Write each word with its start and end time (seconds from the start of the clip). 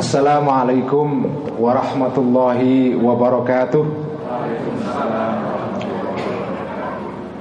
Assalamualaikum 0.00 1.28
warahmatullahi 1.60 2.96
wabarakatuh. 2.96 3.84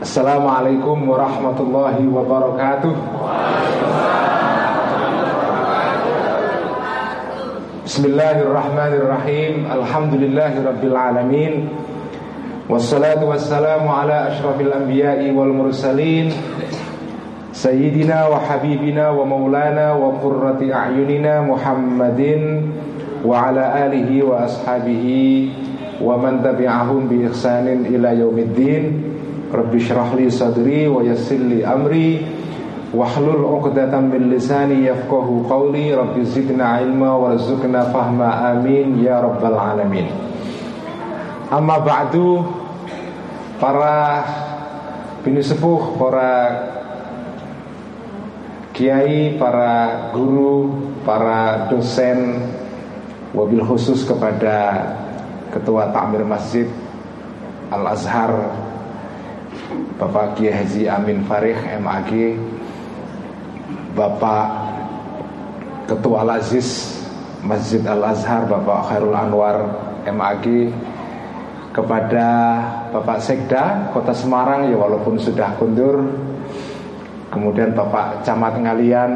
Assalamualaikum 0.04 1.08
warahmatullahi 1.08 2.04
wabarakatuh. 2.04 2.94
Bismillahirrahmanirrahim. 7.88 9.64
Alhamdulillahi 9.64 10.60
rabbil 10.60 10.98
alamin. 11.00 11.72
Wassalatu 12.68 13.32
wassalamu 13.32 13.88
ala 13.88 14.36
ashrafil 14.36 14.76
anbiya'i 14.76 15.32
wal 15.32 15.56
mursalin 15.56 16.36
Wa 20.00 20.16
qurrati 20.24 20.72
a'yunina 20.72 21.44
Muhammadin 21.44 22.72
Wa 23.20 23.52
ala 23.52 23.76
alihi 23.84 24.24
wa 24.24 24.48
ashabihi 24.48 25.52
Wa 26.00 26.16
man 26.16 26.40
tabi'ahum 26.40 27.12
bi 27.12 27.28
ihsanin 27.28 27.84
ila 27.92 28.16
yaumiddin. 28.16 29.12
Rabbi 29.52 29.76
syrahli 29.76 30.32
sadri 30.32 30.88
wa 30.88 31.04
yassirli 31.04 31.60
amri 31.68 32.24
Wahlul 32.96 33.44
uqdatan 33.44 34.08
min 34.08 34.32
lisani 34.32 34.88
yafqahu 34.88 35.44
qawli. 35.52 35.92
Rabbi 35.92 36.24
zidna 36.24 36.80
ilma 36.80 37.20
warzuqna 37.20 37.92
fahma. 37.92 38.56
Amin 38.56 39.04
Ya 39.04 39.20
Rabbal 39.20 39.60
Alamin. 39.60 40.08
Amma 41.52 41.84
ba'du 41.84 42.40
Para 43.60 44.24
bini 45.20 45.44
sepuh, 45.44 46.00
para 46.00 46.79
kiai, 48.80 49.36
para 49.36 50.08
guru, 50.16 50.72
para 51.04 51.68
dosen 51.68 52.48
Wabil 53.30 53.62
khusus 53.62 54.08
kepada 54.08 54.90
Ketua 55.54 55.94
Takmir 55.94 56.26
Masjid 56.26 56.66
Al-Azhar 57.70 58.34
Bapak 60.02 60.40
Kiai 60.40 60.50
Haji 60.50 60.90
Amin 60.90 61.22
Farih 61.30 61.60
MAG 61.78 62.10
Bapak 63.94 64.48
Ketua 65.86 66.26
Lazis 66.26 66.98
Masjid 67.46 67.86
Al-Azhar 67.86 68.50
Bapak 68.50 68.90
Khairul 68.90 69.14
Anwar 69.14 69.58
MAG 70.10 70.74
kepada 71.70 72.28
Bapak 72.90 73.22
Sekda 73.22 73.94
Kota 73.94 74.16
Semarang 74.16 74.74
ya 74.74 74.78
walaupun 74.80 75.22
sudah 75.22 75.54
kundur 75.62 76.02
kemudian 77.30 77.74
Bapak 77.74 78.26
Camat 78.26 78.58
Ngalian 78.58 79.12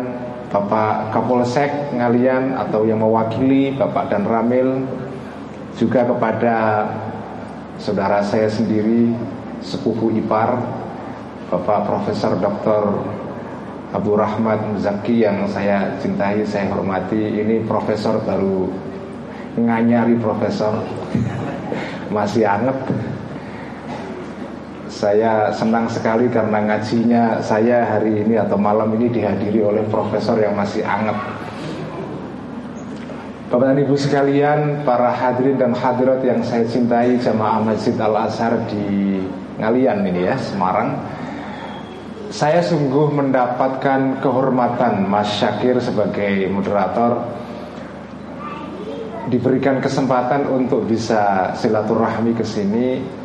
Bapak 0.54 1.10
Kapolsek 1.10 1.94
Ngalian 1.98 2.54
atau 2.54 2.86
yang 2.86 3.02
mewakili 3.02 3.74
Bapak 3.74 4.14
dan 4.14 4.30
Ramil 4.30 4.86
juga 5.74 6.06
kepada 6.06 6.86
saudara 7.82 8.22
saya 8.22 8.46
sendiri 8.46 9.18
sepupu 9.66 10.14
ipar 10.14 10.62
Bapak 11.50 11.90
Profesor 11.90 12.38
Dr. 12.38 13.02
Abu 13.94 14.18
Rahmat 14.18 14.74
Muzaki 14.74 15.22
yang 15.22 15.46
saya 15.46 15.98
cintai, 16.02 16.42
saya 16.50 16.66
hormati 16.74 17.18
Ini 17.18 17.62
profesor 17.70 18.22
baru 18.26 18.70
nganyari 19.58 20.18
profesor 20.18 20.82
Masih 22.16 22.46
anget 22.46 22.78
Saya 25.04 25.52
senang 25.52 25.92
sekali 25.92 26.32
karena 26.32 26.64
ngajinya 26.64 27.44
saya 27.44 27.84
hari 27.84 28.24
ini 28.24 28.40
atau 28.40 28.56
malam 28.56 28.88
ini 28.96 29.12
dihadiri 29.12 29.60
oleh 29.60 29.84
profesor 29.92 30.40
yang 30.40 30.56
masih 30.56 30.80
anget. 30.80 31.20
Bapak 33.52 33.76
dan 33.76 33.84
Ibu 33.84 34.00
sekalian, 34.00 34.88
para 34.88 35.12
hadirin 35.12 35.60
dan 35.60 35.76
hadirat 35.76 36.24
yang 36.24 36.40
saya 36.48 36.64
cintai 36.72 37.20
Jamaah 37.20 37.68
Masjid 37.68 38.00
Al-Azhar 38.00 38.64
di 38.72 39.20
Ngalian 39.60 40.08
ini 40.08 40.24
ya, 40.24 40.40
Semarang. 40.40 40.96
Saya 42.32 42.64
sungguh 42.64 43.12
mendapatkan 43.12 44.24
kehormatan 44.24 45.04
Mas 45.04 45.36
Syakir 45.36 45.84
sebagai 45.84 46.48
moderator. 46.48 47.28
Diberikan 49.28 49.84
kesempatan 49.84 50.48
untuk 50.48 50.88
bisa 50.88 51.52
silaturahmi 51.60 52.40
ke 52.40 52.48
sini 52.48 53.20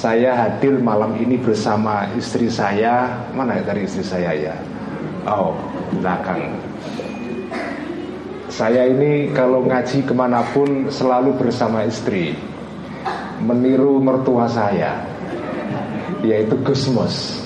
Saya 0.00 0.32
hadir 0.32 0.80
malam 0.80 1.12
ini 1.20 1.36
bersama 1.36 2.08
istri 2.16 2.48
saya. 2.48 3.20
Mana 3.36 3.60
ya 3.60 3.68
dari 3.68 3.84
istri 3.84 4.00
saya 4.00 4.32
ya? 4.32 4.56
Oh, 5.28 5.52
belakang. 5.92 6.56
Saya 8.48 8.88
ini 8.88 9.28
kalau 9.36 9.60
ngaji 9.68 10.00
ke 10.00 10.16
mana 10.16 10.40
pun 10.56 10.88
selalu 10.88 11.36
bersama 11.36 11.84
istri. 11.84 12.32
Meniru 13.44 14.00
mertua 14.00 14.44
saya 14.48 15.00
Yaitu 16.20 16.52
Gusmus 16.60 17.40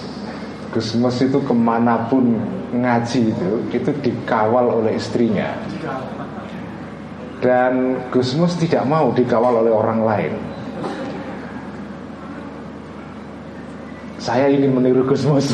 Gusmus 0.74 1.22
itu 1.22 1.38
ke 1.38 1.54
mana 1.54 2.10
pun 2.10 2.34
ngaji 2.74 3.30
itu 3.30 3.50
Itu 3.70 3.90
dikawal 3.98 4.82
oleh 4.82 4.98
istrinya. 4.98 5.54
Dan 7.42 7.98
Gusmus 8.14 8.54
tidak 8.62 8.86
mau 8.86 9.10
dikawal 9.10 9.66
oleh 9.66 9.74
orang 9.74 10.02
lain 10.06 10.53
Saya 14.24 14.48
ingin 14.48 14.72
meniru 14.72 15.04
Gusmus 15.04 15.52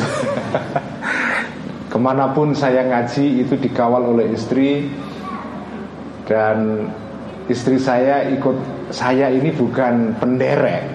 Ke 1.91 1.99
mana 1.99 2.31
pun 2.31 2.55
saya 2.55 2.87
ngaji 2.87 3.43
itu 3.43 3.59
dikawal 3.59 4.15
oleh 4.15 4.31
istri. 4.31 4.87
Dan 6.23 6.87
istri 7.51 7.75
saya 7.75 8.31
ikut 8.31 8.55
Saya 8.95 9.27
ini 9.27 9.51
bukan 9.51 10.15
penderek. 10.15 10.87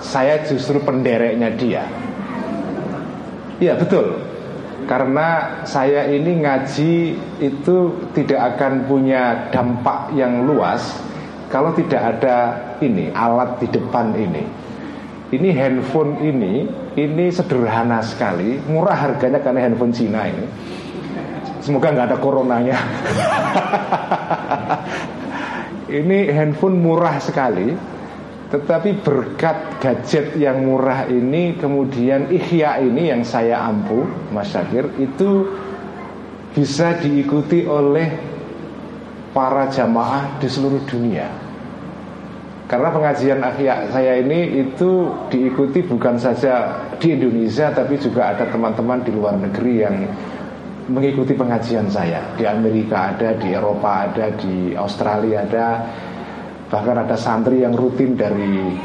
Saya 0.00 0.40
justru 0.48 0.80
pendereknya 0.80 1.52
dia. 1.52 1.84
Iya 3.60 3.76
betul. 3.76 4.24
Karena 4.88 5.60
saya 5.68 6.08
ini 6.08 6.40
ngaji 6.40 6.92
itu 7.44 7.76
tidak 8.16 8.56
akan 8.56 8.88
punya 8.88 9.52
dampak 9.52 10.16
yang 10.16 10.48
luas 10.48 10.96
Kalau 11.52 11.76
tidak 11.76 12.00
ada 12.16 12.56
ini 12.80 13.12
alat 13.12 13.60
di 13.60 13.68
depan 13.68 14.16
ini 14.16 14.67
Ini 15.28 15.48
handphone 15.52 16.24
ini 16.24 16.64
Ini 16.96 17.26
sederhana 17.28 18.00
sekali. 18.00 18.56
Murah 18.64 18.96
harganya 18.96 19.38
karena 19.44 19.68
handphone 19.68 19.92
Cina 19.92 20.24
ini. 20.24 20.46
Semoga 21.60 21.92
nggak 21.92 22.06
ada 22.08 22.18
coronanya. 22.18 22.76
Ini 25.88 26.18
handphone 26.36 26.84
murah 26.84 27.16
sekali 27.16 27.72
tetapi 28.48 29.04
berkat 29.04 29.76
gadget 29.76 30.32
yang 30.40 30.64
murah 30.64 31.04
ini 31.04 31.52
Kemudian 31.60 32.32
ikhya 32.32 32.80
ini 32.80 33.12
yang 33.12 33.20
saya 33.20 33.60
ampu 33.60 34.08
Mas 34.32 34.48
Syakir 34.48 34.88
Itu 34.96 35.52
bisa 36.56 36.96
diikuti 36.96 37.68
oleh 37.68 38.08
para 39.36 39.68
jamaah 39.68 40.40
di 40.40 40.48
seluruh 40.48 40.80
dunia 40.88 41.47
Karena 42.68 42.92
pengajian 42.92 43.40
ikhya 43.40 43.88
saya 43.88 44.20
ini 44.20 44.60
itu 44.60 45.08
diikuti 45.32 45.80
bukan 45.88 46.20
saja 46.20 46.84
di 47.00 47.16
Indonesia 47.16 47.72
Tapi 47.72 47.96
juga 47.96 48.36
ada 48.36 48.44
teman-teman 48.44 49.00
di 49.00 49.10
luar 49.16 49.40
negeri 49.40 49.74
yang 49.80 49.96
mengikuti 50.92 51.32
pengajian 51.32 51.88
saya 51.88 52.36
Di 52.36 52.44
Amerika 52.44 53.16
ada, 53.16 53.32
di 53.40 53.56
Eropa 53.56 54.04
ada, 54.12 54.28
di 54.36 54.76
Australia 54.76 55.48
ada 55.48 55.68
Bahkan 56.68 57.08
ada 57.08 57.16
santri 57.16 57.64
yang 57.64 57.72
rutin 57.72 58.12
dari 58.12 58.76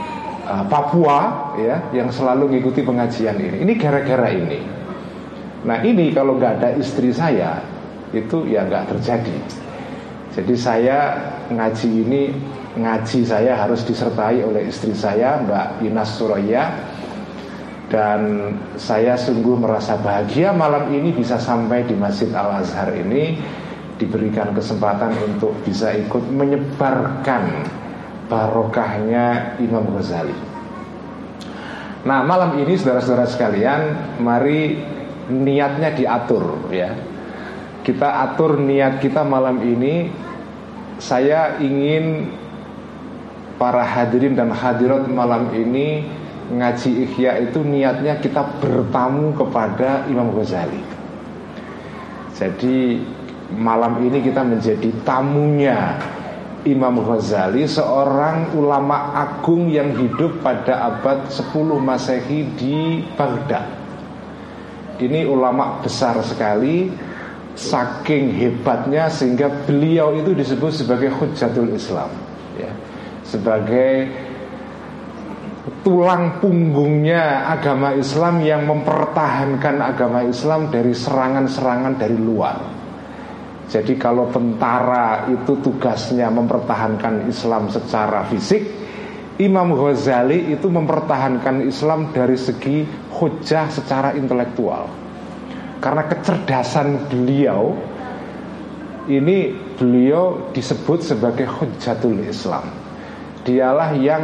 uh, 0.48 0.64
Papua 0.68 1.52
ya 1.60 1.92
yang 1.92 2.08
selalu 2.12 2.56
mengikuti 2.56 2.84
pengajian 2.84 3.36
ini. 3.40 3.58
Ini 3.64 3.74
gara-gara 3.76 4.30
ini. 4.32 4.60
Nah 5.64 5.80
ini 5.84 6.12
kalau 6.12 6.40
nggak 6.40 6.54
ada 6.60 6.70
istri 6.76 7.12
saya 7.12 7.60
itu 8.12 8.48
ya 8.48 8.68
nggak 8.68 8.96
terjadi. 8.96 9.38
Jadi 10.34 10.56
saya 10.58 11.14
ngaji 11.52 11.90
ini 12.08 12.24
ngaji 12.74 13.22
saya 13.22 13.54
harus 13.54 13.86
disertai 13.86 14.42
oleh 14.42 14.70
istri 14.70 14.98
saya 14.98 15.38
Mbak 15.46 15.86
Inas 15.86 16.18
Suraya 16.18 16.74
dan 17.94 18.50
saya 18.74 19.14
sungguh 19.14 19.54
merasa 19.54 19.94
bahagia 20.02 20.50
malam 20.50 20.90
ini 20.90 21.14
bisa 21.14 21.38
sampai 21.38 21.86
di 21.86 21.94
Masjid 21.94 22.34
Al 22.34 22.66
Azhar 22.66 22.90
ini 22.98 23.38
diberikan 24.02 24.52
kesempatan 24.58 25.14
untuk 25.30 25.54
bisa 25.62 25.94
ikut 25.94 26.26
menyebarkan 26.34 27.70
barokahnya 28.26 29.60
Imam 29.62 29.94
Ghazali. 29.94 30.54
Nah 32.04 32.20
malam 32.28 32.60
ini 32.60 32.76
saudara-saudara 32.76 33.28
sekalian 33.32 33.82
Mari 34.20 34.76
niatnya 35.32 35.96
diatur 35.96 36.68
ya 36.68 36.92
Kita 37.80 38.28
atur 38.28 38.60
niat 38.60 39.00
kita 39.00 39.24
malam 39.24 39.64
ini 39.64 40.12
Saya 41.00 41.56
ingin 41.64 42.28
Para 43.58 43.86
hadirin 43.86 44.34
dan 44.34 44.52
hadirat 44.52 45.06
malam 45.10 45.50
ini 45.54 46.06
Ngaji 46.44 47.08
ikhya 47.08 47.40
itu 47.40 47.64
niatnya 47.64 48.20
kita 48.20 48.44
bertamu 48.60 49.32
kepada 49.34 50.06
Imam 50.12 50.36
Ghazali 50.36 50.84
Jadi 52.36 53.00
malam 53.54 54.02
ini 54.02 54.20
kita 54.20 54.42
menjadi 54.42 54.90
tamunya 55.06 56.02
Imam 56.64 56.96
Ghazali 57.04 57.68
seorang 57.68 58.56
ulama 58.56 59.12
agung 59.12 59.68
yang 59.68 59.92
hidup 60.00 60.40
pada 60.40 60.96
abad 60.96 61.28
10 61.28 61.52
Masehi 61.84 62.48
di 62.56 63.04
Baghdad. 63.20 63.68
Ini 64.96 65.28
ulama 65.28 65.84
besar 65.84 66.16
sekali 66.24 66.88
saking 67.54 68.40
hebatnya 68.40 69.12
sehingga 69.12 69.52
beliau 69.68 70.16
itu 70.16 70.32
disebut 70.32 70.72
sebagai 70.72 71.12
Hujatul 71.12 71.76
Islam. 71.76 72.08
Sebagai 73.24 73.92
tulang 75.84 76.44
punggungnya 76.44 77.48
agama 77.48 77.96
Islam 77.96 78.44
yang 78.44 78.68
mempertahankan 78.68 79.80
agama 79.80 80.24
Islam 80.28 80.68
dari 80.72 80.92
serangan-serangan 80.92 81.94
dari 81.96 82.20
luar. 82.20 82.84
Jadi 83.74 83.96
kalau 83.98 84.30
tentara 84.30 85.26
itu 85.32 85.58
tugasnya 85.58 86.28
mempertahankan 86.30 87.26
Islam 87.26 87.72
secara 87.72 88.28
fisik 88.28 88.84
Imam 89.42 89.74
Ghazali 89.74 90.54
itu 90.54 90.70
mempertahankan 90.70 91.66
Islam 91.66 92.14
dari 92.14 92.38
segi 92.38 92.86
hujah 93.18 93.66
secara 93.74 94.14
intelektual 94.14 94.86
Karena 95.82 96.06
kecerdasan 96.06 97.10
beliau 97.10 97.74
Ini 99.10 99.38
beliau 99.74 100.54
disebut 100.54 101.02
sebagai 101.02 101.50
hujatul 101.50 102.22
Islam 102.30 102.83
Dialah 103.44 103.92
yang 104.00 104.24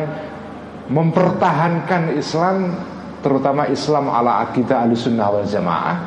mempertahankan 0.89 2.15
Islam 2.17 2.73
Terutama 3.19 3.67
Islam 3.67 4.07
ala 4.07 4.47
akidah 4.47 4.87
al-sunnah 4.87 5.27
wal 5.27 5.47
jamaah. 5.47 5.97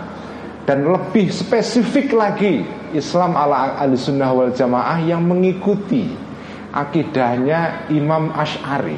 Dan 0.65 0.89
lebih 0.89 1.29
spesifik 1.29 2.17
lagi 2.17 2.65
Islam 2.97 3.37
ala 3.37 3.77
al-sunnah 3.77 4.33
wal 4.33 4.53
jamaah 4.55 4.97
yang 5.05 5.21
mengikuti 5.21 6.09
akidahnya 6.73 7.93
Imam 7.93 8.33
Ash'ari 8.33 8.97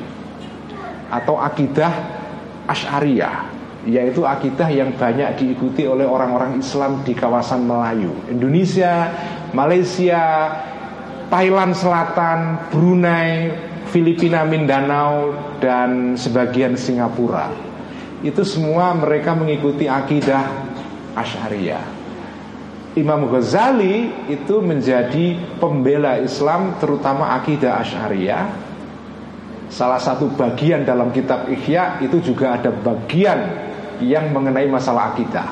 atau 1.11 1.43
akidah 1.43 1.91
Ash'ariyah 2.71 3.51
yaitu 3.85 4.25
akidah 4.25 4.71
yang 4.73 4.97
banyak 4.97 5.37
diikuti 5.37 5.85
oleh 5.85 6.09
orang-orang 6.09 6.57
Islam 6.57 7.05
di 7.05 7.13
kawasan 7.13 7.67
Melayu 7.67 8.15
Indonesia, 8.31 9.11
Malaysia, 9.51 10.55
Thailand 11.29 11.75
Selatan, 11.75 12.63
Brunei, 12.71 13.51
Filipina 13.95 14.43
Mindanao 14.43 15.31
dan 15.63 16.19
sebagian 16.19 16.75
Singapura 16.75 17.55
itu 18.27 18.43
semua 18.43 18.91
mereka 18.99 19.39
mengikuti 19.39 19.87
akidah 19.87 20.51
Ash'ariyah 21.15 21.95
Imam 22.95 23.27
Ghazali 23.27 24.07
itu 24.31 24.63
menjadi 24.63 25.35
pembela 25.59 26.15
Islam 26.23 26.79
terutama 26.79 27.35
akidah 27.35 27.83
Asy'ariyah. 27.83 28.47
Salah 29.67 29.99
satu 29.99 30.31
bagian 30.31 30.87
dalam 30.87 31.11
kitab 31.11 31.51
Ihya 31.51 31.99
itu 32.07 32.23
juga 32.23 32.55
ada 32.55 32.71
bagian 32.71 33.51
yang 33.99 34.31
mengenai 34.31 34.71
masalah 34.71 35.11
akidah. 35.11 35.51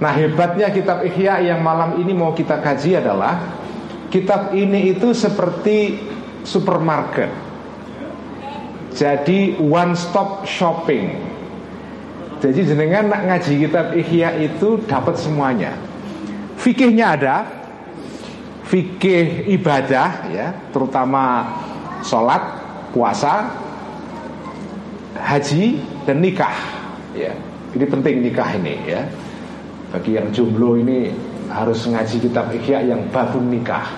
Nah, 0.00 0.16
hebatnya 0.16 0.72
kitab 0.72 1.04
Ihya 1.04 1.44
yang 1.44 1.60
malam 1.60 2.00
ini 2.00 2.16
mau 2.16 2.32
kita 2.32 2.56
kaji 2.64 3.04
adalah 3.04 3.36
kitab 4.08 4.56
ini 4.56 4.96
itu 4.96 5.12
seperti 5.12 6.00
supermarket. 6.44 7.30
Jadi 8.90 9.56
one 9.60 9.94
stop 9.94 10.44
shopping. 10.44 11.14
Jadi 12.40 12.60
jenengan 12.72 13.12
nak 13.12 13.22
ngaji 13.28 13.52
kitab 13.68 13.92
Ihya 13.92 14.34
itu 14.40 14.80
dapat 14.88 15.20
semuanya. 15.20 15.76
Fikihnya 16.56 17.06
ada. 17.16 17.36
Fikih 18.70 19.50
ibadah 19.50 20.30
ya 20.30 20.54
Terutama 20.70 21.42
sholat, 22.06 22.38
puasa 22.94 23.50
Haji 25.18 25.82
dan 26.06 26.22
nikah 26.22 26.54
ya. 27.18 27.34
Ini 27.74 27.84
penting 27.90 28.22
nikah 28.22 28.46
ini 28.54 28.78
ya. 28.86 29.02
Bagi 29.90 30.14
yang 30.14 30.30
jomblo 30.30 30.78
ini 30.78 31.10
Harus 31.50 31.82
ngaji 31.82 32.30
kitab 32.30 32.54
ikhya 32.54 32.86
yang 32.86 33.10
babun 33.10 33.50
nikah 33.50 33.90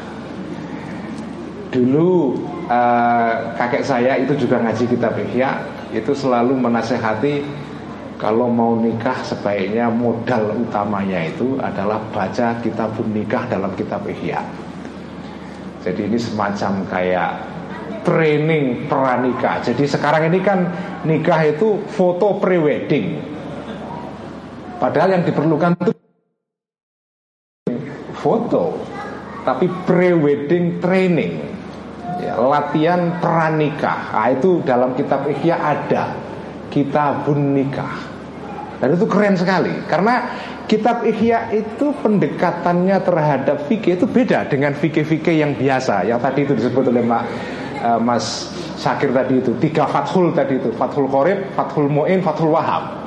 Dulu 1.72 2.36
uh, 2.68 3.56
kakek 3.56 3.80
saya 3.80 4.20
itu 4.20 4.36
juga 4.36 4.60
ngaji 4.60 4.84
kitab 4.92 5.16
ikhya 5.16 5.56
Itu 5.96 6.12
selalu 6.12 6.52
menasehati 6.60 7.62
kalau 8.22 8.46
mau 8.46 8.78
nikah 8.78 9.18
sebaiknya 9.26 9.90
modal 9.90 10.54
utamanya 10.54 11.26
itu 11.26 11.58
adalah 11.58 11.98
baca 12.14 12.54
kitab 12.62 12.94
nikah 13.10 13.50
dalam 13.50 13.74
kitab 13.74 14.06
Ihya. 14.06 14.38
Jadi 15.82 16.06
ini 16.06 16.14
semacam 16.14 16.86
kayak 16.86 17.32
training 18.06 18.86
pranikah. 18.86 19.58
Jadi 19.66 19.90
sekarang 19.90 20.30
ini 20.30 20.38
kan 20.38 20.70
nikah 21.02 21.50
itu 21.50 21.82
foto 21.90 22.38
prewedding. 22.38 23.18
Padahal 24.78 25.18
yang 25.18 25.26
diperlukan 25.26 25.74
itu 25.82 25.92
foto, 28.22 28.78
tapi 29.42 29.66
prewedding 29.82 30.78
training. 30.78 31.51
Ya, 32.22 32.38
latihan 32.38 33.18
pranikah. 33.18 34.14
Nah, 34.14 34.30
itu 34.30 34.62
dalam 34.62 34.94
kitab 34.94 35.26
Ihya 35.26 35.58
ada 35.58 36.14
kitabun 36.70 37.50
nikah. 37.50 38.14
Dan 38.82 38.98
itu 38.98 39.06
keren 39.06 39.38
sekali 39.38 39.70
Karena 39.86 40.26
kitab 40.70 41.02
Ihya 41.02 41.50
itu 41.50 41.90
pendekatannya 41.98 42.98
terhadap 43.02 43.66
fikih 43.66 43.98
itu 43.98 44.06
beda 44.06 44.46
dengan 44.46 44.70
fikih-fikih 44.78 45.42
yang 45.42 45.58
biasa. 45.58 46.06
Yang 46.06 46.20
tadi 46.22 46.40
itu 46.46 46.54
disebut 46.62 46.94
oleh 46.94 47.02
Mak, 47.02 47.24
uh, 47.82 47.98
Mas 47.98 48.54
Syakir 48.78 49.10
tadi 49.10 49.42
itu. 49.42 49.58
Tiga 49.58 49.90
Fathul 49.90 50.30
tadi 50.30 50.62
itu. 50.62 50.70
Fathul 50.78 51.10
Qorib, 51.10 51.58
Fathul 51.58 51.90
Mu'in, 51.90 52.22
Fathul 52.22 52.54
Wahab. 52.54 53.02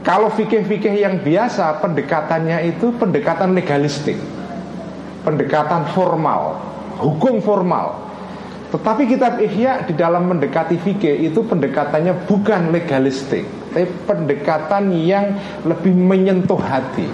Kalau 0.00 0.32
fikih-fikih 0.32 1.04
yang 1.04 1.20
biasa 1.20 1.84
pendekatannya 1.84 2.64
itu 2.64 2.96
pendekatan 2.96 3.52
legalistik. 3.52 4.16
Pendekatan 5.20 5.84
formal. 5.92 6.56
Hukum 6.96 7.44
formal 7.44 8.11
tetapi 8.72 9.04
kitab 9.04 9.36
Ihya 9.36 9.84
di 9.84 9.92
dalam 9.92 10.32
mendekati 10.32 10.80
fikih 10.80 11.28
itu 11.28 11.44
pendekatannya 11.44 12.24
bukan 12.24 12.72
legalistik 12.72 13.44
tapi 13.72 13.88
pendekatan 14.04 14.92
yang 14.92 15.32
lebih 15.64 15.96
menyentuh 15.96 16.60
hati. 16.60 17.08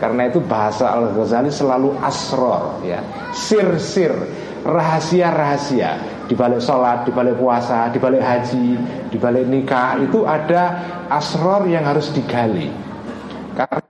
Karena 0.00 0.26
itu 0.26 0.40
bahasa 0.42 0.90
Al 0.90 1.12
Ghazali 1.12 1.52
selalu 1.52 1.94
asror 2.00 2.82
ya. 2.82 3.04
Sir-sir 3.30 4.10
rahasia-rahasia. 4.64 6.12
Di 6.24 6.32
balik 6.32 6.64
sholat, 6.64 7.04
di 7.04 7.12
balik 7.12 7.36
puasa, 7.36 7.92
di 7.92 8.00
balik 8.00 8.24
haji, 8.24 8.68
di 9.12 9.18
balik 9.20 9.44
nikah 9.44 10.00
itu 10.00 10.24
ada 10.24 10.80
asror 11.12 11.68
yang 11.68 11.84
harus 11.84 12.08
digali. 12.16 12.72
Karena 13.52 13.84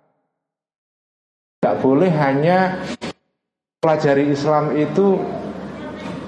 tidak 1.62 1.76
boleh 1.78 2.10
hanya 2.10 2.82
pelajari 3.78 4.34
Islam 4.34 4.74
itu 4.74 5.22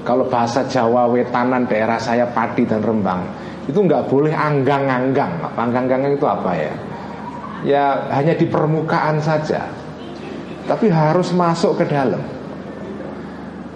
kalau 0.06 0.30
bahasa 0.30 0.62
Jawa 0.70 1.10
wetanan 1.10 1.66
daerah 1.66 1.98
saya 1.98 2.30
Padi 2.30 2.62
dan 2.62 2.78
Rembang 2.78 3.26
itu 3.66 3.75
nggak 3.82 4.06
boleh 4.06 4.30
anggang-anggang. 4.30 5.42
Anggang-anggang 5.58 6.14
itu 6.14 6.26
apa 6.30 6.50
ya? 6.54 6.72
Ya 7.66 7.84
hanya 8.14 8.38
di 8.38 8.46
permukaan 8.46 9.18
saja. 9.18 9.66
Tapi 10.70 10.86
harus 10.86 11.34
masuk 11.34 11.82
ke 11.82 11.84
dalam. 11.90 12.22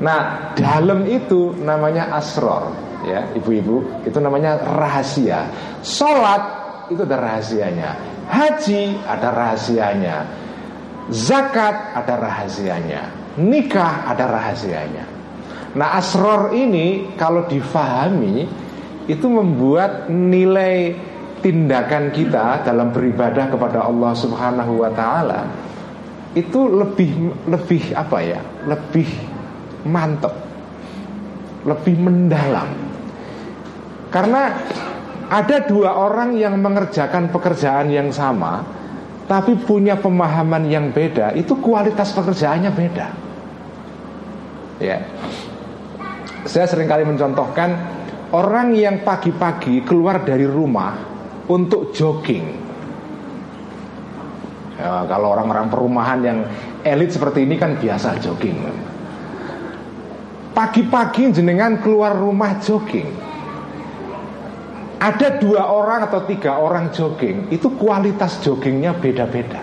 Nah, 0.01 0.55
dalam 0.55 1.05
itu 1.11 1.53
namanya 1.61 2.09
asror, 2.17 2.73
ya, 3.05 3.27
ibu-ibu, 3.37 4.07
itu 4.07 4.17
namanya 4.17 4.57
rahasia. 4.63 5.51
Salat 5.85 6.41
itu 6.89 7.03
ada 7.05 7.19
rahasianya. 7.21 7.91
Haji 8.31 8.83
ada 9.05 9.29
rahasianya. 9.35 10.17
Zakat 11.11 11.99
ada 11.99 12.15
rahasianya. 12.15 13.03
Nikah 13.43 14.07
ada 14.07 14.25
rahasianya. 14.31 15.10
Nah, 15.71 15.99
asror 15.99 16.51
ini 16.51 17.15
kalau 17.15 17.47
difahami 17.47 18.47
itu 19.07 19.27
membuat 19.27 20.11
nilai 20.11 20.95
tindakan 21.41 22.11
kita 22.11 22.67
dalam 22.67 22.91
beribadah 22.91 23.49
kepada 23.49 23.87
Allah 23.87 24.13
Subhanahu 24.13 24.83
wa 24.83 24.91
taala 24.93 25.41
itu 26.35 26.71
lebih 26.71 27.11
lebih 27.47 27.83
apa 27.95 28.19
ya? 28.23 28.41
Lebih 28.67 29.09
mantap. 29.87 30.35
Lebih 31.67 31.97
mendalam. 31.99 32.71
Karena 34.11 34.43
ada 35.31 35.57
dua 35.63 35.95
orang 35.95 36.35
yang 36.35 36.59
mengerjakan 36.59 37.31
pekerjaan 37.31 37.95
yang 37.95 38.11
sama 38.11 38.81
tapi 39.31 39.55
punya 39.55 39.95
pemahaman 39.95 40.67
yang 40.67 40.91
beda, 40.91 41.39
itu 41.39 41.55
kualitas 41.63 42.11
pekerjaannya 42.19 42.71
beda. 42.75 43.09
Ya. 44.83 45.07
Saya 46.49 46.65
sering 46.69 46.89
kali 46.89 47.05
mencontohkan 47.05 48.01
Orang 48.31 48.79
yang 48.79 49.03
pagi-pagi 49.03 49.83
keluar 49.83 50.23
dari 50.23 50.47
rumah 50.47 50.95
untuk 51.51 51.91
jogging. 51.91 52.47
Ya, 54.79 55.03
Kalau 55.11 55.35
orang-orang 55.35 55.67
perumahan 55.67 56.21
yang 56.23 56.39
elit 56.87 57.11
seperti 57.11 57.43
ini 57.43 57.59
kan 57.59 57.75
biasa 57.75 58.23
jogging. 58.23 58.55
Pagi-pagi 60.55 61.35
jenengan 61.35 61.83
keluar 61.83 62.15
rumah 62.15 62.55
jogging. 62.63 63.11
Ada 65.03 65.43
dua 65.43 65.67
orang 65.67 66.13
atau 66.13 66.29
tiga 66.29 66.61
orang 66.61 66.93
jogging 66.93 67.49
Itu 67.49 67.73
kualitas 67.81 68.37
joggingnya 68.45 68.95
beda-beda. 68.95 69.59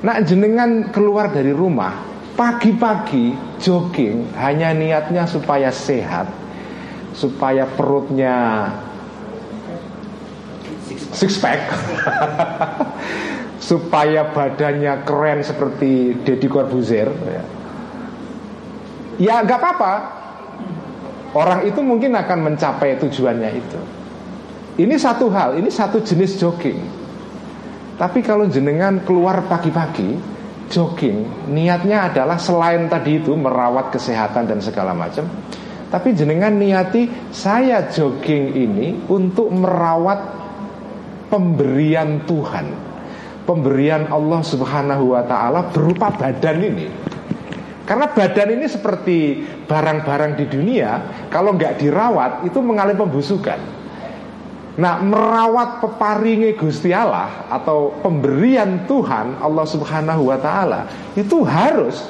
Nah 0.00 0.16
jenengan 0.24 0.88
keluar 0.94 1.28
dari 1.28 1.50
rumah 1.52 2.13
Pagi-pagi 2.34 3.30
jogging 3.62 4.34
hanya 4.34 4.74
niatnya 4.74 5.22
supaya 5.22 5.70
sehat 5.70 6.26
Supaya 7.14 7.62
perutnya 7.62 8.68
six 11.14 11.38
pack 11.38 11.70
Supaya 13.64 14.28
badannya 14.34 15.06
keren 15.08 15.40
seperti 15.40 16.20
Deddy 16.20 16.48
Corbuzier 16.52 17.08
ya. 17.08 17.44
Ya 19.16 19.34
nggak 19.40 19.56
apa-apa. 19.56 19.94
Orang 21.32 21.64
itu 21.64 21.80
mungkin 21.80 22.12
akan 22.12 22.52
mencapai 22.52 23.00
tujuannya 23.00 23.50
itu. 23.56 23.80
Ini 24.84 24.94
satu 25.00 25.32
hal 25.32 25.56
ini 25.56 25.72
satu 25.72 26.02
jenis 26.04 26.36
jogging. 26.36 26.76
Tapi 27.96 28.20
kalau 28.20 28.50
jenengan 28.50 29.00
keluar 29.06 29.46
pagi-pagi 29.46 30.33
jogging 30.74 31.46
niatnya 31.54 32.10
adalah 32.10 32.34
selain 32.34 32.90
tadi 32.90 33.22
itu 33.22 33.30
merawat 33.38 33.94
kesehatan 33.94 34.50
dan 34.50 34.58
segala 34.58 34.90
macam 34.90 35.30
tapi 35.94 36.10
jenengan 36.10 36.50
niati 36.58 37.06
saya 37.30 37.86
jogging 37.86 38.50
ini 38.50 39.06
untuk 39.06 39.46
merawat 39.54 40.26
pemberian 41.30 42.26
Tuhan. 42.26 42.66
Pemberian 43.46 44.10
Allah 44.10 44.42
Subhanahu 44.42 45.14
wa 45.14 45.22
taala 45.22 45.70
berupa 45.70 46.10
badan 46.10 46.58
ini. 46.66 46.86
Karena 47.86 48.10
badan 48.10 48.58
ini 48.58 48.66
seperti 48.66 49.44
barang-barang 49.68 50.40
di 50.40 50.48
dunia 50.48 50.90
Kalau 51.28 51.52
nggak 51.52 51.84
dirawat 51.84 52.48
itu 52.48 52.56
mengalami 52.64 52.96
pembusukan 52.96 53.60
Nah 54.74 54.98
merawat 54.98 55.78
peparingi 55.78 56.58
Gusti 56.58 56.90
Allah 56.90 57.46
Atau 57.46 57.94
pemberian 58.02 58.90
Tuhan 58.90 59.38
Allah 59.38 59.66
subhanahu 59.70 60.34
wa 60.34 60.38
ta'ala 60.38 60.80
Itu 61.14 61.46
harus 61.46 62.02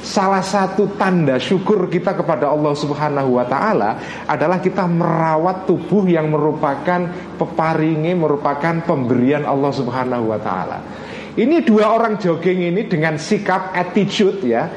Salah 0.00 0.40
satu 0.40 0.96
tanda 0.96 1.36
syukur 1.36 1.90
kita 1.90 2.16
kepada 2.16 2.48
Allah 2.48 2.72
subhanahu 2.72 3.36
wa 3.36 3.44
ta'ala 3.44 4.22
Adalah 4.30 4.62
kita 4.62 4.86
merawat 4.86 5.66
tubuh 5.66 6.06
yang 6.06 6.30
merupakan 6.30 7.34
peparingi 7.34 8.14
Merupakan 8.14 8.86
pemberian 8.86 9.42
Allah 9.42 9.74
subhanahu 9.74 10.30
wa 10.30 10.38
ta'ala. 10.38 10.78
Ini 11.34 11.66
dua 11.66 11.90
orang 11.90 12.14
jogging 12.22 12.62
ini 12.62 12.86
dengan 12.86 13.18
sikap 13.18 13.74
attitude 13.74 14.38
ya 14.46 14.70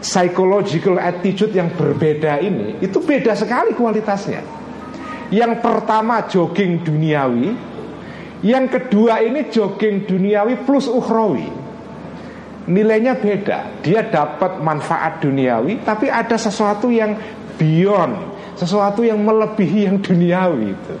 Psychological 0.00 0.96
attitude 0.96 1.52
yang 1.52 1.76
berbeda 1.76 2.40
ini 2.40 2.80
Itu 2.80 3.04
beda 3.04 3.36
sekali 3.36 3.76
kualitasnya 3.76 4.65
Yang 5.30 5.52
pertama 5.62 6.22
jogging 6.30 6.86
duniawi. 6.86 7.50
Yang 8.46 8.66
kedua 8.78 9.24
ini 9.24 9.48
jogging 9.50 10.06
duniawi 10.06 10.62
plus 10.62 10.86
ukhrawi. 10.86 11.48
Nilainya 12.66 13.18
beda. 13.18 13.78
Dia 13.82 14.10
dapat 14.10 14.58
manfaat 14.58 15.22
duniawi 15.22 15.86
Tapi 15.86 16.10
ada 16.10 16.34
sesuatu 16.34 16.90
yang 16.90 17.14
beyond 17.54 18.34
Sesuatu 18.58 19.06
yang 19.06 19.22
melebihi 19.22 19.86
yang 19.86 20.02
duniawi 20.02 20.74
itu. 20.74 20.96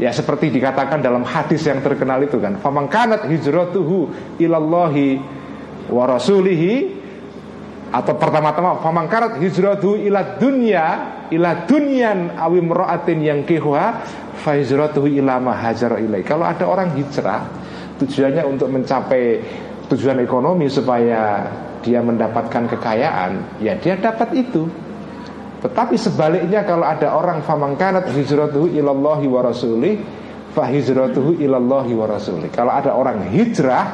Ya 0.00 0.12
seperti 0.16 0.48
dikatakan 0.52 1.04
dalam 1.04 1.24
hadis 1.28 1.64
yang 1.64 1.84
terkenal 1.84 2.20
itu 2.24 2.40
kan 2.40 2.56
Famangkanat 2.60 3.28
hijratuhu 3.28 4.12
ilallahi 4.40 5.20
wa 5.92 6.04
rasulihi 6.08 6.74
Atau 7.92 8.16
pertama-tama 8.16 8.80
Famangkanat 8.80 9.36
hijratuhu 9.40 10.00
ila 10.08 10.40
dunya 10.40 11.15
Ila 11.32 11.66
dunyan 11.66 12.38
awim 12.38 12.70
ro'atin 12.70 13.18
yang 13.22 13.40
kihuha 13.42 13.86
Fahijratuhu 14.42 15.10
ila 15.18 15.42
mahajar 15.42 15.98
ilai 15.98 16.22
Kalau 16.22 16.46
ada 16.46 16.66
orang 16.66 16.94
hijrah 16.94 17.46
Tujuannya 17.96 18.44
untuk 18.44 18.68
mencapai 18.70 19.40
tujuan 19.90 20.20
ekonomi 20.22 20.68
Supaya 20.68 21.50
dia 21.82 21.98
mendapatkan 22.04 22.68
kekayaan 22.70 23.62
Ya 23.62 23.74
dia 23.78 23.98
dapat 23.98 24.32
itu 24.36 24.68
tetapi 25.56 25.96
sebaliknya 25.98 26.62
kalau 26.62 26.84
ada 26.84 27.16
orang 27.16 27.42
famangkanat 27.42 28.12
hijratuhu 28.12 28.70
ilallahi 28.70 29.26
wa 29.26 29.40
rasulih 29.40 29.98
hijratuhu 30.64 31.36
ilallahi 31.36 31.92
wa 31.92 32.06
rasulih. 32.08 32.48
Kalau 32.48 32.72
ada 32.72 32.96
orang 32.96 33.28
hijrah 33.28 33.84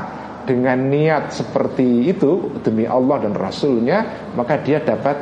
dengan 0.47 0.79
niat 0.91 1.35
seperti 1.35 2.11
itu 2.11 2.59
demi 2.63 2.87
Allah 2.87 3.23
dan 3.23 3.35
Rasulnya 3.35 4.31
maka 4.35 4.59
dia 4.59 4.83
dapat 4.83 5.15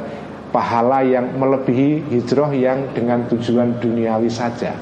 pahala 0.50 1.02
yang 1.06 1.38
melebihi 1.38 2.10
hijrah 2.10 2.50
yang 2.54 2.90
dengan 2.94 3.26
tujuan 3.30 3.78
duniawi 3.78 4.30
saja. 4.30 4.74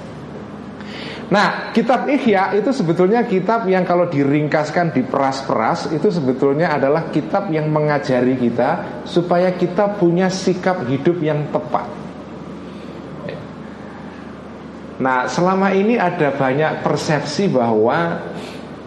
Nah, 1.28 1.76
kitab 1.76 2.08
Ihya 2.08 2.56
itu 2.56 2.72
sebetulnya 2.72 3.20
kitab 3.28 3.68
yang 3.68 3.84
kalau 3.84 4.08
diringkaskan 4.08 4.96
di 4.96 5.04
peras-peras 5.04 5.92
itu 5.92 6.08
sebetulnya 6.08 6.72
adalah 6.72 7.12
kitab 7.12 7.52
yang 7.52 7.68
mengajari 7.68 8.40
kita 8.40 9.04
supaya 9.04 9.52
kita 9.52 10.00
punya 10.00 10.32
sikap 10.32 10.88
hidup 10.88 11.20
yang 11.20 11.52
tepat. 11.52 11.84
Nah, 14.98 15.28
selama 15.28 15.70
ini 15.76 16.00
ada 16.00 16.32
banyak 16.32 16.80
persepsi 16.80 17.46
bahwa 17.52 18.25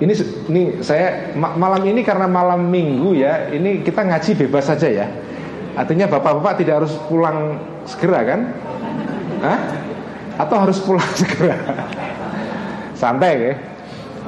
ini 0.01 0.13
ini 0.49 0.61
saya 0.81 1.31
malam 1.37 1.85
ini 1.85 2.01
karena 2.01 2.25
malam 2.25 2.67
Minggu 2.67 3.21
ya, 3.21 3.53
ini 3.53 3.85
kita 3.85 4.01
ngaji 4.01 4.31
bebas 4.33 4.65
saja 4.65 4.89
ya. 4.89 5.07
Artinya 5.75 6.05
bapak-bapak 6.11 6.59
tidak 6.59 6.83
harus 6.83 6.93
pulang 7.07 7.55
segera 7.87 8.19
kan? 8.27 8.39
Hah? 9.41 9.59
Atau 10.41 10.57
harus 10.59 10.77
pulang 10.83 11.09
segera? 11.21 11.55
santai 13.01 13.33
ya. 13.33 13.53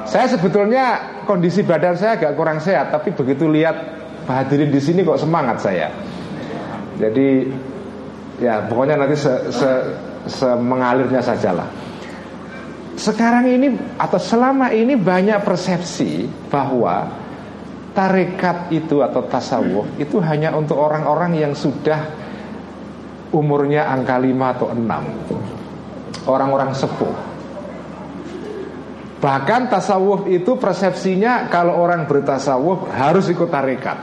Saya 0.04 0.26
sebetulnya 0.34 0.84
kondisi 1.24 1.62
badan 1.62 1.94
saya 1.94 2.18
agak 2.18 2.34
kurang 2.34 2.58
sehat, 2.58 2.90
tapi 2.90 3.14
begitu 3.14 3.46
lihat 3.46 3.78
hadirin 4.26 4.74
di 4.74 4.82
sini 4.82 5.06
kok 5.06 5.22
semangat 5.22 5.62
saya. 5.62 5.88
Jadi 6.98 7.48
ya 8.42 8.66
pokoknya 8.66 8.98
nanti 8.98 9.16
se, 9.16 9.32
se, 9.54 9.70
se 10.26 10.48
mengalirnya 10.58 11.22
sajalah. 11.22 11.70
Sekarang 12.94 13.46
ini 13.48 13.74
atau 13.98 14.20
selama 14.20 14.70
ini 14.70 14.94
banyak 14.94 15.42
persepsi 15.42 16.28
bahwa 16.52 17.10
tarekat 17.94 18.74
itu 18.74 19.00
atau 19.00 19.22
tasawuf 19.24 19.86
itu 19.96 20.18
hanya 20.18 20.50
untuk 20.52 20.76
orang-orang 20.76 21.38
yang 21.38 21.54
sudah 21.54 22.10
umurnya 23.30 23.86
angka 23.86 24.18
5 24.18 24.54
atau 24.58 24.66
6 24.74 26.24
Orang-orang 26.24 26.72
sepuh 26.72 27.34
Bahkan 29.24 29.72
tasawuf 29.72 30.28
itu 30.28 30.60
persepsinya 30.60 31.48
kalau 31.48 31.80
orang 31.80 32.04
bertasawuf 32.04 32.92
harus 32.92 33.24
ikut 33.32 33.48
tarekat. 33.48 33.96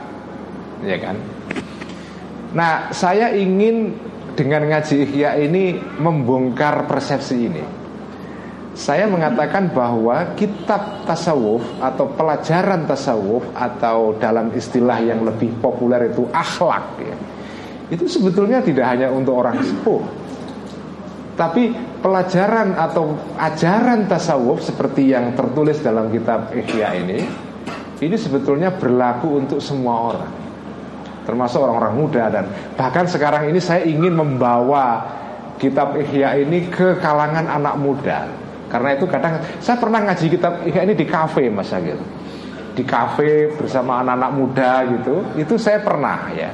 Ya 0.82 0.98
kan? 0.98 1.14
Nah, 2.58 2.90
saya 2.90 3.30
ingin 3.30 3.94
dengan 4.34 4.66
ngaji 4.66 5.06
Ihya 5.06 5.38
ini 5.38 5.78
membongkar 5.78 6.90
persepsi 6.90 7.38
ini. 7.38 7.62
Saya 8.72 9.04
mengatakan 9.04 9.68
bahwa 9.68 10.32
kitab 10.32 11.04
tasawuf 11.04 11.60
atau 11.76 12.08
pelajaran 12.16 12.88
tasawuf 12.88 13.44
atau 13.52 14.16
dalam 14.16 14.48
istilah 14.56 14.96
yang 15.04 15.28
lebih 15.28 15.52
populer 15.60 16.08
itu 16.08 16.24
akhlak 16.32 16.86
ya. 16.96 17.16
Itu 17.92 18.08
sebetulnya 18.08 18.64
tidak 18.64 18.88
hanya 18.96 19.12
untuk 19.12 19.36
orang 19.36 19.60
sepuh, 19.60 20.00
tapi 21.32 21.72
pelajaran 22.04 22.76
atau 22.76 23.16
ajaran 23.40 24.04
tasawuf 24.04 24.60
seperti 24.60 25.16
yang 25.16 25.32
tertulis 25.32 25.80
dalam 25.80 26.12
kitab 26.12 26.52
Ihya 26.52 26.92
ini 27.00 27.24
Ini 28.02 28.16
sebetulnya 28.18 28.74
berlaku 28.76 29.40
untuk 29.40 29.62
semua 29.62 30.12
orang 30.12 30.32
Termasuk 31.24 31.62
orang-orang 31.62 31.94
muda 31.96 32.24
dan 32.28 32.44
bahkan 32.76 33.06
sekarang 33.06 33.48
ini 33.48 33.62
saya 33.62 33.86
ingin 33.86 34.12
membawa 34.12 35.06
kitab 35.56 35.96
Ihya 35.96 36.36
ini 36.42 36.68
ke 36.68 37.00
kalangan 37.00 37.48
anak 37.48 37.78
muda 37.80 38.26
Karena 38.72 38.96
itu 38.96 39.04
kadang 39.04 39.36
saya 39.60 39.76
pernah 39.76 40.00
ngaji 40.08 40.26
kitab 40.32 40.64
Ihya 40.64 40.88
ini 40.88 40.96
di 40.96 41.04
kafe 41.04 41.52
mas 41.52 41.68
Agil 41.76 42.00
Di 42.72 42.80
kafe 42.88 43.52
bersama 43.52 44.00
anak-anak 44.00 44.32
muda 44.32 44.72
gitu 44.96 45.16
Itu 45.36 45.60
saya 45.60 45.84
pernah 45.84 46.32
ya. 46.32 46.48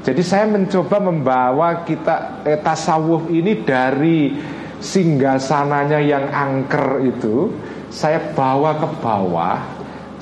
Jadi 0.00 0.22
saya 0.24 0.48
mencoba 0.48 0.96
membawa 1.04 1.84
kita 1.84 2.40
eh, 2.48 2.56
tasawuf 2.56 3.28
ini 3.28 3.60
dari 3.60 4.32
singgah 4.80 5.36
sananya 5.36 6.00
yang 6.00 6.32
angker 6.32 7.02
itu 7.02 7.52
saya 7.92 8.32
bawa 8.32 8.78
ke 8.78 8.88
bawah 9.04 9.58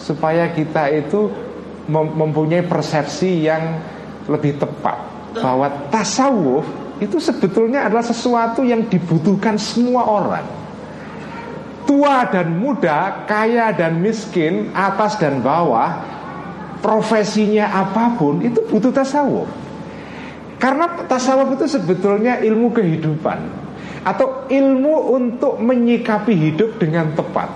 supaya 0.00 0.50
kita 0.50 0.90
itu 0.90 1.28
mempunyai 1.92 2.66
persepsi 2.66 3.46
yang 3.46 3.78
lebih 4.26 4.58
tepat. 4.58 4.98
Bahwa 5.38 5.68
tasawuf 5.92 6.64
itu 6.98 7.20
sebetulnya 7.20 7.86
adalah 7.86 8.02
sesuatu 8.02 8.64
yang 8.64 8.88
dibutuhkan 8.88 9.60
semua 9.60 10.08
orang. 10.08 10.65
Tua 11.86 12.28
dan 12.28 12.58
muda, 12.58 13.24
kaya 13.24 13.72
dan 13.72 14.02
miskin, 14.02 14.74
atas 14.74 15.16
dan 15.16 15.40
bawah, 15.40 16.02
profesinya 16.82 17.70
apa 17.72 18.18
pun 18.18 18.42
itu 18.44 18.60
butuh 18.68 18.92
tasawuf. 18.92 19.48
Karena 20.60 21.06
tasawuf 21.06 21.56
itu 21.56 21.66
sebetulnya 21.78 22.42
ilmu 22.42 22.74
kehidupan 22.74 23.38
atau 24.06 24.46
ilmu 24.46 25.14
untuk 25.18 25.58
menyikapi 25.62 26.34
hidup 26.34 26.78
dengan 26.78 27.10
tepat. 27.14 27.50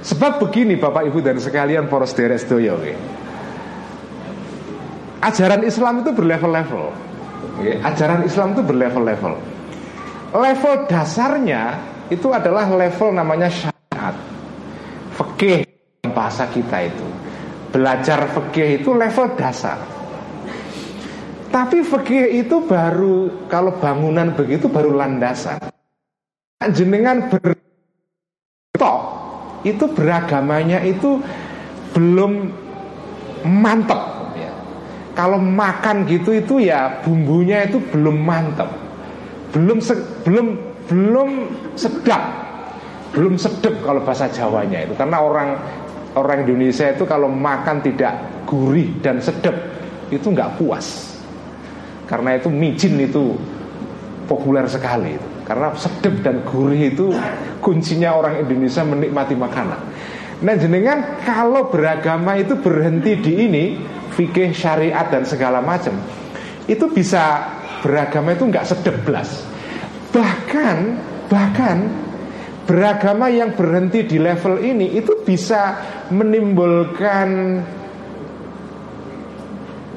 Sebab 0.00 0.40
begini 0.40 0.80
Bapak 0.80 1.12
Ibu 1.12 1.20
dan 1.20 1.36
sekalian 1.36 1.84
poros 1.84 2.16
deres 2.16 2.48
doyo 2.48 2.80
Ajaran 5.20 5.60
Islam 5.60 6.00
itu 6.00 6.16
berlevel-level 6.16 6.82
Ajaran 7.84 8.24
Islam 8.24 8.56
itu 8.56 8.64
berlevel-level 8.64 9.34
Level 10.32 10.74
dasarnya 10.88 11.76
itu 12.10 12.28
adalah 12.34 12.66
level 12.66 13.14
namanya 13.14 13.46
syariat. 13.46 14.14
Fikih 15.14 15.62
bahasa 16.10 16.50
kita 16.50 16.90
itu. 16.90 17.06
Belajar 17.70 18.26
fikih 18.34 18.82
itu 18.82 18.90
level 18.90 19.38
dasar. 19.38 19.78
Tapi 21.50 21.82
fikih 21.82 22.46
itu 22.46 22.62
baru 22.62 23.46
Kalau 23.50 23.74
bangunan 23.78 24.34
begitu 24.34 24.66
baru 24.70 24.94
landasan. 24.94 25.58
Jenengan 26.70 27.26
bertok 27.30 29.00
Itu 29.66 29.90
beragamanya 29.90 30.82
itu 30.82 31.22
Belum 31.94 32.50
mantep. 33.46 33.98
Kalau 35.10 35.42
makan 35.42 36.06
gitu 36.06 36.38
itu 36.38 36.62
ya 36.62 37.02
Bumbunya 37.02 37.66
itu 37.66 37.82
belum 37.90 38.18
mantep. 38.18 38.70
Belum 39.50 39.82
se 39.82 39.98
belum 40.22 40.69
belum 40.90 41.30
sedap. 41.78 42.50
Belum 43.14 43.38
sedap 43.38 43.78
kalau 43.86 44.02
bahasa 44.02 44.26
Jawanya 44.30 44.90
itu. 44.90 44.94
Karena 44.98 45.22
orang 45.22 45.48
orang 46.18 46.42
Indonesia 46.42 46.90
itu 46.90 47.06
kalau 47.06 47.30
makan 47.30 47.78
tidak 47.86 48.44
gurih 48.50 48.98
dan 48.98 49.22
sedap 49.22 49.54
itu 50.10 50.26
nggak 50.26 50.58
puas. 50.58 51.14
Karena 52.10 52.34
itu 52.34 52.50
micin 52.50 52.98
itu 52.98 53.38
populer 54.26 54.66
sekali 54.66 55.14
karena 55.50 55.74
sedap 55.74 56.14
dan 56.22 56.46
gurih 56.46 56.94
itu 56.94 57.10
kuncinya 57.58 58.14
orang 58.14 58.46
Indonesia 58.46 58.86
menikmati 58.86 59.34
makanan. 59.34 59.80
Nah 60.46 60.54
jenengan 60.54 61.18
kalau 61.26 61.66
beragama 61.66 62.38
itu 62.38 62.54
berhenti 62.54 63.18
di 63.18 63.32
ini 63.50 63.64
fikih 64.14 64.54
syariat 64.54 65.10
dan 65.10 65.26
segala 65.26 65.58
macam 65.58 65.98
itu 66.70 66.86
bisa 66.94 67.50
beragama 67.82 68.38
itu 68.38 68.46
nggak 68.46 68.62
sedap 68.62 68.94
belas 69.02 69.49
bahkan 70.10 70.98
bahkan 71.30 71.86
beragama 72.66 73.30
yang 73.30 73.54
berhenti 73.54 74.06
di 74.06 74.18
level 74.18 74.62
ini 74.62 74.94
itu 74.98 75.22
bisa 75.26 75.78
menimbulkan 76.10 77.58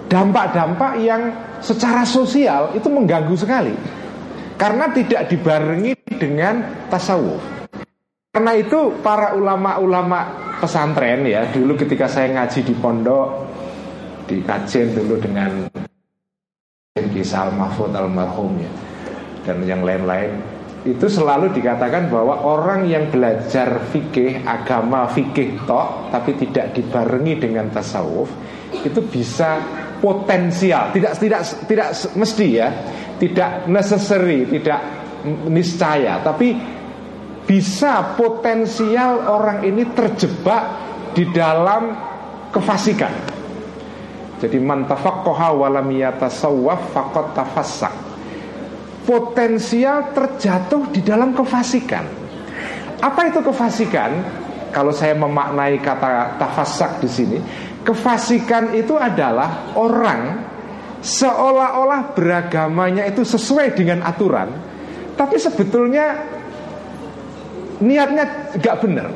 dampak-dampak 0.10 1.02
yang 1.02 1.22
secara 1.62 2.06
sosial 2.06 2.74
itu 2.78 2.86
mengganggu 2.90 3.34
sekali 3.34 3.74
karena 4.58 4.90
tidak 4.94 5.30
dibarengi 5.30 5.94
dengan 6.18 6.86
tasawuf. 6.90 7.42
Karena 8.34 8.58
itu 8.58 8.98
para 9.06 9.38
ulama-ulama 9.38 10.42
pesantren 10.58 11.22
ya 11.30 11.46
dulu 11.54 11.78
ketika 11.78 12.10
saya 12.10 12.34
ngaji 12.34 12.66
di 12.66 12.74
pondok 12.74 13.30
di 14.26 14.42
kajian 14.42 14.96
dulu 14.98 15.22
dengan 15.22 15.70
Kisah 16.98 17.54
Mahfud 17.54 17.94
almarhum 17.94 18.58
ya 18.58 18.83
dan 19.44 19.64
yang 19.68 19.84
lain-lain. 19.84 20.40
Itu 20.84 21.08
selalu 21.08 21.56
dikatakan 21.56 22.12
bahwa 22.12 22.44
orang 22.44 22.92
yang 22.92 23.08
belajar 23.08 23.88
fikih 23.88 24.44
agama 24.44 25.08
fikih 25.08 25.64
tok 25.64 26.12
tapi 26.12 26.36
tidak 26.36 26.76
dibarengi 26.76 27.40
dengan 27.40 27.72
tasawuf 27.72 28.28
itu 28.84 29.00
bisa 29.08 29.64
potensial. 30.04 30.92
Tidak 30.92 31.14
tidak 31.24 31.42
tidak 31.72 31.90
mesti 32.20 32.48
ya. 32.52 32.68
Tidak 33.16 33.72
necessary 33.72 34.44
tidak 34.52 34.80
niscaya. 35.48 36.20
Tapi 36.20 36.52
bisa 37.48 38.20
potensial 38.20 39.24
orang 39.24 39.64
ini 39.64 39.88
terjebak 39.96 40.64
di 41.16 41.32
dalam 41.32 41.96
kefasikan. 42.52 43.32
Jadi 44.44 44.60
man 44.60 44.84
tafaqaha 44.84 45.56
wa 45.56 45.72
lam 45.72 45.88
yatasawwaf 45.88 46.92
faqad 46.92 47.32
tafassak 47.32 48.03
potensial 49.04 50.16
terjatuh 50.16 50.92
di 50.92 51.04
dalam 51.04 51.36
kefasikan. 51.36 52.06
Apa 53.04 53.28
itu 53.28 53.44
kefasikan? 53.44 54.12
Kalau 54.74 54.90
saya 54.90 55.14
memaknai 55.14 55.78
kata 55.78 56.40
tafasak 56.42 56.98
di 57.04 57.10
sini, 57.12 57.38
kefasikan 57.86 58.74
itu 58.74 58.98
adalah 58.98 59.76
orang 59.78 60.42
seolah-olah 61.04 62.16
beragamanya 62.16 63.06
itu 63.06 63.22
sesuai 63.22 63.76
dengan 63.78 64.02
aturan, 64.02 64.50
tapi 65.14 65.36
sebetulnya 65.38 66.26
niatnya 67.84 68.56
nggak 68.56 68.78
benar. 68.82 69.08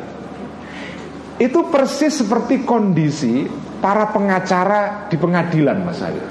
Itu 1.42 1.72
persis 1.74 2.22
seperti 2.22 2.62
kondisi 2.62 3.48
para 3.80 4.10
pengacara 4.14 5.10
di 5.10 5.16
pengadilan, 5.16 5.78
Mas 5.82 6.02
Ayu. 6.04 6.22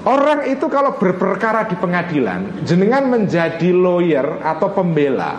Orang 0.00 0.48
itu 0.48 0.64
kalau 0.72 0.96
berperkara 0.96 1.68
di 1.68 1.76
pengadilan 1.76 2.64
Jenengan 2.64 3.04
menjadi 3.04 3.68
lawyer 3.68 4.40
atau 4.40 4.72
pembela 4.72 5.36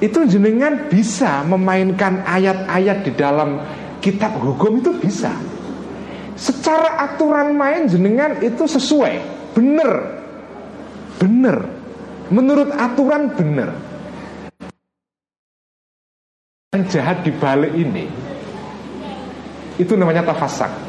Itu 0.00 0.24
jenengan 0.24 0.88
bisa 0.88 1.44
memainkan 1.44 2.24
ayat-ayat 2.24 3.04
di 3.04 3.12
dalam 3.12 3.60
kitab 3.98 4.38
hukum 4.38 4.78
itu 4.78 4.94
bisa. 4.94 5.34
Secara 6.38 7.02
aturan 7.02 7.52
main 7.52 7.90
jenengan 7.90 8.40
itu 8.40 8.64
sesuai 8.64 9.20
Bener. 9.52 10.16
Bener. 11.18 11.56
Menurut 12.30 12.72
aturan 12.72 13.34
bener. 13.36 13.74
Yang 16.72 16.84
jahat 16.94 17.24
di 17.26 17.32
balik 17.32 17.72
ini 17.74 18.06
Itu 19.80 19.96
namanya 19.96 20.30
tafasak 20.30 20.87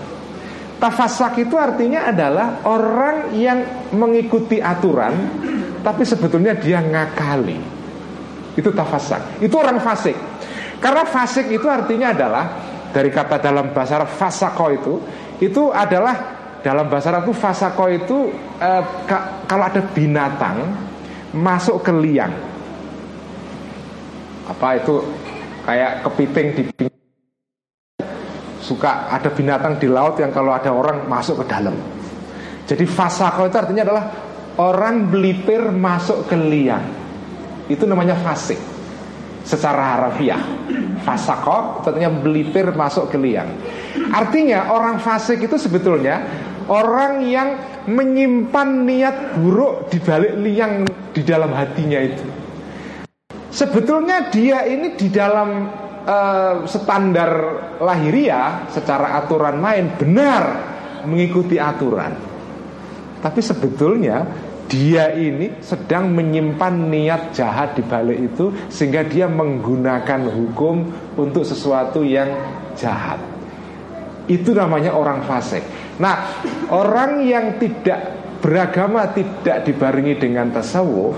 Tafasak 0.79 1.43
itu 1.43 1.59
artinya 1.59 2.07
adalah 2.07 2.63
orang 2.63 3.35
yang 3.35 3.91
mengikuti 3.91 4.63
aturan 4.63 5.11
tapi 5.83 6.07
sebetulnya 6.07 6.55
dia 6.55 6.79
ngakali. 6.79 7.59
Itu 8.55 8.71
tafasak. 8.71 9.43
Itu 9.43 9.59
orang 9.59 9.83
fasik. 9.83 10.15
Karena 10.79 11.03
fasik 11.03 11.51
itu 11.51 11.67
artinya 11.67 12.15
adalah 12.15 12.45
dari 12.95 13.11
kata 13.11 13.43
dalam 13.43 13.75
bahasa 13.75 13.99
Arab 13.99 14.11
fasako 14.15 14.65
itu 14.71 14.93
itu 15.43 15.69
adalah 15.69 16.15
dalam 16.63 16.87
bahasa 16.87 17.11
Arab 17.11 17.27
itu 17.27 17.35
fasako 17.35 17.85
itu 17.91 18.17
eh, 18.59 18.83
kalau 19.47 19.63
ada 19.67 19.83
binatang 19.83 20.63
masuk 21.35 21.83
ke 21.83 21.91
liang. 21.91 22.31
Apa 24.47 24.79
itu 24.79 25.03
kayak 25.67 26.07
kepiting 26.07 26.47
di 26.55 26.63
suka 28.69 29.09
ada 29.09 29.33
binatang 29.33 29.81
di 29.81 29.89
laut 29.89 30.21
yang 30.21 30.29
kalau 30.29 30.53
ada 30.53 30.69
orang 30.69 31.09
masuk 31.09 31.41
ke 31.41 31.45
dalam. 31.49 31.73
Jadi 32.69 32.85
fasako 32.85 33.49
itu 33.49 33.57
artinya 33.57 33.81
adalah 33.81 34.05
orang 34.61 35.09
belipir 35.09 35.73
masuk 35.73 36.29
ke 36.29 36.37
liang. 36.37 36.85
Itu 37.65 37.89
namanya 37.89 38.13
fasik. 38.21 38.61
Secara 39.41 39.97
harafiah. 39.97 40.37
Fasako 41.01 41.81
itu 41.81 41.85
artinya 41.89 42.13
belipir 42.13 42.69
masuk 42.77 43.09
ke 43.09 43.17
liang. 43.17 43.49
Artinya 44.13 44.69
orang 44.69 45.01
fasik 45.01 45.41
itu 45.41 45.57
sebetulnya 45.57 46.21
orang 46.69 47.25
yang 47.25 47.57
menyimpan 47.89 48.85
niat 48.85 49.41
buruk 49.41 49.89
di 49.89 49.97
balik 49.97 50.37
liang 50.37 50.85
di 51.09 51.25
dalam 51.25 51.49
hatinya 51.57 51.97
itu. 51.97 52.25
Sebetulnya 53.49 54.29
dia 54.29 54.61
ini 54.69 54.93
di 54.93 55.09
dalam 55.09 55.65
uh, 56.05 56.63
standar 56.67 57.31
lahiria 57.79 58.69
secara 58.71 59.19
aturan 59.19 59.57
main 59.59 59.95
benar 59.95 60.43
mengikuti 61.07 61.55
aturan. 61.55 62.15
Tapi 63.19 63.39
sebetulnya 63.43 64.23
dia 64.69 65.11
ini 65.11 65.59
sedang 65.65 66.13
menyimpan 66.13 66.75
niat 66.87 67.21
jahat 67.33 67.75
di 67.75 67.83
balik 67.83 68.19
itu 68.31 68.53
sehingga 68.69 69.01
dia 69.03 69.25
menggunakan 69.25 70.29
hukum 70.29 70.75
untuk 71.17 71.43
sesuatu 71.43 72.05
yang 72.05 72.29
jahat. 72.77 73.19
Itu 74.29 74.53
namanya 74.53 74.93
orang 74.93 75.25
fasik. 75.25 75.65
Nah, 75.97 76.37
orang 76.69 77.25
yang 77.25 77.57
tidak 77.57 78.19
beragama 78.39 79.09
tidak 79.11 79.67
dibarengi 79.67 80.15
dengan 80.15 80.53
tasawuf 80.53 81.17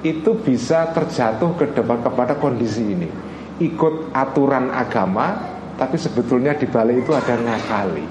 itu 0.00 0.30
bisa 0.40 0.88
terjatuh 0.96 1.52
ke 1.60 1.76
depan 1.76 2.00
kepada 2.00 2.40
kondisi 2.40 2.80
ini 2.80 3.29
ikut 3.60 4.16
aturan 4.16 4.72
agama 4.72 5.56
tapi 5.76 5.96
sebetulnya 5.96 6.56
di 6.56 6.68
balik 6.68 7.08
itu 7.08 7.12
ada 7.16 7.40
ngakali. 7.40 8.06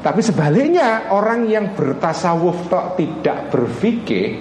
Tapi 0.00 0.20
sebaliknya 0.20 1.12
orang 1.12 1.48
yang 1.48 1.72
bertasawuf 1.72 2.68
tok 2.68 3.00
tidak 3.00 3.48
berfikih 3.48 4.36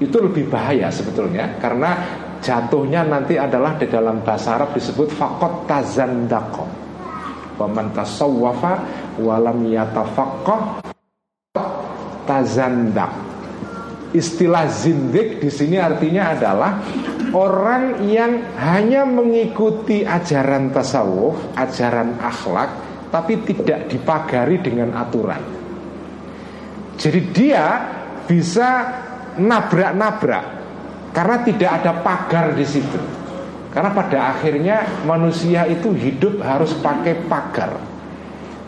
itu 0.00 0.16
lebih 0.20 0.48
bahaya 0.48 0.92
sebetulnya 0.92 1.56
karena 1.60 1.90
jatuhnya 2.42 3.06
nanti 3.06 3.38
adalah 3.38 3.78
di 3.78 3.86
dalam 3.86 4.20
bahasa 4.20 4.58
Arab 4.58 4.74
disebut 4.74 5.14
fakot 5.14 5.64
tazandako 5.70 6.66
waman 7.56 7.94
tasawwafa 7.94 8.72
walam 9.22 9.62
yatafaqqah 9.70 10.82
tazandak 12.26 13.12
istilah 14.10 14.66
zindik 14.66 15.38
di 15.38 15.48
sini 15.48 15.78
artinya 15.78 16.34
adalah 16.34 16.82
orang 17.32 18.04
yang 18.08 18.44
hanya 18.60 19.08
mengikuti 19.08 20.04
ajaran 20.04 20.70
tasawuf, 20.70 21.36
ajaran 21.56 22.20
akhlak, 22.20 22.70
tapi 23.12 23.40
tidak 23.44 23.88
dipagari 23.88 24.60
dengan 24.60 24.96
aturan. 24.96 25.40
Jadi 26.96 27.20
dia 27.32 27.64
bisa 28.28 28.68
nabrak-nabrak 29.36 30.44
karena 31.12 31.36
tidak 31.44 31.70
ada 31.82 31.92
pagar 32.04 32.46
di 32.56 32.64
situ. 32.68 33.00
Karena 33.72 33.88
pada 33.88 34.36
akhirnya 34.36 34.84
manusia 35.08 35.64
itu 35.64 35.96
hidup 35.96 36.44
harus 36.44 36.76
pakai 36.76 37.24
pagar. 37.24 37.80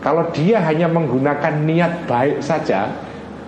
Kalau 0.01 0.33
dia 0.33 0.61
hanya 0.65 0.89
menggunakan 0.89 1.61
niat 1.61 2.09
baik 2.09 2.41
saja, 2.41 2.89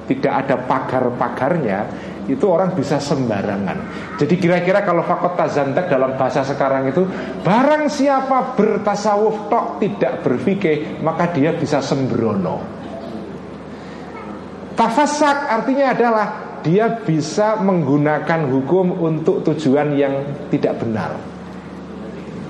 tidak 0.06 0.34
ada 0.46 0.56
pagar-pagarnya, 0.66 1.80
itu 2.28 2.46
orang 2.46 2.76
bisa 2.76 3.00
sembarangan. 3.00 3.78
Jadi 4.20 4.36
kira-kira 4.36 4.84
kalau 4.84 5.02
fakot 5.08 5.40
tazandak 5.40 5.88
dalam 5.88 6.20
bahasa 6.20 6.44
sekarang 6.44 6.92
itu 6.92 7.08
barang 7.42 7.88
siapa 7.88 8.54
bertasawuf 8.60 9.48
tok 9.48 9.80
tidak 9.80 10.28
berfikih 10.28 11.00
maka 11.00 11.32
dia 11.32 11.56
bisa 11.56 11.80
sembrono. 11.80 12.60
Tafasak 14.78 15.50
artinya 15.50 15.96
adalah 15.96 16.28
dia 16.62 17.00
bisa 17.02 17.58
menggunakan 17.64 18.52
hukum 18.52 19.00
untuk 19.02 19.42
tujuan 19.42 19.96
yang 19.96 20.14
tidak 20.52 20.84
benar. 20.84 21.16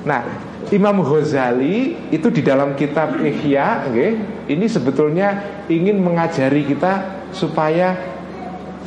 Nah, 0.04 0.22
Imam 0.74 1.00
Ghazali 1.00 2.10
itu 2.12 2.28
di 2.28 2.44
dalam 2.44 2.76
kitab 2.76 3.20
Ihya, 3.24 3.88
okay, 3.88 4.20
ini 4.52 4.66
sebetulnya 4.68 5.64
ingin 5.72 6.04
mengajari 6.04 6.68
kita 6.68 7.24
supaya 7.32 8.17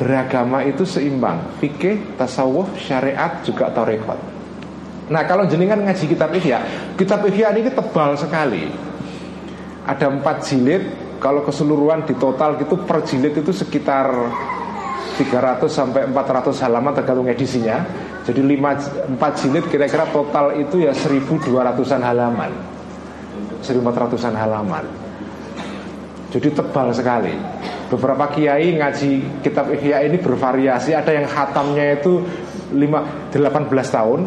beragama 0.00 0.64
itu 0.64 0.88
seimbang. 0.88 1.60
Fikih, 1.60 2.16
tasawuf, 2.16 2.72
syariat 2.80 3.44
juga 3.44 3.68
tarekat. 3.68 4.16
Nah 5.12 5.26
kalau 5.28 5.44
jenengan 5.44 5.82
ngaji 5.84 6.06
kitab 6.06 6.30
Ihya 6.32 6.62
kitab 6.96 7.20
Ihya 7.28 7.52
ini 7.52 7.68
tebal 7.68 8.16
sekali. 8.16 8.64
Ada 9.84 10.08
empat 10.08 10.46
jilid 10.46 10.82
kalau 11.20 11.44
keseluruhan 11.44 12.08
di 12.08 12.14
total 12.16 12.56
itu 12.56 12.78
per 12.80 13.04
jilid 13.04 13.34
itu 13.36 13.52
sekitar 13.52 14.08
300 15.18 15.66
sampai 15.68 16.08
400 16.08 16.64
halaman 16.64 16.96
tergantung 16.96 17.28
edisinya. 17.28 17.84
Jadi 18.24 18.40
5, 18.40 19.18
4 19.18 19.40
jilid 19.42 19.64
kira-kira 19.66 20.06
total 20.14 20.56
itu 20.56 20.80
ya 20.80 20.94
1200an 20.94 22.00
halaman. 22.06 22.52
1400an 23.60 24.34
halaman. 24.38 24.84
Jadi 26.30 26.48
tebal 26.54 26.94
sekali 26.94 27.34
Beberapa 27.90 28.30
kiai 28.30 28.78
ngaji 28.78 29.42
kitab 29.42 29.66
Ihya 29.74 30.06
ini 30.06 30.22
bervariasi. 30.22 30.94
Ada 30.94 31.10
yang 31.10 31.26
khatamnya 31.26 31.98
itu 31.98 32.22
5, 32.70 33.34
18 33.34 33.66
tahun. 33.90 34.20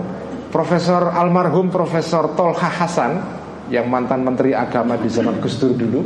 Profesor 0.53 1.09
almarhum 1.15 1.73
Profesor 1.73 2.29
Tolha 2.37 2.69
Hasan 2.69 3.17
Yang 3.73 3.89
mantan 3.89 4.21
Menteri 4.21 4.53
Agama 4.53 5.01
di 5.01 5.09
zaman 5.09 5.41
Gus 5.41 5.57
Dur 5.57 5.73
dulu 5.73 6.05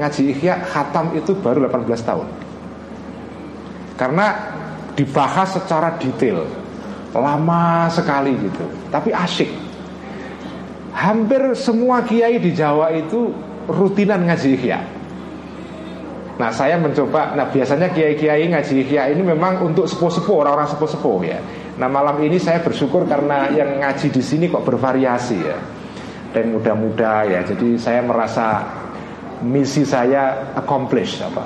Ngaji 0.00 0.32
Ihya 0.32 0.64
khatam 0.64 1.12
itu 1.12 1.36
baru 1.36 1.68
18 1.68 2.00
tahun. 2.00 2.24
Karena 4.00 4.26
dibahas 4.96 5.60
secara 5.60 6.00
detail 6.00 6.48
Lama 7.12 7.92
sekali 7.92 8.32
gitu 8.40 8.64
Tapi 8.88 9.12
asyik. 9.12 9.52
Hampir 10.96 11.52
semua 11.52 12.00
kiai 12.00 12.40
di 12.40 12.56
Jawa 12.56 12.88
itu 12.96 13.28
rutinan 13.68 14.24
ngaji 14.24 14.48
Ihya 14.56 15.01
Nah 16.42 16.50
saya 16.50 16.74
mencoba, 16.74 17.38
nah 17.38 17.46
biasanya 17.46 17.94
kiai-kiai 17.94 18.50
ngaji 18.50 18.82
ihya 18.82 19.14
ini 19.14 19.22
memang 19.22 19.62
untuk 19.62 19.86
sepuh-sepuh 19.86 20.42
orang-orang 20.42 20.66
sepuh-sepuh 20.74 21.18
ya. 21.22 21.38
Nah 21.78 21.86
malam 21.86 22.18
ini 22.18 22.42
saya 22.42 22.58
bersyukur 22.58 23.06
karena 23.06 23.46
yang 23.54 23.78
ngaji 23.78 24.10
di 24.10 24.18
sini 24.18 24.50
kok 24.50 24.66
bervariasi 24.66 25.38
ya 25.38 25.54
dan 26.34 26.50
muda-muda 26.50 27.30
ya. 27.30 27.46
Jadi 27.46 27.78
saya 27.78 28.02
merasa 28.02 28.58
misi 29.46 29.86
saya 29.86 30.50
accomplish 30.58 31.22
apa 31.22 31.44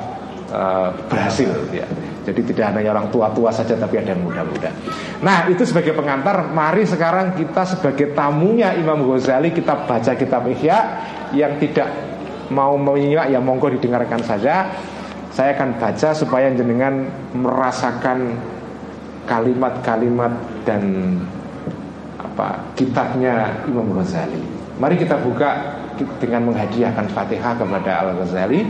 uh, 0.57 0.89
berhasil 1.13 1.53
ya. 1.77 1.85
Jadi 2.25 2.57
tidak 2.57 2.73
hanya 2.73 2.97
orang 2.97 3.13
tua-tua 3.13 3.53
saja 3.53 3.77
tapi 3.77 4.01
ada 4.01 4.17
yang 4.17 4.25
muda-muda. 4.25 4.73
Nah 5.21 5.45
itu 5.53 5.69
sebagai 5.69 5.93
pengantar, 5.93 6.57
mari 6.57 6.89
sekarang 6.89 7.37
kita 7.37 7.69
sebagai 7.69 8.17
tamunya 8.17 8.73
Imam 8.81 9.05
Ghazali 9.05 9.53
kita 9.53 9.85
baca 9.85 10.17
kitab 10.17 10.49
Ihya 10.49 10.79
yang 11.37 11.61
tidak 11.61 12.16
mau 12.51 12.75
menyimak 12.79 13.31
ya 13.31 13.39
monggo 13.43 13.73
didengarkan 13.73 14.21
saja. 14.23 14.71
Saya 15.33 15.53
akan 15.53 15.77
baca 15.77 16.17
supaya 16.17 16.49
jenengan 16.49 17.13
merasakan 17.37 18.41
kalimat-kalimat 19.29 20.33
dan 20.65 21.13
apa 22.17 22.73
kitabnya 22.73 23.65
Imam 23.69 23.93
Ghazali. 24.01 24.41
Mari 24.81 24.97
kita 24.97 25.21
buka 25.21 25.77
dengan 26.21 26.53
menghadiahkan 26.53 27.13
Fatihah 27.13 27.53
kepada 27.57 27.91
Al 28.01 28.17
Ghazali 28.23 28.65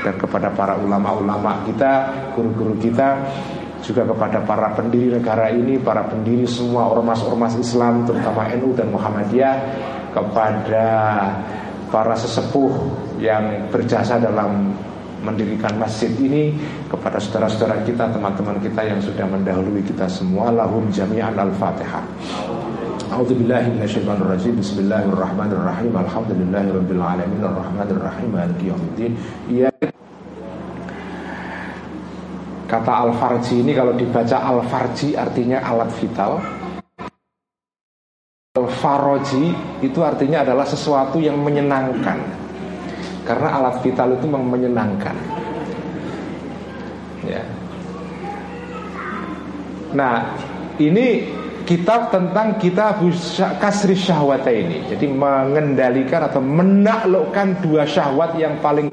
dan 0.00 0.14
kepada 0.16 0.48
para 0.54 0.80
ulama-ulama 0.80 1.64
kita, 1.68 2.08
guru-guru 2.32 2.78
kita, 2.80 3.18
juga 3.82 4.06
kepada 4.06 4.44
para 4.44 4.72
pendiri 4.76 5.18
negara 5.18 5.50
ini, 5.50 5.80
para 5.80 6.06
pendiri 6.06 6.46
semua 6.46 6.88
ormas-ormas 6.88 7.56
Islam, 7.58 8.06
terutama 8.06 8.48
NU 8.54 8.76
dan 8.76 8.88
Muhammadiyah, 8.94 9.56
kepada 10.14 10.86
para 11.88 12.14
sesepuh 12.14 12.70
yang 13.18 13.70
berjasa 13.70 14.16
dalam 14.22 14.74
mendirikan 15.22 15.74
masjid 15.78 16.10
ini 16.22 16.54
kepada 16.86 17.18
saudara-saudara 17.18 17.82
kita, 17.82 18.06
teman-teman 18.14 18.62
kita 18.62 18.86
yang 18.86 19.02
sudah 19.02 19.26
mendahului 19.26 19.82
kita 19.82 20.06
semua. 20.06 20.54
Lahum 20.54 20.86
jami'an 20.94 21.34
al-fatihah. 21.34 22.06
A'udzu 23.08 23.34
billahi 23.34 23.74
minasyaitonir 23.74 24.28
rajim. 24.30 24.54
Bismillahirrahmanirrahim. 24.62 25.92
Alhamdulillahirabbil 25.96 27.02
alamin. 27.02 27.40
Arrahmanirrahim. 27.42 28.28
Maliki 28.30 28.70
yaumiddin. 28.70 29.12
Ya 29.50 29.72
Kata 32.68 33.08
al-farji 33.08 33.64
ini 33.64 33.72
kalau 33.72 33.96
dibaca 33.96 34.44
al-farji 34.44 35.16
artinya 35.16 35.64
alat 35.64 35.88
vital. 35.96 36.36
Faroji 38.58 39.54
itu 39.80 40.02
artinya 40.04 40.44
adalah 40.44 40.66
sesuatu 40.66 41.16
yang 41.22 41.38
menyenangkan 41.40 42.37
Karena 43.28 43.60
alat 43.60 43.84
vital 43.84 44.16
itu 44.16 44.24
menyenangkan. 44.24 45.16
Ya. 47.28 47.44
Nah 49.92 50.32
ini 50.80 51.28
kitab 51.68 52.08
tentang 52.08 52.56
kita 52.56 52.96
kasri 53.60 53.92
syahwat 53.92 54.48
ini. 54.48 54.88
Jadi 54.88 55.12
mengendalikan 55.12 56.24
atau 56.24 56.40
menaklukkan 56.40 57.60
dua 57.60 57.84
syahwat 57.84 58.40
yang 58.40 58.56
paling 58.64 58.88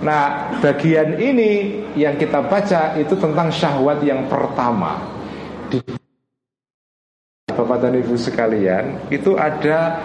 Nah 0.00 0.54
bagian 0.64 1.18
ini 1.20 1.82
yang 1.92 2.16
kita 2.16 2.40
baca 2.40 2.96
itu 2.96 3.12
tentang 3.20 3.52
syahwat 3.52 4.00
yang 4.00 4.24
pertama. 4.32 5.02
Bapak 7.56 7.88
dan 7.88 7.96
Ibu 7.96 8.20
sekalian, 8.20 9.00
itu 9.08 9.32
ada 9.40 10.04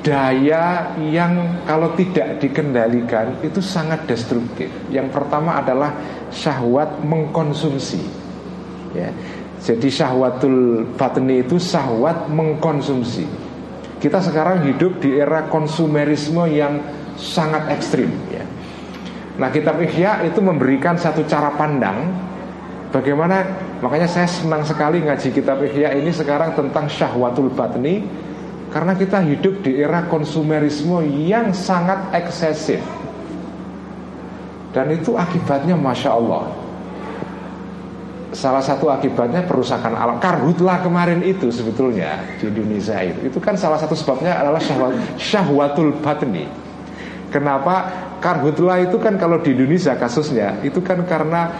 daya 0.00 0.96
yang 0.98 1.64
kalau 1.68 1.92
tidak 1.96 2.40
dikendalikan 2.40 3.40
itu 3.44 3.60
sangat 3.60 4.08
destruktif. 4.08 4.72
Yang 4.88 5.12
pertama 5.12 5.60
adalah 5.60 5.92
syahwat 6.32 7.04
mengkonsumsi. 7.04 8.00
Ya. 8.96 9.12
Jadi 9.60 9.92
syahwatul 9.92 10.88
batni 10.96 11.44
itu 11.44 11.60
syahwat 11.60 12.32
mengkonsumsi. 12.32 13.28
Kita 14.00 14.24
sekarang 14.24 14.64
hidup 14.64 15.04
di 15.04 15.20
era 15.20 15.44
konsumerisme 15.52 16.48
yang 16.48 16.80
sangat 17.20 17.68
ekstrim. 17.68 18.08
Ya. 18.32 18.44
Nah 19.36 19.52
kitab 19.52 19.76
Ihya 19.84 20.24
itu 20.24 20.40
memberikan 20.40 20.96
satu 20.96 21.24
cara 21.28 21.52
pandang 21.52 22.08
Bagaimana 22.90 23.46
makanya 23.78 24.10
saya 24.10 24.26
senang 24.26 24.66
sekali 24.66 24.98
ngaji 24.98 25.30
kitab 25.30 25.62
Ihya 25.62 25.94
ini 25.94 26.10
sekarang 26.10 26.58
tentang 26.58 26.90
syahwatul 26.90 27.46
batni 27.54 28.02
karena 28.70 28.94
kita 28.94 29.18
hidup 29.22 29.66
di 29.66 29.82
era 29.82 30.06
konsumerisme 30.06 31.02
yang 31.26 31.50
sangat 31.50 32.14
eksesif. 32.14 32.82
Dan 34.70 34.94
itu 34.94 35.18
akibatnya 35.18 35.74
masya 35.74 36.14
Allah 36.14 36.46
salah 38.30 38.62
satu 38.62 38.88
akibatnya 38.90 39.44
perusakan 39.44 39.94
alam. 39.98 40.16
Karhutlah 40.22 40.82
kemarin 40.82 41.22
itu 41.26 41.50
sebetulnya 41.50 42.22
di 42.38 42.46
Indonesia 42.48 42.98
itu. 43.02 43.26
Itu 43.30 43.38
kan 43.42 43.58
salah 43.58 43.78
satu 43.78 43.94
sebabnya 43.98 44.38
adalah 44.38 44.62
syahwat, 44.62 44.94
syahwatul 45.18 45.94
batni. 45.98 46.46
Kenapa? 47.30 47.90
Karhutlah 48.18 48.82
itu 48.82 48.98
kan 49.00 49.16
kalau 49.16 49.40
di 49.40 49.54
Indonesia 49.54 49.94
kasusnya 49.96 50.60
itu 50.66 50.82
kan 50.82 51.02
karena 51.06 51.50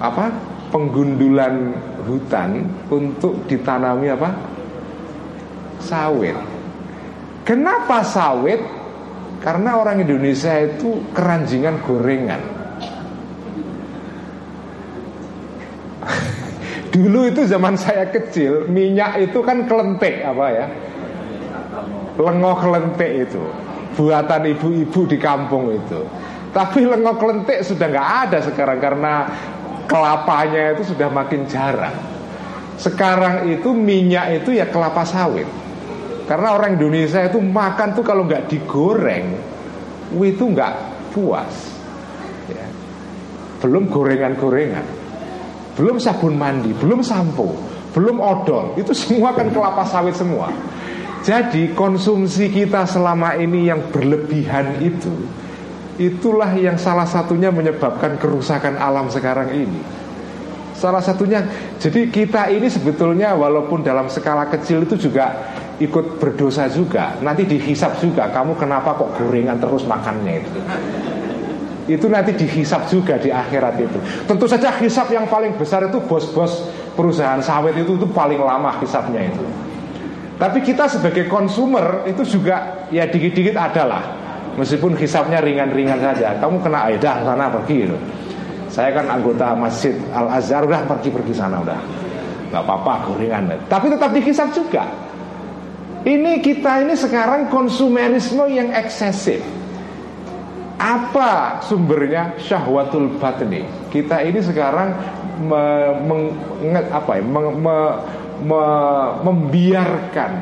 apa? 0.00 0.32
Penggundulan 0.70 1.74
hutan 2.06 2.62
untuk 2.86 3.42
ditanami 3.50 4.06
apa 4.06 4.30
sawit. 5.82 6.36
Kenapa 7.44 8.04
sawit? 8.04 8.60
Karena 9.40 9.80
orang 9.80 10.04
Indonesia 10.04 10.52
itu 10.60 11.00
keranjingan 11.16 11.80
gorengan. 11.80 12.42
Dulu 16.94 17.20
itu 17.32 17.48
zaman 17.48 17.80
saya 17.80 18.12
kecil 18.12 18.68
minyak 18.68 19.16
itu 19.24 19.40
kan 19.40 19.64
kelentek 19.64 20.20
apa 20.20 20.46
ya? 20.52 20.66
Lengoh 22.20 22.56
kelentek 22.60 23.32
itu 23.32 23.40
buatan 23.96 24.42
ibu-ibu 24.52 25.08
di 25.08 25.16
kampung 25.16 25.72
itu. 25.72 26.04
Tapi 26.52 26.84
lengoh 26.84 27.16
kelentek 27.16 27.64
sudah 27.64 27.86
nggak 27.88 28.10
ada 28.28 28.38
sekarang 28.44 28.78
karena 28.82 29.14
kelapanya 29.88 30.76
itu 30.76 30.92
sudah 30.92 31.08
makin 31.08 31.48
jarang. 31.48 31.96
Sekarang 32.80 33.48
itu 33.48 33.72
minyak 33.72 34.42
itu 34.42 34.56
ya 34.56 34.68
kelapa 34.68 35.04
sawit. 35.08 35.48
Karena 36.30 36.54
orang 36.54 36.78
Indonesia 36.78 37.26
itu 37.26 37.42
makan 37.42 37.90
tuh 37.90 38.06
kalau 38.06 38.22
nggak 38.22 38.46
digoreng, 38.46 39.34
itu 40.14 40.44
nggak 40.46 40.74
puas. 41.10 41.74
Ya. 42.46 42.70
Belum 43.58 43.90
gorengan-gorengan, 43.90 44.86
belum 45.74 45.98
sabun 45.98 46.38
mandi, 46.38 46.70
belum 46.70 47.02
sampo, 47.02 47.50
belum 47.90 48.22
odol, 48.22 48.78
itu 48.78 48.94
semua 48.94 49.34
kan 49.34 49.50
kelapa 49.50 49.82
sawit 49.82 50.14
semua. 50.14 50.54
Jadi 51.26 51.74
konsumsi 51.74 52.46
kita 52.46 52.86
selama 52.86 53.36
ini 53.36 53.68
yang 53.68 53.92
berlebihan 53.92 54.80
itu 54.80 55.12
Itulah 56.00 56.48
yang 56.56 56.80
salah 56.80 57.04
satunya 57.04 57.52
menyebabkan 57.52 58.16
kerusakan 58.16 58.80
alam 58.80 59.12
sekarang 59.12 59.52
ini 59.52 59.84
Salah 60.72 61.04
satunya 61.04 61.44
Jadi 61.76 62.08
kita 62.08 62.48
ini 62.48 62.72
sebetulnya 62.72 63.36
walaupun 63.36 63.84
dalam 63.84 64.08
skala 64.08 64.48
kecil 64.48 64.88
itu 64.88 64.96
juga 64.96 65.36
ikut 65.80 66.20
berdosa 66.20 66.68
juga 66.68 67.16
Nanti 67.24 67.48
dihisap 67.48 67.96
juga 67.98 68.28
Kamu 68.28 68.54
kenapa 68.54 68.92
kok 68.94 69.16
gorengan 69.16 69.56
terus 69.56 69.88
makannya 69.88 70.44
itu 70.44 70.60
itu 71.90 72.06
nanti 72.06 72.30
dihisap 72.38 72.86
juga 72.86 73.18
di 73.18 73.34
akhirat 73.34 73.74
itu. 73.82 73.98
Tentu 74.22 74.46
saja 74.46 74.70
hisap 74.78 75.10
yang 75.10 75.26
paling 75.26 75.58
besar 75.58 75.90
itu 75.90 75.98
bos-bos 75.98 76.70
perusahaan 76.94 77.42
sawit 77.42 77.74
itu 77.74 77.98
itu 77.98 78.06
paling 78.14 78.38
lama 78.38 78.78
hisapnya 78.78 79.26
itu. 79.26 79.42
Tapi 80.38 80.62
kita 80.64 80.86
sebagai 80.86 81.28
konsumer 81.28 82.06
itu 82.08 82.24
juga 82.24 82.88
ya 82.88 83.04
dikit-dikit 83.04 83.58
adalah 83.58 84.00
Meskipun 84.56 84.96
hisapnya 84.98 85.38
ringan-ringan 85.38 86.00
saja 86.00 86.34
Kamu 86.40 86.64
kena 86.64 86.88
aidah 86.88 87.22
sana 87.22 87.52
pergi 87.52 87.86
gitu. 87.86 87.96
Saya 88.72 88.90
kan 88.96 89.04
anggota 89.06 89.52
masjid 89.52 89.92
Al-Azhar 90.10 90.64
Udah 90.64 90.80
pergi-pergi 90.88 91.36
sana 91.36 91.60
udah 91.60 91.76
Gak 92.50 92.62
apa-apa 92.64 93.04
gorengan 93.04 93.52
Tapi 93.68 93.92
tetap 93.92 94.10
dihisap 94.16 94.48
juga 94.56 94.88
Ini 96.00 96.40
kita 96.40 96.80
ini 96.80 96.96
sekarang 96.96 97.52
konsumerisme 97.52 98.48
yang 98.48 98.72
eksesif. 98.72 99.44
Apa 100.80 101.60
sumbernya? 101.60 102.40
Syahwatul 102.40 103.20
batni. 103.20 103.68
Kita 103.92 104.24
ini 104.24 104.40
sekarang 104.40 104.96
me, 105.44 105.64
meng, 106.08 106.22
apa 106.88 107.20
ya, 107.20 107.22
me, 107.24 107.40
me, 107.52 107.76
me, 108.48 108.62
membiarkan. 109.28 110.32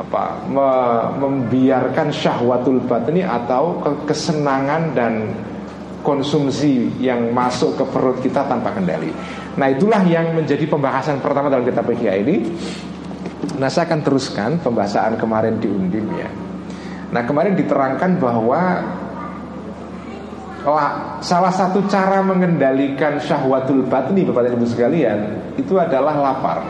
Apa? 0.00 0.24
Me, 0.48 0.68
membiarkan 1.20 2.08
syahwatul 2.08 2.80
batni 2.88 3.20
atau 3.20 3.84
kesenangan 4.08 4.96
dan 4.96 5.12
konsumsi 6.00 6.88
yang 7.00 7.36
masuk 7.36 7.76
ke 7.80 7.84
perut 7.88 8.16
kita 8.24 8.48
tanpa 8.48 8.72
kendali. 8.72 9.12
Nah 9.60 9.68
itulah 9.72 10.04
yang 10.04 10.36
menjadi 10.36 10.68
pembahasan 10.68 11.20
pertama 11.20 11.52
dalam 11.52 11.68
kitab 11.68 11.84
Ihya 11.92 12.20
ini. 12.20 12.36
Nah 13.54 13.68
saya 13.70 13.86
akan 13.86 14.00
teruskan 14.02 14.50
pembahasan 14.58 15.14
kemarin 15.14 15.62
di 15.62 15.70
Undim 15.70 16.06
ya. 16.18 16.28
Nah 17.14 17.22
kemarin 17.22 17.54
diterangkan 17.54 18.18
bahwa 18.18 18.82
lah, 20.64 21.20
salah 21.20 21.52
satu 21.52 21.84
cara 21.86 22.24
mengendalikan 22.24 23.20
syahwatul 23.20 23.84
batni 23.84 24.24
Bapak 24.24 24.48
dan 24.48 24.52
Ibu 24.56 24.66
sekalian 24.66 25.18
itu 25.60 25.76
adalah 25.76 26.16
lapar. 26.16 26.64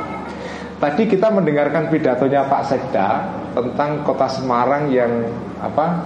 Tadi 0.82 1.06
kita 1.06 1.30
mendengarkan 1.30 1.88
pidatonya 1.88 2.44
Pak 2.50 2.62
Sekda 2.66 3.08
tentang 3.54 4.02
kota 4.02 4.26
Semarang 4.26 4.90
yang 4.90 5.30
apa 5.62 6.02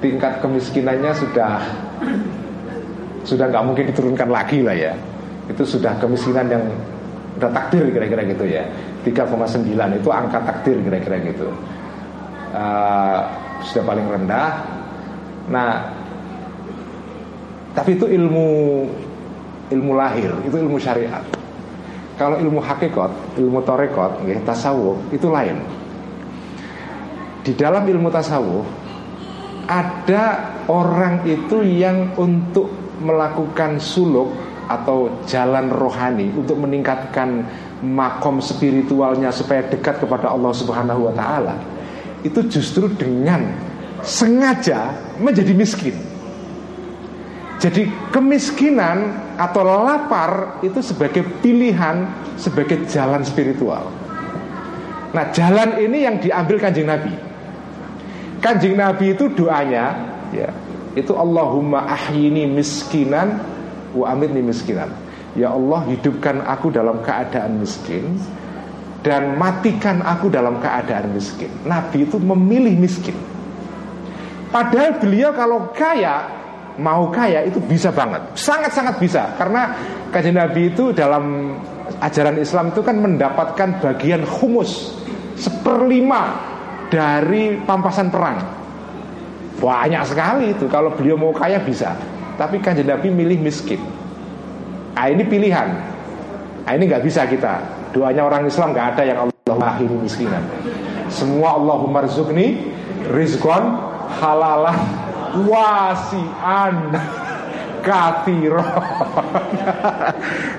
tingkat 0.00 0.40
kemiskinannya 0.40 1.12
sudah 1.12 1.60
sudah 3.26 3.50
nggak 3.50 3.64
mungkin 3.66 3.84
diturunkan 3.92 4.30
lagi 4.30 4.62
lah 4.64 4.78
ya. 4.78 4.94
Itu 5.50 5.66
sudah 5.66 5.98
kemiskinan 5.98 6.46
yang 6.46 6.64
udah 7.42 7.50
takdir 7.50 7.90
kira-kira 7.90 8.22
gitu 8.24 8.46
ya. 8.46 8.64
3,9 9.02 9.64
itu 9.96 10.08
angka 10.12 10.38
takdir 10.44 10.76
kira-kira 10.84 11.16
gitu. 11.24 11.48
Uh, 12.50 13.20
sudah 13.64 13.84
paling 13.86 14.06
rendah. 14.08 14.60
Nah, 15.50 15.86
tapi 17.72 17.96
itu 17.96 18.06
ilmu 18.10 18.48
ilmu 19.70 19.92
lahir, 19.94 20.34
itu 20.44 20.56
ilmu 20.58 20.76
syariat. 20.76 21.22
Kalau 22.18 22.36
ilmu 22.36 22.60
hakikat, 22.60 23.40
ilmu 23.40 23.64
torekot, 23.64 24.28
ya, 24.28 24.36
tasawuf 24.44 25.00
itu 25.08 25.30
lain. 25.30 25.56
Di 27.40 27.56
dalam 27.56 27.88
ilmu 27.88 28.12
tasawuf 28.12 28.68
ada 29.64 30.52
orang 30.68 31.24
itu 31.24 31.64
yang 31.64 32.12
untuk 32.20 32.68
melakukan 33.00 33.80
suluk 33.80 34.28
atau 34.68 35.08
jalan 35.24 35.72
rohani 35.72 36.28
untuk 36.36 36.60
meningkatkan 36.60 37.42
makom 37.80 38.44
spiritualnya 38.44 39.32
supaya 39.32 39.64
dekat 39.66 40.04
kepada 40.04 40.32
Allah 40.32 40.52
Subhanahu 40.52 41.10
wa 41.10 41.14
taala. 41.16 41.56
Itu 42.20 42.44
justru 42.46 42.92
dengan 42.92 43.48
sengaja 44.04 44.92
menjadi 45.20 45.52
miskin. 45.56 45.96
Jadi 47.60 47.92
kemiskinan 48.08 49.20
atau 49.36 49.64
lapar 49.64 50.64
itu 50.64 50.80
sebagai 50.80 51.24
pilihan 51.44 52.08
sebagai 52.40 52.88
jalan 52.88 53.20
spiritual. 53.20 53.92
Nah 55.12 55.28
jalan 55.36 55.76
ini 55.76 56.08
yang 56.08 56.16
diambil 56.16 56.56
kanjeng 56.56 56.88
Nabi. 56.88 57.12
Kanjeng 58.40 58.80
Nabi 58.80 59.12
itu 59.12 59.28
doanya 59.36 59.92
ya 60.32 60.48
itu 60.96 61.12
Allahumma 61.12 61.84
ahyini 61.84 62.48
miskinan 62.48 63.44
wa 63.92 64.08
amitni 64.08 64.40
miskinan. 64.40 64.88
Ya 65.38 65.54
Allah 65.54 65.86
hidupkan 65.86 66.42
aku 66.42 66.74
dalam 66.74 66.98
keadaan 67.06 67.62
miskin 67.62 68.18
dan 69.00 69.38
matikan 69.38 70.02
aku 70.02 70.28
dalam 70.28 70.58
keadaan 70.58 71.14
miskin. 71.14 71.48
Nabi 71.64 72.04
itu 72.04 72.18
memilih 72.18 72.74
miskin. 72.76 73.16
Padahal 74.50 74.98
beliau 74.98 75.30
kalau 75.30 75.70
kaya 75.70 76.26
mau 76.80 77.08
kaya 77.14 77.46
itu 77.46 77.62
bisa 77.62 77.94
banget, 77.94 78.34
sangat-sangat 78.34 78.98
bisa. 78.98 79.22
Karena 79.38 79.70
kajian 80.10 80.34
Nabi 80.34 80.74
itu 80.74 80.90
dalam 80.90 81.54
ajaran 82.02 82.36
Islam 82.42 82.74
itu 82.74 82.82
kan 82.82 82.98
mendapatkan 82.98 83.78
bagian 83.78 84.26
humus 84.26 84.98
seperlima 85.38 86.34
dari 86.90 87.54
pampasan 87.62 88.10
perang. 88.10 88.38
Banyak 89.62 90.02
sekali 90.08 90.44
itu. 90.56 90.66
Kalau 90.66 90.90
beliau 90.98 91.14
mau 91.14 91.30
kaya 91.30 91.62
bisa, 91.62 91.94
tapi 92.34 92.58
kajian 92.58 92.90
Nabi 92.90 93.14
milih 93.14 93.38
miskin. 93.38 93.99
Ah 95.00 95.08
ini 95.08 95.24
pilihan. 95.24 95.68
Ah 96.68 96.76
ini 96.76 96.84
nggak 96.84 97.00
bisa 97.00 97.24
kita. 97.24 97.64
Doanya 97.96 98.28
orang 98.28 98.44
Islam 98.44 98.76
nggak 98.76 98.86
ada 98.92 99.02
yang 99.08 99.18
Allah 99.24 99.72
ini 99.80 99.96
miskinan. 99.96 100.44
Semua 101.08 101.56
Allahumma 101.56 102.04
rizukni 102.04 102.68
rizkon 103.08 103.80
halalah 104.20 104.76
wasian 105.48 106.92
katiro 107.80 108.60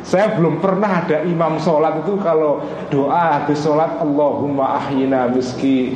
Saya 0.10 0.34
belum 0.42 0.58
pernah 0.58 1.06
ada 1.06 1.22
imam 1.22 1.62
sholat 1.62 2.02
itu 2.02 2.18
kalau 2.18 2.66
doa 2.90 3.46
habis 3.46 3.62
sholat 3.62 4.02
Allahumma 4.02 4.82
ahyina 4.82 5.30
miski 5.30 5.94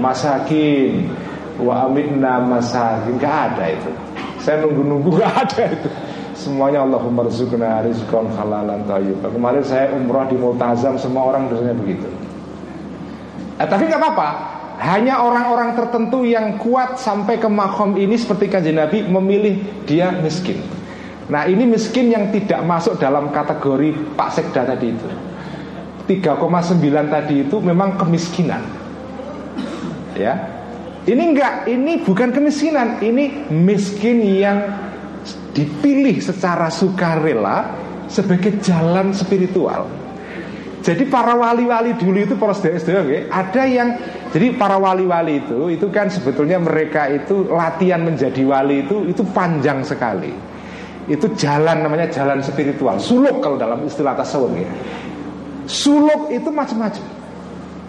masakin 0.00 1.12
wa 1.60 1.84
amitna 1.84 2.40
masakin 2.40 3.20
Gak 3.20 3.36
ada 3.52 3.64
itu 3.68 3.92
Saya 4.40 4.64
nunggu-nunggu 4.64 5.20
gak 5.20 5.34
ada 5.44 5.62
itu 5.76 5.90
Semuanya 6.42 6.82
Allahumma 6.82 7.22
rizukna 7.22 7.86
rizkon 7.86 8.26
halalan 8.34 8.82
tayyib 8.90 9.22
Kemarin 9.22 9.62
saya 9.62 9.94
umrah 9.94 10.26
di 10.26 10.34
Multazam 10.34 10.98
Semua 10.98 11.30
orang 11.30 11.46
dosanya 11.46 11.78
begitu. 11.78 12.10
Eh, 13.62 13.66
Tapi 13.70 13.86
gak 13.86 14.02
apa-apa. 14.02 14.28
Hanya 14.82 15.22
orang-orang 15.22 15.78
tertentu 15.78 16.26
yang 16.26 16.58
kuat 16.58 16.98
sampai 16.98 17.38
ke 17.38 17.46
makom 17.46 17.94
ini 17.94 18.18
seperti 18.18 18.50
kanjeng 18.50 18.82
Nabi 18.82 19.06
memilih 19.06 19.86
dia 19.86 20.10
miskin. 20.10 20.58
Nah 21.30 21.46
ini 21.46 21.62
miskin 21.70 22.10
yang 22.10 22.34
tidak 22.34 22.66
masuk 22.66 22.98
dalam 22.98 23.30
kategori 23.30 23.94
Pak 24.18 24.30
Sekda 24.34 24.66
tadi 24.66 24.90
itu. 24.90 25.08
3,9 26.10 26.82
tadi 27.06 27.46
itu 27.46 27.56
memang 27.62 27.94
kemiskinan. 27.94 28.66
Ya. 30.18 30.50
Ini 31.06 31.22
enggak, 31.34 31.70
ini 31.70 32.02
bukan 32.02 32.34
kemiskinan. 32.34 32.98
Ini 32.98 33.54
miskin 33.54 34.18
yang 34.22 34.58
dipilih 35.52 36.16
secara 36.18 36.72
sukarela 36.72 37.76
sebagai 38.08 38.60
jalan 38.60 39.12
spiritual. 39.12 39.88
Jadi 40.82 41.06
para 41.06 41.38
wali-wali 41.38 41.94
dulu 41.94 42.26
itu 42.26 42.34
para 42.34 42.50
sedaya 42.58 43.30
ada 43.30 43.62
yang 43.70 43.94
jadi 44.34 44.58
para 44.58 44.82
wali-wali 44.82 45.38
itu 45.46 45.70
itu 45.70 45.86
kan 45.94 46.10
sebetulnya 46.10 46.58
mereka 46.58 47.06
itu 47.06 47.46
latihan 47.46 48.02
menjadi 48.02 48.42
wali 48.42 48.82
itu 48.82 49.06
itu 49.06 49.22
panjang 49.30 49.86
sekali. 49.86 50.34
Itu 51.06 51.30
jalan 51.38 51.86
namanya 51.86 52.10
jalan 52.10 52.42
spiritual, 52.42 52.98
suluk 52.98 53.42
kalau 53.42 53.54
dalam 53.58 53.86
istilah 53.86 54.18
tasawuf 54.18 54.50
ya. 54.58 54.70
Suluk 55.70 56.34
itu 56.34 56.50
macam-macam. 56.50 57.06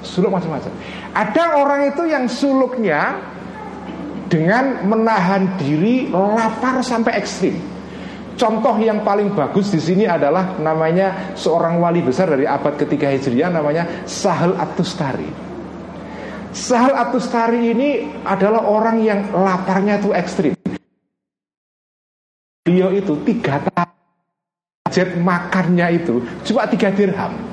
Suluk 0.05 0.29
macam-macam. 0.29 0.69
Ada 1.17 1.43
orang 1.57 1.81
itu 1.89 2.03
yang 2.05 2.25
suluknya 2.29 3.32
dengan 4.33 4.81
menahan 4.89 5.61
diri 5.61 6.09
lapar 6.09 6.81
sampai 6.81 7.21
ekstrim. 7.21 7.53
Contoh 8.33 8.73
yang 8.81 9.05
paling 9.05 9.29
bagus 9.37 9.69
di 9.69 9.77
sini 9.77 10.09
adalah 10.09 10.57
namanya 10.57 11.37
seorang 11.37 11.77
wali 11.77 12.01
besar 12.01 12.33
dari 12.33 12.49
abad 12.49 12.73
ketiga 12.73 13.13
Hijriah 13.13 13.53
namanya 13.53 13.85
Sahal 14.09 14.57
Atustari. 14.57 15.29
Sahal 16.49 16.97
Atustari 16.97 17.77
ini 17.77 18.09
adalah 18.25 18.65
orang 18.65 19.05
yang 19.05 19.29
laparnya 19.29 20.01
itu 20.01 20.09
ekstrim. 20.17 20.57
Beliau 22.65 22.89
itu 22.89 23.13
tiga 23.21 23.61
tahun 23.61 25.21
makannya 25.21 25.87
itu 26.01 26.25
cuma 26.41 26.65
tiga 26.65 26.89
dirham. 26.89 27.52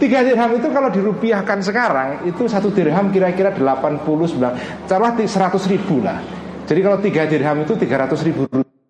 Tiga 0.00 0.24
dirham 0.24 0.56
itu 0.56 0.72
kalau 0.72 0.88
dirupiahkan 0.88 1.60
sekarang 1.60 2.24
itu 2.24 2.48
satu 2.48 2.72
dirham 2.72 3.12
kira-kira 3.12 3.52
89 3.52 4.88
Taruhlah 4.88 5.12
100 5.12 5.28
ribu 5.68 6.00
lah. 6.00 6.24
Jadi 6.64 6.80
kalau 6.80 6.98
tiga 7.04 7.28
dirham 7.28 7.60
itu 7.68 7.76
300 7.76 8.16
ribu. 8.24 8.48
Rupiah 8.48 8.80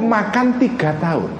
makan 0.00 0.46
tiga 0.58 0.96
tahun. 0.98 1.30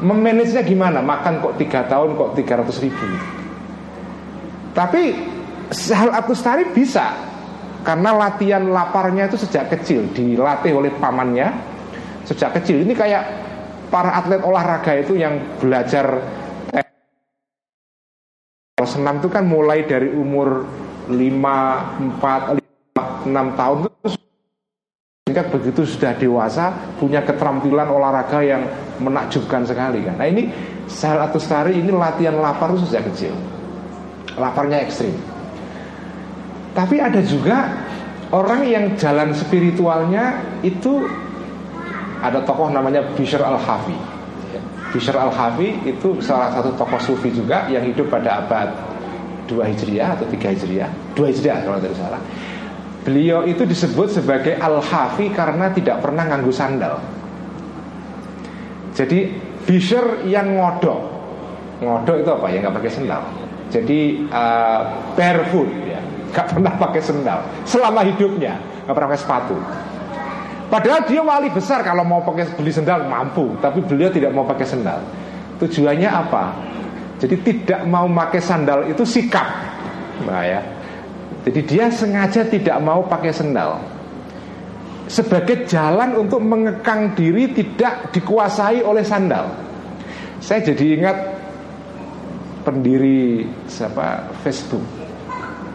Memanagenya 0.00 0.62
gimana? 0.66 1.00
Makan 1.00 1.40
kok 1.40 1.54
tiga 1.56 1.84
tahun 1.88 2.16
kok 2.16 2.30
tiga 2.36 2.60
ratus 2.60 2.78
ribu. 2.84 3.06
Tapi 4.76 5.02
Sahal 5.72 6.12
Atustari 6.14 6.68
bisa. 6.70 7.16
Karena 7.86 8.10
latihan 8.14 8.66
laparnya 8.66 9.30
itu 9.30 9.38
sejak 9.38 9.70
kecil 9.70 10.10
Dilatih 10.10 10.74
oleh 10.74 10.90
pamannya 10.98 11.54
Sejak 12.26 12.58
kecil. 12.58 12.82
Ini 12.82 12.92
kayak 12.98 13.45
para 13.90 14.18
atlet 14.18 14.42
olahraga 14.42 14.92
itu 14.98 15.14
yang 15.18 15.38
belajar 15.62 16.22
eh, 16.74 16.86
Senam 18.86 19.18
itu 19.18 19.28
kan 19.32 19.46
mulai 19.46 19.86
dari 19.88 20.12
umur 20.12 20.66
5, 21.08 21.16
4, 22.18 22.60
5, 22.94 23.26
6 23.30 23.58
tahun 23.58 23.78
itu 23.86 24.08
sehingga 25.26 25.42
begitu 25.50 25.82
sudah 25.82 26.12
dewasa 26.14 26.70
punya 27.02 27.18
keterampilan 27.26 27.90
olahraga 27.90 28.46
yang 28.46 28.62
menakjubkan 29.02 29.66
sekali 29.66 30.06
kan. 30.06 30.22
Nah 30.22 30.28
ini 30.30 30.48
sel 30.86 31.18
atau 31.18 31.42
stari 31.42 31.82
ini 31.82 31.90
latihan 31.90 32.38
lapar 32.38 32.70
sejak 32.78 33.10
kecil. 33.10 33.34
Laparnya 34.38 34.86
ekstrim. 34.86 35.16
Tapi 36.76 37.00
ada 37.00 37.18
juga 37.24 37.74
orang 38.30 38.68
yang 38.68 38.84
jalan 38.94 39.34
spiritualnya 39.34 40.40
itu 40.62 41.08
ada 42.22 42.40
tokoh 42.44 42.72
namanya 42.72 43.04
Bishr 43.14 43.40
al-Hafi. 43.40 43.96
Bishr 44.94 45.16
al-Hafi 45.16 45.88
itu 45.88 46.20
salah 46.24 46.52
satu 46.54 46.72
tokoh 46.76 47.00
sufi 47.00 47.28
juga 47.34 47.68
yang 47.68 47.84
hidup 47.84 48.08
pada 48.08 48.44
abad 48.44 48.68
2 49.46 49.62
Hijriah 49.62 50.18
atau 50.18 50.26
3 50.26 50.54
Hijriah, 50.56 50.90
2 51.14 51.30
Hijriah 51.30 51.58
kalau 51.62 51.78
tidak 51.78 51.96
salah. 51.98 52.20
Beliau 53.06 53.46
itu 53.46 53.62
disebut 53.62 54.18
sebagai 54.18 54.58
Al-Hafi 54.58 55.30
karena 55.30 55.70
tidak 55.70 56.02
pernah 56.02 56.26
nganggu 56.26 56.50
sandal. 56.50 56.98
Jadi 58.98 59.30
Bisher 59.62 60.26
yang 60.26 60.58
ngodok. 60.58 61.00
Ngodok 61.82 62.16
itu 62.22 62.30
apa 62.34 62.46
ya 62.50 62.58
nggak 62.66 62.74
pakai 62.82 62.90
sandal. 62.90 63.22
Jadi 63.70 64.26
uh, 64.30 64.80
barefoot 65.14 65.70
ya, 65.86 65.98
nggak 66.34 66.46
pernah 66.54 66.72
pakai 66.78 67.02
sandal 67.02 67.38
selama 67.66 68.02
hidupnya, 68.06 68.58
nggak 68.86 68.94
pernah 68.94 69.10
pakai 69.10 69.22
sepatu. 69.22 69.56
Padahal 70.66 71.06
dia 71.06 71.22
wali 71.22 71.46
besar 71.52 71.86
kalau 71.86 72.02
mau 72.02 72.22
pakai 72.26 72.50
beli 72.58 72.74
sandal 72.74 73.06
mampu, 73.06 73.54
tapi 73.62 73.78
beliau 73.86 74.10
tidak 74.10 74.34
mau 74.34 74.42
pakai 74.42 74.66
sandal. 74.66 74.98
Tujuannya 75.62 76.10
apa? 76.10 76.44
Jadi 77.22 77.36
tidak 77.40 77.80
mau 77.86 78.04
pakai 78.10 78.42
sandal 78.42 78.90
itu 78.90 79.06
sikap. 79.06 79.46
Nah 80.26 80.42
ya, 80.42 80.60
jadi 81.46 81.60
dia 81.62 81.86
sengaja 81.94 82.42
tidak 82.50 82.74
mau 82.82 83.06
pakai 83.06 83.30
sendal 83.30 83.78
Sebagai 85.06 85.62
jalan 85.70 86.18
untuk 86.18 86.42
mengekang 86.42 87.14
diri 87.14 87.54
tidak 87.54 88.10
dikuasai 88.10 88.82
oleh 88.82 89.06
sandal 89.06 89.46
Saya 90.42 90.66
jadi 90.66 90.98
ingat 90.98 91.16
pendiri 92.66 93.46
siapa 93.70 94.26
Facebook 94.42 94.82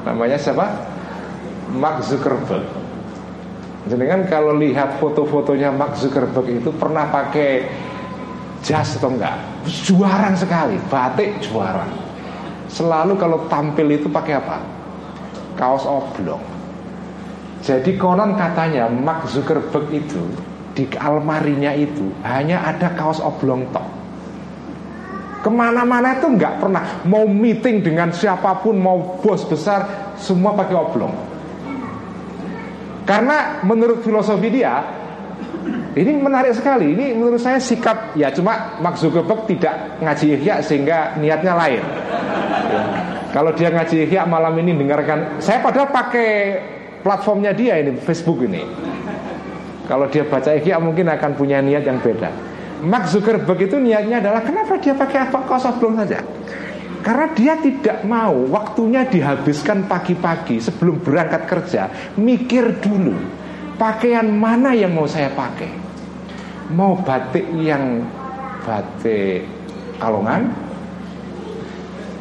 Namanya 0.04 0.36
siapa? 0.36 0.67
Mark 1.71 2.04
Zuckerberg 2.04 2.80
Jadi 3.89 4.03
kan 4.05 4.21
kalau 4.29 4.53
lihat 4.61 5.01
foto-fotonya 5.01 5.73
Mark 5.73 5.97
Zuckerberg 5.97 6.61
itu 6.61 6.69
pernah 6.77 7.09
pakai 7.09 7.65
jas 8.61 9.01
atau 9.01 9.09
enggak 9.09 9.41
Juaran 9.65 10.37
sekali, 10.37 10.77
batik 10.85 11.41
juaran 11.41 11.89
Selalu 12.69 13.17
kalau 13.17 13.45
tampil 13.49 13.89
itu 13.89 14.07
pakai 14.07 14.37
apa? 14.37 14.57
kaos 15.59 15.85
oblong. 15.85 16.41
Jadi 17.61 17.93
konon 17.93 18.33
katanya 18.33 18.89
Mark 18.89 19.29
Zuckerberg 19.29 19.85
itu 19.93 20.23
di 20.73 20.89
almarinya 20.97 21.75
itu 21.77 22.09
hanya 22.25 22.65
ada 22.65 22.89
kaos 22.97 23.21
oblong 23.21 23.69
tok. 23.69 23.85
Ke 25.45 25.49
mana-mana 25.49 26.17
itu 26.17 26.25
nggak 26.25 26.57
pernah 26.57 27.05
mau 27.05 27.29
meeting 27.29 27.85
dengan 27.85 28.09
siapa 28.09 28.57
pun 28.65 28.77
mau 28.81 29.21
bos 29.21 29.45
besar 29.45 30.13
semua 30.17 30.57
pakai 30.57 30.73
oblong. 30.77 31.13
Karena 33.03 33.63
menurut 33.65 34.05
filosofi 34.05 34.49
dia 34.53 34.81
ini 35.91 36.15
menarik 36.17 36.55
sekali. 36.55 36.95
Ini 36.95 37.17
menurut 37.17 37.41
saya 37.41 37.59
sikap 37.59 38.15
ya 38.15 38.31
cuma 38.31 38.79
Mark 38.79 38.95
Zuckerberg 38.95 39.43
tidak 39.49 39.99
ngaji 39.99 40.39
ihya 40.39 40.63
sehingga 40.63 41.19
niatnya 41.19 41.53
lain. 41.57 41.83
Ya. 41.83 42.83
Kalau 43.31 43.55
dia 43.55 43.71
ngaji 43.71 44.07
ihya 44.07 44.27
malam 44.27 44.51
ini 44.59 44.75
dengarkan 44.75 45.39
Saya 45.39 45.63
padahal 45.63 45.87
pakai 45.89 46.29
platformnya 46.99 47.55
dia 47.55 47.79
ini 47.79 47.95
Facebook 47.95 48.43
ini 48.43 48.61
Kalau 49.87 50.11
dia 50.11 50.27
baca 50.27 50.51
ihya 50.51 50.77
mungkin 50.83 51.07
akan 51.07 51.31
punya 51.39 51.63
niat 51.63 51.87
yang 51.87 52.03
beda 52.03 52.27
Mark 52.83 53.07
Zuckerberg 53.07 53.59
itu 53.63 53.79
niatnya 53.79 54.19
adalah 54.19 54.43
Kenapa 54.43 54.75
dia 54.83 54.91
pakai 54.91 55.31
apa 55.31 55.47
belum 55.79 55.95
saja 56.03 56.19
Karena 57.01 57.27
dia 57.33 57.53
tidak 57.57 58.05
mau 58.05 58.33
Waktunya 58.49 59.05
dihabiskan 59.09 59.89
pagi-pagi 59.89 60.61
Sebelum 60.61 61.01
berangkat 61.01 61.49
kerja 61.49 61.81
Mikir 62.17 62.81
dulu 62.81 63.17
Pakaian 63.75 64.29
mana 64.29 64.77
yang 64.77 64.93
mau 64.93 65.09
saya 65.09 65.33
pakai? 65.33 65.73
Mau 66.71 67.01
batik 67.01 67.49
yang 67.57 68.05
Batik 68.61 69.49
Kalongan 69.97 70.53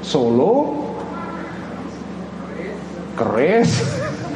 Solo 0.01 0.81
keris 3.21 3.85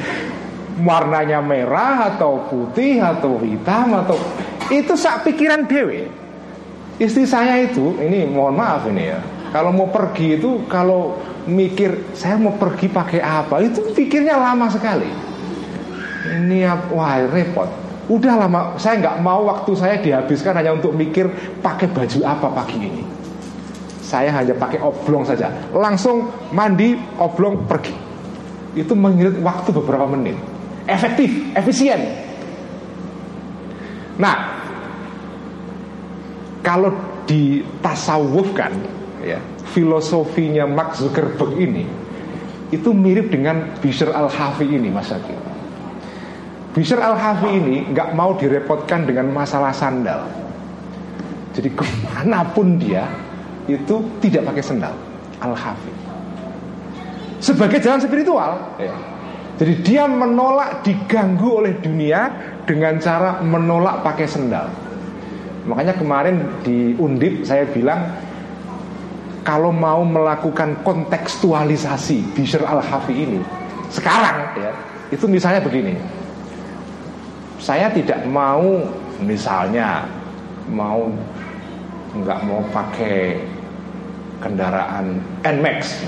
warnanya 0.88 1.40
merah 1.40 2.12
atau 2.12 2.44
putih 2.52 3.00
atau 3.00 3.40
hitam 3.40 3.96
atau 4.04 4.20
itu 4.68 4.92
sak 4.92 5.24
pikiran 5.24 5.64
dewe 5.64 6.12
istri 7.00 7.24
saya 7.24 7.64
itu 7.64 7.96
ini 7.96 8.28
mohon 8.28 8.60
maaf 8.60 8.84
ini 8.84 9.08
ya 9.08 9.20
kalau 9.54 9.70
mau 9.70 9.86
pergi 9.86 10.34
itu 10.34 10.66
kalau 10.66 11.14
mikir 11.46 12.10
saya 12.10 12.34
mau 12.34 12.58
pergi 12.58 12.90
pakai 12.90 13.22
apa? 13.22 13.62
Itu 13.62 13.86
pikirnya 13.94 14.34
lama 14.34 14.66
sekali. 14.66 15.06
Ini 16.26 16.66
wah 16.90 17.22
repot. 17.30 17.70
Udah 18.10 18.34
lama 18.34 18.74
saya 18.82 18.98
nggak 18.98 19.22
mau 19.22 19.46
waktu 19.46 19.70
saya 19.78 20.02
dihabiskan 20.02 20.58
hanya 20.58 20.74
untuk 20.74 20.90
mikir 20.98 21.30
pakai 21.62 21.86
baju 21.86 22.18
apa 22.26 22.50
pagi 22.50 22.82
ini? 22.82 23.06
Saya 24.02 24.34
hanya 24.34 24.58
pakai 24.58 24.82
oblong 24.82 25.22
saja. 25.22 25.54
Langsung 25.70 26.34
mandi 26.50 26.98
oblong 27.22 27.62
pergi. 27.70 27.94
Itu 28.74 28.98
mengirit 28.98 29.38
waktu 29.38 29.70
beberapa 29.70 30.10
menit. 30.10 30.34
Efektif, 30.90 31.30
efisien. 31.54 32.02
Nah, 34.18 34.50
kalau 36.66 36.90
ditasawufkan 37.30 39.03
ya, 39.24 39.40
filosofinya 39.72 40.68
Mark 40.68 41.00
Zuckerberg 41.00 41.56
ini 41.56 41.84
itu 42.70 42.90
mirip 42.92 43.32
dengan 43.32 43.76
Bishr 43.80 44.12
al-Hafi 44.12 44.66
ini 44.68 44.88
Mas 44.92 45.08
Akil. 45.08 45.38
Bishr 46.76 46.98
al-Hafi 47.00 47.48
ini 47.48 47.76
nggak 47.90 48.12
mau 48.12 48.36
direpotkan 48.36 49.08
dengan 49.08 49.30
masalah 49.32 49.72
sandal. 49.72 50.26
Jadi 51.54 51.70
ke 51.70 51.86
mana 52.04 52.44
pun 52.50 52.76
dia 52.76 53.06
itu 53.70 54.20
tidak 54.20 54.52
pakai 54.52 54.62
sandal. 54.62 54.94
Al-Hafi 55.38 56.04
sebagai 57.44 57.78
jalan 57.84 58.00
spiritual. 58.00 58.52
Ya. 58.80 58.96
Jadi 59.60 59.74
dia 59.84 60.08
menolak 60.08 60.80
diganggu 60.82 61.60
oleh 61.60 61.76
dunia 61.78 62.32
dengan 62.64 62.96
cara 62.98 63.44
menolak 63.44 64.00
pakai 64.00 64.26
sendal. 64.26 64.66
Makanya 65.68 65.94
kemarin 65.94 66.64
di 66.64 66.96
Undip 66.96 67.44
saya 67.46 67.68
bilang 67.68 68.08
kalau 69.44 69.68
mau 69.70 70.00
melakukan 70.02 70.80
kontekstualisasi 70.82 72.32
Bishr 72.32 72.64
al-Hafi 72.64 73.14
ini 73.14 73.40
sekarang 73.94 74.58
ya, 74.58 74.72
itu 75.14 75.24
misalnya 75.30 75.62
begini. 75.62 75.94
Saya 77.62 77.86
tidak 77.94 78.26
mau 78.26 78.82
misalnya 79.22 80.08
mau 80.66 81.06
nggak 82.18 82.40
mau 82.42 82.60
pakai 82.74 83.38
kendaraan 84.42 85.22
Nmax. 85.46 86.02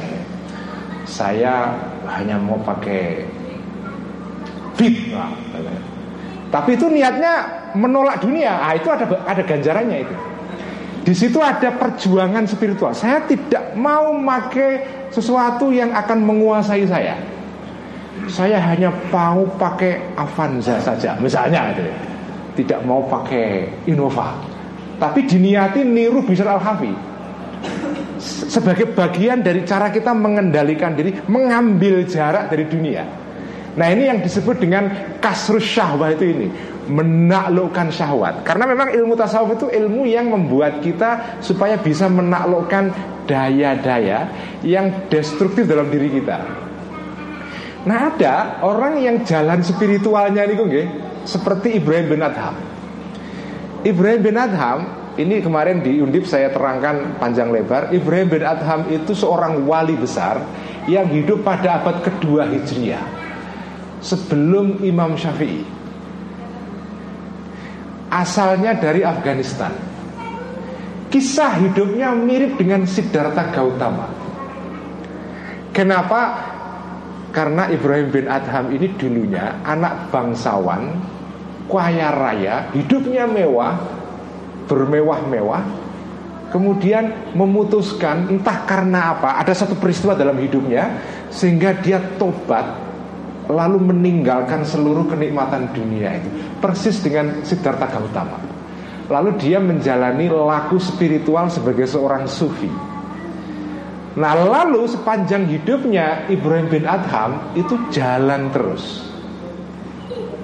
Saya 1.06 1.78
hanya 2.10 2.42
mau 2.42 2.58
pakai 2.66 3.22
Beat 4.76 5.08
nah, 5.08 5.32
tapi 6.52 6.76
itu 6.76 6.84
niatnya 6.92 7.48
menolak 7.72 8.20
dunia. 8.20 8.60
Ah, 8.60 8.76
itu 8.76 8.92
ada 8.92 9.08
ada 9.24 9.40
ganjarannya 9.40 10.04
itu 10.04 10.16
di 11.06 11.14
situ 11.14 11.38
ada 11.38 11.70
perjuangan 11.70 12.50
spiritual. 12.50 12.90
Saya 12.90 13.22
tidak 13.30 13.78
mau 13.78 14.10
pakai 14.26 15.06
sesuatu 15.14 15.70
yang 15.70 15.94
akan 15.94 16.18
menguasai 16.18 16.82
saya. 16.82 17.14
Saya 18.26 18.58
hanya 18.58 18.90
mau 19.14 19.46
pakai 19.54 20.02
Avanza 20.18 20.82
saja 20.82 21.14
misalnya 21.22 21.70
itu 21.70 21.86
tidak 22.58 22.82
mau 22.82 23.06
pakai 23.06 23.70
Innova. 23.86 24.34
Tapi 24.98 25.28
diniati 25.30 25.86
niru 25.86 26.26
Bishr 26.26 26.48
al-Hafi. 26.48 26.90
Sebagai 28.50 28.90
bagian 28.90 29.46
dari 29.46 29.62
cara 29.62 29.92
kita 29.92 30.10
mengendalikan 30.10 30.96
diri, 30.96 31.14
mengambil 31.30 32.02
jarak 32.08 32.50
dari 32.50 32.66
dunia. 32.66 33.04
Nah 33.76 33.92
ini 33.92 34.08
yang 34.08 34.24
disebut 34.24 34.56
dengan 34.56 34.88
kasrus 35.20 35.64
syahwat 35.64 36.16
itu 36.16 36.32
ini 36.32 36.48
Menaklukkan 36.86 37.92
syahwat. 37.92 38.40
Karena 38.46 38.64
memang 38.64 38.94
ilmu 38.94 39.12
tasawuf 39.18 39.60
itu 39.60 39.66
ilmu 39.68 40.08
yang 40.08 40.32
membuat 40.32 40.80
kita 40.80 41.38
Supaya 41.44 41.76
bisa 41.76 42.08
menaklukkan 42.08 42.90
daya-daya 43.28 44.32
Yang 44.64 45.12
destruktif 45.12 45.68
dalam 45.68 45.92
diri 45.92 46.08
kita. 46.08 46.64
Nah 47.86 48.10
ada 48.10 48.64
orang 48.66 48.98
yang 48.98 49.22
jalan 49.22 49.62
spiritualnya 49.62 50.42
ini 50.48 50.54
okay? 50.58 50.86
Seperti 51.22 51.78
Ibrahim 51.78 52.16
bin 52.16 52.20
Adham. 52.24 52.56
Ibrahim 53.86 54.20
bin 54.24 54.34
Adham 54.34 54.78
ini 55.16 55.40
kemarin 55.40 55.80
di 55.80 56.02
Undip 56.02 56.28
saya 56.28 56.52
terangkan 56.52 57.16
panjang 57.16 57.48
lebar 57.48 57.88
Ibrahim 57.88 58.28
bin 58.28 58.44
Adham 58.44 58.84
itu 58.92 59.16
seorang 59.16 59.64
wali 59.64 59.96
besar 59.96 60.44
Yang 60.84 61.06
hidup 61.22 61.38
pada 61.40 61.80
abad 61.80 62.04
kedua 62.04 62.44
Hijriah 62.52 63.25
Sebelum 64.00 64.84
Imam 64.84 65.16
Syafi'i. 65.16 65.64
Asalnya 68.12 68.76
dari 68.76 69.02
Afghanistan. 69.02 69.72
Kisah 71.06 71.58
hidupnya 71.62 72.12
mirip 72.12 72.58
dengan 72.58 72.84
Siddhartha 72.84 73.50
Gautama. 73.54 74.06
Kenapa? 75.76 76.20
Karena 77.36 77.68
Ibrahim 77.68 78.08
bin 78.08 78.26
Adham 78.32 78.72
ini 78.72 78.96
dulunya 78.96 79.60
anak 79.60 80.08
bangsawan 80.08 80.88
Kaya 81.68 82.08
raya, 82.08 82.72
hidupnya 82.72 83.28
mewah 83.28 83.76
bermewah-mewah 84.64 85.62
Kemudian 86.48 87.36
memutuskan 87.36 88.32
entah 88.32 88.64
karena 88.64 89.12
apa 89.12 89.36
Ada 89.36 89.52
satu 89.52 89.76
peristiwa 89.76 90.16
dalam 90.16 90.40
hidupnya 90.40 90.96
Sehingga 91.28 91.76
dia 91.76 92.00
tobat 92.16 92.85
Lalu 93.46 93.78
meninggalkan 93.78 94.66
seluruh 94.66 95.06
kenikmatan 95.06 95.70
dunia 95.70 96.18
itu 96.18 96.28
Persis 96.58 96.98
dengan 96.98 97.46
Siddhartha 97.46 97.86
Gautama. 97.86 98.42
Lalu 99.06 99.38
dia 99.38 99.62
menjalani 99.62 100.26
laku 100.26 100.82
spiritual 100.82 101.46
sebagai 101.46 101.86
seorang 101.86 102.26
sufi. 102.26 102.66
Nah 104.16 104.32
lalu 104.34 104.88
sepanjang 104.88 105.46
hidupnya 105.46 106.26
Ibrahim 106.26 106.66
bin 106.72 106.84
Adham 106.88 107.54
itu 107.54 107.76
jalan 107.94 108.50
terus. 108.50 109.06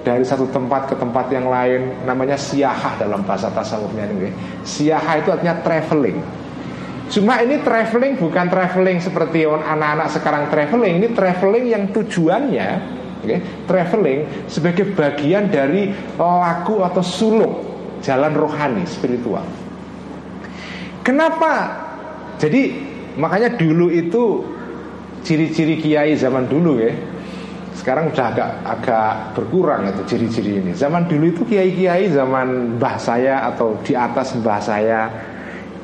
Dari 0.03 0.23
satu 0.23 0.47
tempat 0.51 0.91
ke 0.91 0.95
tempat 0.99 1.31
yang 1.31 1.47
lain 1.47 2.07
namanya 2.07 2.35
siahah 2.35 2.99
dalam 2.99 3.23
bahasa 3.23 3.47
tasawufnya 3.47 4.03
ini 4.11 4.35
siahah 4.67 5.15
itu 5.15 5.31
artinya 5.31 5.55
traveling 5.63 6.19
cuma 7.11 7.39
ini 7.43 7.59
traveling 7.59 8.15
bukan 8.15 8.47
traveling 8.47 8.99
seperti 9.03 9.43
anak-anak 9.47 10.07
sekarang 10.13 10.43
traveling. 10.47 11.03
Ini 11.03 11.07
traveling 11.11 11.65
yang 11.67 11.83
tujuannya 11.91 12.69
okay, 13.23 13.39
traveling 13.65 14.47
sebagai 14.51 14.91
bagian 14.93 15.47
dari 15.47 15.91
laku 16.19 16.83
atau 16.83 17.03
suluk 17.03 17.53
jalan 18.03 18.35
rohani 18.35 18.83
spiritual. 18.83 19.47
Kenapa? 21.03 21.83
Jadi 22.39 22.91
makanya 23.15 23.55
dulu 23.55 23.87
itu 23.87 24.43
ciri-ciri 25.23 25.79
kiai 25.79 26.19
zaman 26.19 26.51
dulu 26.51 26.83
ya 26.83 26.91
sekarang 27.73 28.13
udah 28.13 28.25
agak 28.31 28.49
agak 28.63 29.13
berkurang 29.35 29.89
itu 29.89 30.01
ciri-ciri 30.07 30.61
ini. 30.61 30.71
Zaman 30.77 31.09
dulu 31.09 31.25
itu 31.33 31.41
kiai-kiai 31.43 32.11
zaman 32.13 32.77
mbah 32.79 32.95
saya 33.01 33.43
atau 33.49 33.75
di 33.81 33.97
atas 33.97 34.37
mbah 34.39 34.61
saya 34.61 35.09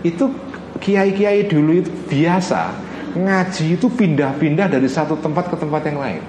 itu 0.05 0.31
kiai-kiai 0.79 1.45
dulu 1.45 1.83
itu 1.83 1.91
biasa 2.07 2.89
ngaji 3.15 3.77
itu 3.77 3.87
pindah-pindah 3.89 4.69
dari 4.69 4.85
satu 4.85 5.17
tempat 5.17 5.49
ke 5.49 5.55
tempat 5.57 5.81
yang 5.89 5.97
lain. 5.97 6.23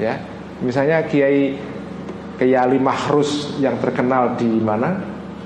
Ya, 0.00 0.18
misalnya 0.64 1.04
kiai 1.06 1.54
Kiai 2.34 2.78
Mahrus 2.82 3.54
yang 3.62 3.78
terkenal 3.78 4.34
di 4.34 4.58
mana? 4.58 4.98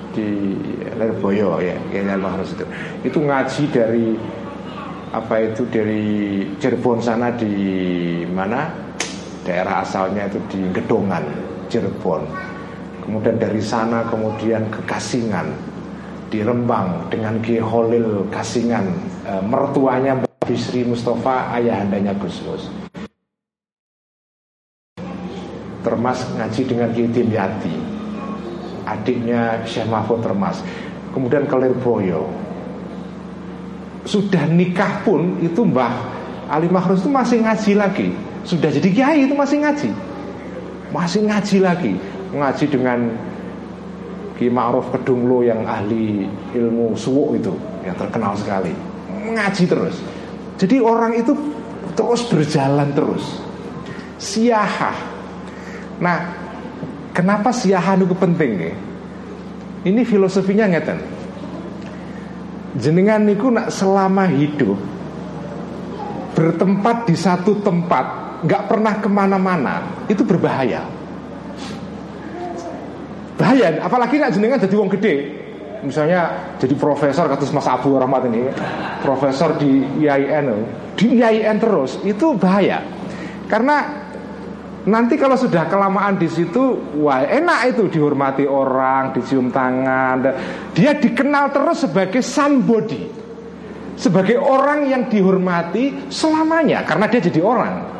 Di 0.09 0.57
Lerboyo 0.97 1.61
ya 1.61 1.77
Kiai 1.93 2.17
Mahrus 2.17 2.57
itu. 2.57 2.65
Itu 3.05 3.19
ngaji 3.21 3.63
dari 3.69 4.07
apa 5.09 5.41
itu 5.41 5.65
dari 5.69 6.01
Cirebon 6.57 7.01
sana 7.01 7.29
di 7.33 7.53
mana? 8.25 8.89
Daerah 9.45 9.85
asalnya 9.85 10.29
itu 10.29 10.41
di 10.49 10.61
Gedongan 10.73 11.25
Cirebon. 11.69 12.25
Kemudian 13.05 13.37
dari 13.37 13.61
sana 13.61 14.05
kemudian 14.09 14.69
ke 14.69 14.81
Kasingan 14.85 15.49
di 16.29 16.45
Rembang 16.45 17.09
dengan 17.09 17.41
Ki 17.41 17.57
Holil 17.57 18.29
Kasingan. 18.29 18.85
E, 19.25 19.33
mertuanya 19.43 20.15
Mbak 20.15 20.45
Bisri 20.45 20.85
Mustafa 20.85 21.53
ayahandanya 21.53 22.13
Gus 22.17 22.41
Mus 22.45 22.63
Termas 25.81 26.19
ngaji 26.37 26.61
dengan 26.63 26.89
Ki 26.93 27.03
Dimyati. 27.09 27.75
Adiknya 28.85 29.61
Syekh 29.65 29.89
Mahfud 29.89 30.21
Termas. 30.21 30.61
Kemudian 31.13 31.49
ke 31.49 31.55
Lirboyo 31.57 32.29
sudah 34.09 34.47
nikah 34.49 35.05
pun 35.05 35.37
itu 35.37 35.61
Mbah 35.61 35.93
Ali 36.49 36.65
Mahrus 36.65 37.05
itu 37.05 37.13
masih 37.13 37.45
ngaji 37.45 37.71
lagi. 37.77 38.07
Sudah 38.41 38.73
jadi 38.73 38.89
kiai 38.89 39.19
itu 39.29 39.37
masih 39.37 39.61
ngaji. 39.61 39.89
Masih 40.89 41.21
ngaji 41.29 41.57
lagi. 41.61 41.93
Ngaji 42.33 42.65
dengan 42.65 43.13
Ki 44.39 44.47
Ma'ruf 44.47 44.87
Kedunglo 44.95 45.43
yang 45.43 45.67
ahli 45.67 46.23
ilmu 46.55 46.95
suwuk 46.95 47.35
itu 47.35 47.51
yang 47.83 47.99
terkenal 47.99 48.39
sekali 48.39 48.71
ngaji 49.35 49.63
terus. 49.67 49.95
Jadi 50.55 50.79
orang 50.79 51.11
itu 51.19 51.35
terus 51.91 52.23
berjalan 52.31 52.89
terus. 52.95 53.43
Siahah. 54.15 54.95
Nah 55.99 56.17
kenapa 57.11 57.51
siahah 57.51 57.99
itu 57.99 58.15
penting 58.15 58.51
nih 58.55 58.75
ini 59.91 60.01
filosofinya 60.07 60.71
ngeten. 60.71 60.99
Jenengan 62.79 63.27
niku 63.27 63.51
nak 63.51 63.75
selama 63.75 64.23
hidup 64.29 64.79
bertempat 66.37 67.09
di 67.09 67.15
satu 67.17 67.59
tempat 67.59 68.05
nggak 68.45 68.63
pernah 68.71 68.93
ke 69.03 69.09
mana-mana 69.11 69.83
itu 70.07 70.23
berbahaya 70.23 70.85
bahaya 73.39 73.79
apalagi 73.79 74.19
nak 74.19 74.35
jenengan 74.35 74.59
jadi 74.59 74.75
wong 74.75 74.91
gede 74.99 75.15
misalnya 75.79 76.51
jadi 76.59 76.75
profesor 76.75 77.31
katus 77.31 77.55
Mas 77.55 77.63
Abu 77.71 77.95
Rahmat 77.95 78.27
ini 78.27 78.51
profesor 78.99 79.55
di 79.55 79.79
IAIN 80.03 80.51
di 80.99 81.15
IAIN 81.15 81.55
terus 81.55 82.03
itu 82.03 82.35
bahaya 82.35 82.83
karena 83.47 83.99
Nanti 84.87 85.19
kalau 85.19 85.35
sudah 85.35 85.67
kelamaan 85.67 86.15
di 86.15 86.31
situ, 86.31 86.95
wah 87.03 87.19
enak 87.21 87.75
itu 87.75 87.91
dihormati 87.91 88.47
orang, 88.47 89.11
dicium 89.11 89.51
tangan. 89.51 90.23
Dia 90.71 90.95
dikenal 90.95 91.51
terus 91.51 91.83
sebagai 91.83 92.23
somebody, 92.23 93.11
sebagai 93.99 94.39
orang 94.39 94.87
yang 94.87 95.11
dihormati 95.11 96.07
selamanya 96.07 96.87
karena 96.87 97.11
dia 97.11 97.19
jadi 97.19 97.43
orang. 97.43 97.98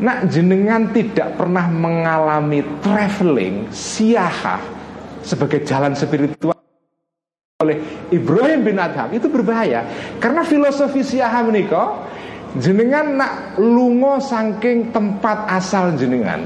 Nah 0.00 0.24
jenengan 0.24 0.88
tidak 0.96 1.36
pernah 1.36 1.68
mengalami 1.68 2.64
traveling 2.80 3.68
siahah 3.68 4.60
sebagai 5.20 5.60
jalan 5.68 5.92
spiritual 5.92 6.56
oleh 7.60 7.76
Ibrahim 8.08 8.64
bin 8.64 8.80
Adham. 8.80 9.12
Itu 9.12 9.28
berbahaya. 9.28 9.84
Karena 10.16 10.40
filosofi 10.40 11.04
siahah 11.04 11.44
menikah 11.44 12.08
jenengan 12.58 13.14
nak 13.14 13.32
lungo 13.60 14.18
saking 14.18 14.90
tempat 14.90 15.46
asal 15.46 15.94
jenengan 15.94 16.42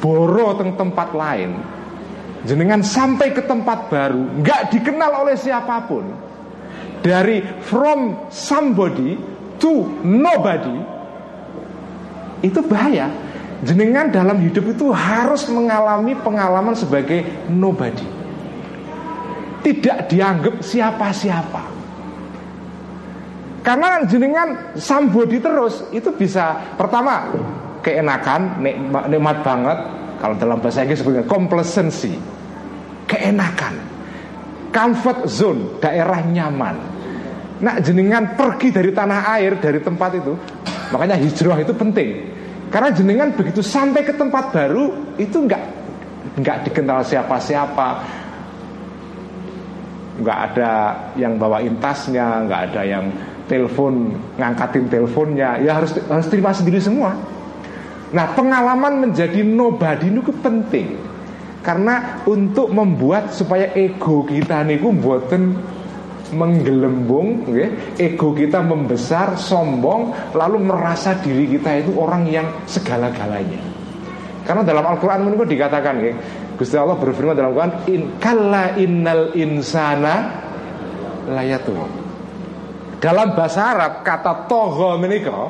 boro 0.00 0.56
teng 0.56 0.80
tempat 0.80 1.12
lain 1.12 1.60
jenengan 2.48 2.80
sampai 2.80 3.36
ke 3.36 3.44
tempat 3.44 3.92
baru 3.92 4.40
nggak 4.40 4.72
dikenal 4.72 5.28
oleh 5.28 5.36
siapa 5.36 5.84
pun 5.84 6.08
dari 7.04 7.44
from 7.68 8.32
somebody 8.32 9.20
to 9.60 9.84
nobody 10.00 10.80
itu 12.40 12.60
bahaya. 12.64 13.08
Jenengan 13.60 14.08
dalam 14.08 14.40
hidup 14.40 14.72
itu 14.72 14.88
harus 14.88 15.44
mengalami 15.52 16.16
pengalaman 16.16 16.72
sebagai 16.72 17.20
nobody. 17.52 18.04
Tidak 19.60 20.08
dianggap 20.08 20.64
siapa-siapa. 20.64 21.62
Karena 23.60 24.00
jenengan 24.08 24.72
sambodi 24.80 25.36
terus 25.36 25.84
itu 25.92 26.08
bisa 26.16 26.56
pertama 26.80 27.28
keenakan 27.84 28.64
nikmat, 28.64 29.38
banget. 29.44 29.78
Kalau 30.20 30.36
dalam 30.36 30.60
bahasa 30.60 30.84
Inggris 30.84 31.00
sebutnya 31.04 31.24
complacency. 31.28 32.16
Keenakan. 33.04 33.76
Comfort 34.72 35.28
zone 35.28 35.76
daerah 35.84 36.24
nyaman. 36.24 36.76
Nah 37.60 37.76
jenengan 37.84 38.32
pergi 38.40 38.72
dari 38.72 38.88
tanah 38.96 39.36
air 39.36 39.60
dari 39.60 39.84
tempat 39.84 40.10
itu 40.16 40.32
makanya 40.90 41.16
hijrah 41.18 41.58
itu 41.62 41.72
penting. 41.74 42.10
Karena 42.70 42.94
jenengan 42.94 43.34
begitu 43.34 43.66
sampai 43.66 44.06
ke 44.06 44.14
tempat 44.14 44.54
baru 44.54 45.14
itu 45.18 45.42
nggak 45.42 45.62
nggak 46.38 46.70
dikenal 46.70 47.02
siapa-siapa. 47.02 47.88
Nggak 50.20 50.38
ada 50.52 50.72
yang 51.18 51.34
bawain 51.40 51.74
tasnya 51.82 52.46
nggak 52.46 52.60
ada 52.70 52.82
yang 52.86 53.04
telepon 53.50 54.14
ngangkatin 54.38 54.86
teleponnya. 54.86 55.58
Ya 55.58 55.82
harus 55.82 55.98
harus 55.98 56.26
terima 56.30 56.54
sendiri 56.54 56.78
semua. 56.78 57.18
Nah 58.14 58.26
pengalaman 58.34 59.10
menjadi 59.10 59.42
nobody 59.42 60.10
itu 60.10 60.30
penting. 60.38 60.94
Karena 61.60 62.22
untuk 62.24 62.72
membuat 62.72 63.34
supaya 63.36 63.68
ego 63.76 64.24
kita 64.24 64.64
niku 64.64 64.94
buatan 64.96 65.58
menggelembung 66.32 67.46
okay? 67.50 67.96
ego 67.98 68.32
kita 68.34 68.62
membesar 68.62 69.34
sombong 69.36 70.34
lalu 70.34 70.58
merasa 70.62 71.18
diri 71.18 71.46
kita 71.46 71.84
itu 71.86 71.96
orang 71.98 72.26
yang 72.26 72.46
segala-galanya 72.66 73.60
karena 74.46 74.62
dalam 74.66 74.82
Al-Quran 74.82 75.30
itu 75.36 75.46
dikatakan 75.46 75.94
okay? 76.00 76.14
Gusti 76.56 76.76
Allah 76.76 76.98
berfirman 77.00 77.32
dalam 77.32 77.56
Al-Quran 77.56 77.72
in, 77.88 78.02
Kalla 78.20 78.76
innal 78.76 79.32
insana 79.36 80.14
layatuh 81.28 81.78
dalam 83.00 83.32
bahasa 83.32 83.72
Arab 83.72 83.92
kata 84.04 84.44
togo 84.44 84.96
menikah 85.00 85.48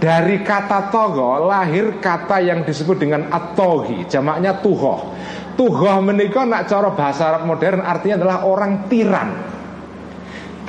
dari 0.00 0.40
kata 0.40 0.88
togo 0.88 1.44
lahir 1.44 2.00
kata 2.00 2.40
yang 2.40 2.64
disebut 2.64 2.96
dengan 3.04 3.28
atohi 3.28 4.08
jamaknya 4.08 4.56
tuhoh 4.64 5.12
tuhoh 5.60 6.00
menikah 6.00 6.48
nak 6.48 6.72
cara 6.72 6.88
bahasa 6.96 7.36
Arab 7.36 7.44
modern 7.44 7.84
artinya 7.84 8.24
adalah 8.24 8.38
orang 8.48 8.88
tiran 8.88 9.28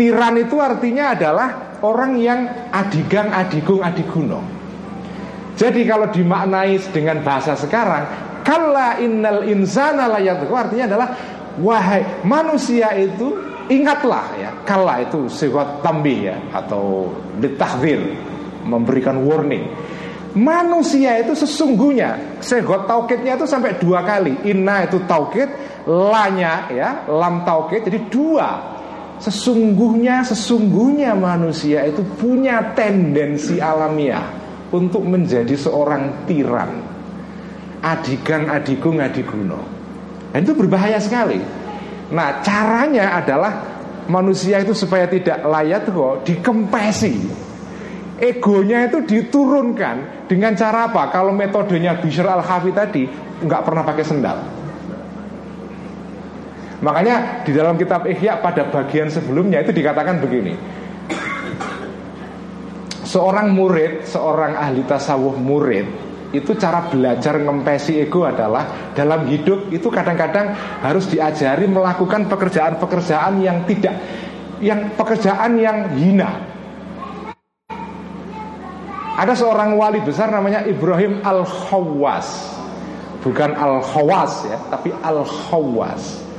tiran 0.01 0.41
itu 0.41 0.57
artinya 0.57 1.13
adalah 1.13 1.77
orang 1.85 2.17
yang 2.17 2.39
adigang 2.73 3.29
adigung 3.29 3.85
adiguno 3.85 4.41
jadi 5.53 5.81
kalau 5.85 6.09
dimaknai 6.09 6.81
dengan 6.89 7.21
bahasa 7.21 7.53
sekarang 7.53 8.09
kalla 8.41 8.97
innal 8.97 9.45
insana 9.45 10.09
layatuhu 10.09 10.53
artinya 10.57 10.85
adalah 10.89 11.09
wahai 11.61 12.25
manusia 12.25 12.89
itu 12.97 13.51
Ingatlah 13.71 14.25
ya, 14.35 14.49
kala 14.67 14.99
itu 15.07 15.31
sebuah 15.31 15.79
tambih 15.79 16.27
ya 16.27 16.35
atau 16.51 17.07
ditahdir 17.39 18.03
memberikan 18.67 19.23
warning. 19.23 19.63
Manusia 20.35 21.23
itu 21.23 21.35
sesungguhnya 21.35 22.39
segot 22.43 22.83
taukidnya 22.83 23.39
itu 23.39 23.47
sampai 23.47 23.79
dua 23.79 24.03
kali. 24.03 24.43
Inna 24.43 24.83
itu 24.83 24.99
taukid, 25.07 25.47
lanya 25.87 26.67
ya, 26.67 27.07
lam 27.07 27.47
taukid 27.47 27.87
jadi 27.87 27.99
dua. 28.11 28.49
Sesungguhnya 29.21 30.25
sesungguhnya 30.25 31.13
manusia 31.13 31.85
itu 31.85 32.01
punya 32.17 32.73
tendensi 32.73 33.61
alamiah 33.61 34.25
untuk 34.73 35.05
menjadi 35.05 35.53
seorang 35.53 36.25
tiran. 36.25 36.81
Adigang 37.85 38.49
adigung 38.49 38.97
adiguno. 38.97 39.61
Dan 40.33 40.41
itu 40.41 40.53
berbahaya 40.57 40.97
sekali. 40.97 41.37
Nah 42.11 42.41
caranya 42.41 43.21
adalah 43.21 43.53
manusia 44.09 44.59
itu 44.59 44.73
supaya 44.73 45.05
tidak 45.05 45.45
layak 45.45 45.85
kok 45.87 46.25
dikempesi 46.25 47.15
Egonya 48.21 48.85
itu 48.85 49.01
diturunkan 49.01 50.29
dengan 50.29 50.53
cara 50.53 50.93
apa? 50.93 51.09
Kalau 51.09 51.33
metodenya 51.33 51.97
Bishr 51.97 52.21
al-Hafi 52.21 52.69
tadi 52.69 53.09
nggak 53.41 53.61
pernah 53.65 53.81
pakai 53.81 54.05
sendal. 54.05 54.37
Makanya 56.81 57.45
di 57.45 57.53
dalam 57.53 57.77
kitab 57.77 58.09
Ihya 58.09 58.41
pada 58.41 58.65
bagian 58.65 59.05
sebelumnya 59.07 59.61
itu 59.61 59.69
dikatakan 59.69 60.17
begini. 60.17 60.57
Seorang 63.05 63.53
murid, 63.53 64.07
seorang 64.07 64.57
ahli 64.57 64.81
tasawuf 64.87 65.37
murid 65.37 65.85
itu 66.31 66.55
cara 66.55 66.87
belajar 66.87 67.43
ngempesi 67.43 67.99
ego 67.99 68.23
adalah 68.23 68.95
dalam 68.95 69.27
hidup 69.27 69.67
itu 69.67 69.91
kadang-kadang 69.91 70.55
harus 70.79 71.11
diajari 71.11 71.67
melakukan 71.67 72.31
pekerjaan-pekerjaan 72.31 73.43
yang 73.43 73.67
tidak 73.67 73.99
yang 74.63 74.95
pekerjaan 74.95 75.59
yang 75.59 75.91
hina. 75.91 76.31
Ada 79.21 79.37
seorang 79.37 79.75
wali 79.75 79.99
besar 80.01 80.31
namanya 80.31 80.63
Ibrahim 80.63 81.19
Al-Khawas. 81.19 82.57
Bukan 83.21 83.53
Al-Khawas 83.53 84.33
ya, 84.49 84.57
tapi 84.71 84.95
Al-Khawas. 85.03 86.30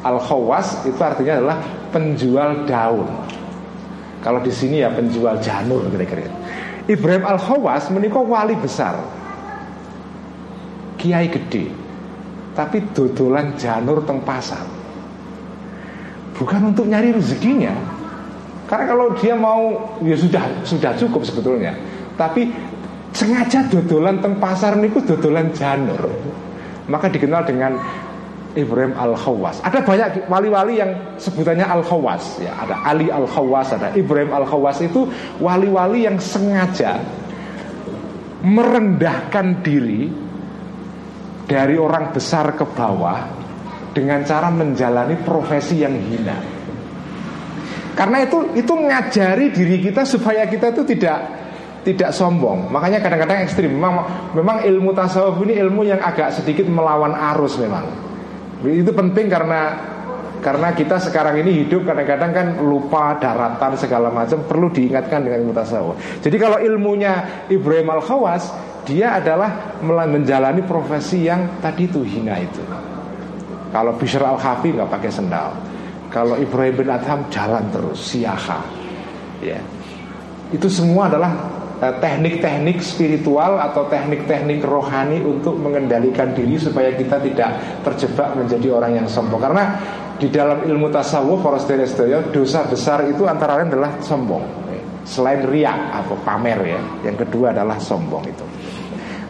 Al-Khawas 0.00 0.88
itu 0.88 0.96
artinya 1.00 1.36
adalah 1.36 1.58
penjual 1.92 2.64
daun. 2.64 3.08
Kalau 4.20 4.40
di 4.40 4.52
sini 4.52 4.80
ya 4.80 4.92
penjual 4.92 5.40
janur 5.40 5.84
kira-kira. 5.92 6.28
Ibrahim 6.88 7.24
Al-Khawas 7.24 7.92
menikah 7.92 8.24
wali 8.24 8.56
besar. 8.56 8.96
Kiai 11.00 11.32
gede 11.32 11.72
Tapi 12.52 12.92
dodolan 12.92 13.56
janur 13.56 14.04
teng 14.04 14.20
pasar. 14.20 14.64
Bukan 16.36 16.72
untuk 16.72 16.88
nyari 16.88 17.16
rezekinya. 17.16 17.72
Karena 18.68 18.84
kalau 18.84 19.06
dia 19.16 19.32
mau 19.36 19.96
Ya 20.04 20.16
sudah 20.16 20.64
sudah 20.64 20.92
cukup 20.96 21.24
sebetulnya. 21.24 21.76
Tapi 22.16 22.52
sengaja 23.16 23.64
dodolan 23.68 24.20
teng 24.20 24.36
pasar 24.36 24.76
niku 24.76 25.00
dodolan 25.04 25.52
janur. 25.56 26.08
Maka 26.90 27.08
dikenal 27.08 27.46
dengan 27.48 27.78
Ibrahim 28.58 28.98
Al-Khawas. 28.98 29.62
Ada 29.62 29.86
banyak 29.86 30.26
wali-wali 30.26 30.82
yang 30.82 30.90
sebutannya 31.20 31.62
Al-Khawas 31.62 32.42
ya. 32.42 32.50
Ada 32.66 32.82
Ali 32.82 33.06
Al-Khawas, 33.06 33.78
ada 33.78 33.94
Ibrahim 33.94 34.34
Al-Khawas 34.34 34.82
itu 34.82 35.06
wali-wali 35.38 36.06
yang 36.06 36.18
sengaja 36.18 36.98
merendahkan 38.42 39.60
diri 39.62 40.10
dari 41.46 41.76
orang 41.78 42.10
besar 42.10 42.54
ke 42.58 42.64
bawah 42.66 43.26
dengan 43.94 44.22
cara 44.26 44.50
menjalani 44.50 45.18
profesi 45.22 45.82
yang 45.82 45.94
hina. 45.94 46.38
Karena 47.94 48.22
itu 48.22 48.54
itu 48.56 48.72
ngajari 48.72 49.52
diri 49.52 49.76
kita 49.82 50.06
supaya 50.06 50.46
kita 50.46 50.72
itu 50.72 50.82
tidak 50.94 51.18
tidak 51.84 52.10
sombong. 52.14 52.70
Makanya 52.70 53.02
kadang-kadang 53.02 53.44
ekstrim. 53.44 53.76
Memang 53.76 54.32
memang 54.32 54.64
ilmu 54.64 54.94
tasawuf 54.94 55.42
ini 55.44 55.58
ilmu 55.58 55.84
yang 55.84 56.00
agak 56.00 56.32
sedikit 56.32 56.64
melawan 56.70 57.12
arus 57.34 57.60
memang. 57.60 58.09
Itu 58.64 58.92
penting 58.92 59.32
karena 59.32 59.60
karena 60.40 60.72
kita 60.72 60.96
sekarang 60.96 61.36
ini 61.44 61.64
hidup 61.64 61.84
kadang-kadang 61.84 62.32
kan 62.32 62.46
lupa 62.64 63.20
daratan 63.20 63.76
segala 63.76 64.08
macam 64.08 64.40
perlu 64.48 64.72
diingatkan 64.72 65.20
dengan 65.20 65.44
ilmu 65.44 65.52
tasawuf. 65.52 65.96
Jadi 66.24 66.36
kalau 66.40 66.56
ilmunya 66.56 67.44
Ibrahim 67.52 67.92
Al 67.92 68.02
Khawas 68.02 68.48
dia 68.88 69.20
adalah 69.20 69.78
menjalani 69.84 70.64
profesi 70.64 71.28
yang 71.28 71.60
tadi 71.60 71.84
itu 71.86 72.00
hina 72.00 72.40
itu. 72.40 72.64
Kalau 73.70 73.94
Bishr 74.00 74.24
Al 74.24 74.40
Hafi 74.40 74.72
nggak 74.74 74.90
pakai 74.90 75.10
sendal. 75.12 75.52
Kalau 76.10 76.34
Ibrahim 76.34 76.74
bin 76.74 76.88
Adham 76.90 77.22
jalan 77.30 77.70
terus 77.70 78.02
siaha. 78.02 78.58
Ya. 79.44 79.62
Itu 80.50 80.66
semua 80.66 81.06
adalah 81.06 81.59
teknik-teknik 81.80 82.84
spiritual 82.84 83.56
atau 83.56 83.88
teknik-teknik 83.88 84.60
rohani 84.60 85.24
untuk 85.24 85.56
mengendalikan 85.56 86.36
diri 86.36 86.60
supaya 86.60 86.92
kita 86.92 87.16
tidak 87.24 87.80
terjebak 87.80 88.36
menjadi 88.36 88.68
orang 88.68 89.00
yang 89.00 89.08
sombong. 89.08 89.40
Karena 89.40 89.64
di 90.20 90.28
dalam 90.28 90.60
ilmu 90.68 90.92
tasawuf 90.92 91.40
dosa 92.36 92.68
besar 92.68 93.08
itu 93.08 93.24
antara 93.24 93.56
lain 93.56 93.72
adalah 93.72 93.96
sombong. 94.04 94.44
Selain 95.08 95.40
riak 95.48 96.04
atau 96.04 96.20
pamer 96.20 96.60
ya, 96.76 96.80
yang 97.08 97.16
kedua 97.16 97.56
adalah 97.56 97.80
sombong 97.80 98.28
itu. 98.28 98.44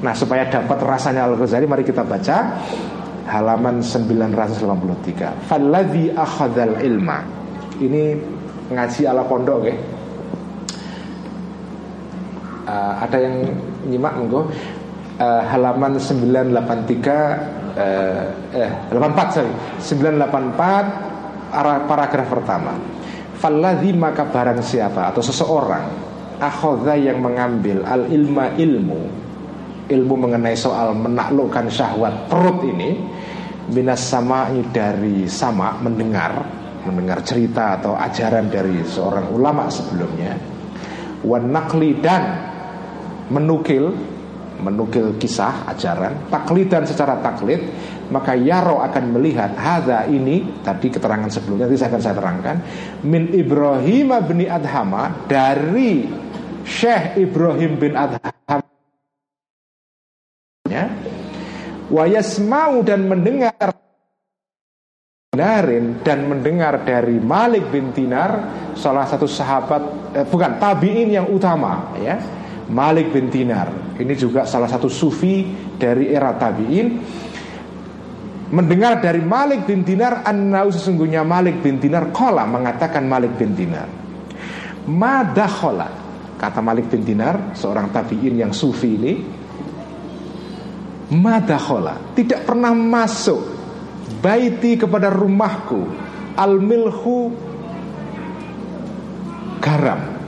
Nah, 0.02 0.10
supaya 0.18 0.50
dapat 0.50 0.82
rasanya 0.82 1.30
Al-Ghazali 1.30 1.70
mari 1.70 1.86
kita 1.86 2.02
baca 2.02 2.58
halaman 3.30 3.78
983. 3.78 5.46
Falladhi 5.46 6.10
akhadhal 6.10 6.82
ilma. 6.82 7.22
Ini 7.78 8.02
ngaji 8.74 9.02
ala 9.06 9.22
pondok 9.22 9.60
ya 9.62 9.99
uh, 12.70 13.02
ada 13.02 13.18
yang 13.18 13.50
nyimak 13.90 14.14
monggo. 14.14 14.46
Uh, 15.20 15.44
halaman 15.52 16.00
983 16.00 17.76
uh, 17.76 18.24
eh 18.56 18.72
84 18.88 19.34
sorry. 19.34 19.52
984 19.82 20.56
paragraf 21.84 22.26
pertama. 22.30 22.72
Falladhi 23.36 23.92
maka 23.92 24.24
barang 24.28 24.62
siapa 24.62 25.08
atau 25.10 25.22
seseorang 25.24 26.10
akhoda 26.40 26.96
yang 26.96 27.20
mengambil 27.20 27.84
al 27.84 28.08
ilma 28.08 28.56
ilmu 28.56 29.00
ilmu 29.90 30.14
mengenai 30.16 30.56
soal 30.56 30.96
menaklukkan 30.96 31.68
syahwat 31.68 32.30
perut 32.32 32.64
ini 32.64 32.96
minas 33.74 34.00
sama 34.00 34.48
dari 34.72 35.28
sama 35.28 35.76
mendengar 35.82 36.40
mendengar 36.88 37.20
cerita 37.20 37.76
atau 37.76 37.92
ajaran 37.92 38.48
dari 38.48 38.80
seorang 38.88 39.28
ulama 39.36 39.68
sebelumnya 39.68 40.32
wanakli 41.20 42.00
dan 42.00 42.49
menukil 43.30 43.94
menukil 44.60 45.16
kisah 45.16 45.64
ajaran 45.72 46.28
taklidan 46.28 46.84
secara 46.84 47.16
taklid 47.24 47.64
maka 48.12 48.36
Yaro 48.36 48.82
akan 48.84 49.16
melihat 49.16 49.56
hada 49.56 50.04
ini 50.10 50.60
tadi 50.60 50.92
keterangan 50.92 51.30
sebelumnya 51.32 51.66
nanti 51.70 51.78
saya 51.80 51.88
akan 51.94 52.02
saya 52.02 52.14
terangkan 52.18 52.56
min 53.06 53.32
Ibrahim 53.32 54.12
bin 54.28 54.38
Adhama 54.44 55.24
dari 55.24 56.04
Syekh 56.66 57.16
Ibrahim 57.16 57.80
bin 57.80 57.96
Adham 57.96 58.60
ya 60.68 60.84
wayasmau 61.88 62.84
dan 62.84 63.08
mendengar 63.08 63.72
Narin 65.30 66.02
dan 66.02 66.26
mendengar 66.26 66.82
dari 66.82 67.22
Malik 67.22 67.70
bin 67.70 67.94
Dinar 67.94 68.50
salah 68.74 69.06
satu 69.06 69.30
sahabat 69.30 70.10
eh, 70.18 70.26
bukan 70.26 70.58
tabiin 70.58 71.06
yang 71.06 71.30
utama 71.30 71.94
ya 72.02 72.18
Malik 72.70 73.10
bin 73.10 73.26
Dinar. 73.26 73.98
Ini 73.98 74.14
juga 74.14 74.46
salah 74.46 74.70
satu 74.70 74.86
sufi 74.86 75.42
dari 75.74 76.14
era 76.14 76.30
tabi'in. 76.38 76.88
Mendengar 78.50 78.98
dari 78.98 79.22
Malik 79.22 79.66
bin 79.66 79.86
Dinar 79.86 80.26
Annau 80.26 80.70
sesungguhnya 80.74 81.22
Malik 81.22 81.62
bin 81.62 81.78
Dinar 81.78 82.10
Kola 82.10 82.46
mengatakan 82.46 83.06
Malik 83.06 83.38
bin 83.38 83.54
Dinar. 83.54 83.86
Madakhola 84.90 85.90
Kata 86.40 86.64
Malik 86.64 86.88
bin 86.88 87.04
Dinar 87.04 87.52
Seorang 87.52 87.92
tabi'in 87.92 88.34
yang 88.42 88.50
sufi 88.50 88.90
ini. 88.96 89.14
Madakhola 91.14 92.14
Tidak 92.14 92.42
pernah 92.42 92.74
masuk 92.74 93.60
Baiti 94.18 94.74
kepada 94.74 95.10
rumahku. 95.14 95.82
Al-milhu 96.34 97.30
Garam 99.62 100.19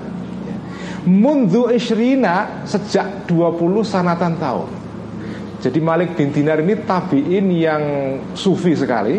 Mundu 1.03 1.67
Ishrina 1.67 2.63
sejak 2.63 3.27
20 3.27 3.83
sanatan 3.83 4.39
tahun. 4.39 4.71
Jadi 5.63 5.79
Malik 5.79 6.19
bin 6.19 6.31
Dinar 6.35 6.63
ini 6.63 6.79
tabiin 6.83 7.47
yang 7.55 7.83
sufi 8.35 8.75
sekali. 8.75 9.19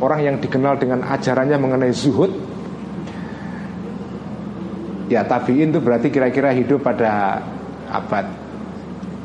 Orang 0.00 0.20
yang 0.24 0.36
dikenal 0.40 0.80
dengan 0.80 1.04
ajarannya 1.04 1.58
mengenai 1.60 1.92
zuhud. 1.92 2.32
Ya 5.10 5.26
tabiin 5.26 5.74
itu 5.74 5.82
berarti 5.82 6.08
kira-kira 6.08 6.54
hidup 6.54 6.86
pada 6.86 7.42
abad 7.90 8.30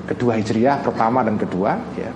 kedua 0.09 0.33
hijriah 0.41 0.81
Pertama 0.81 1.21
dan 1.21 1.37
kedua 1.37 1.77
ya 1.93 2.09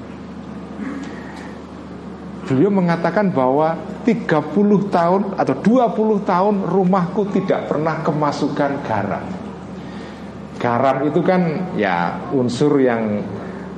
Beliau 2.49 2.73
mengatakan 2.73 3.29
bahwa 3.29 3.77
30 4.09 4.89
tahun 4.89 5.37
atau 5.37 5.55
20 5.61 6.25
tahun 6.25 6.55
rumahku 6.65 7.29
tidak 7.29 7.69
pernah 7.69 8.01
kemasukan 8.01 8.71
garam. 8.89 9.21
Garam 10.57 10.97
itu 11.05 11.21
kan 11.21 11.69
ya 11.77 12.17
unsur 12.33 12.81
yang 12.81 13.21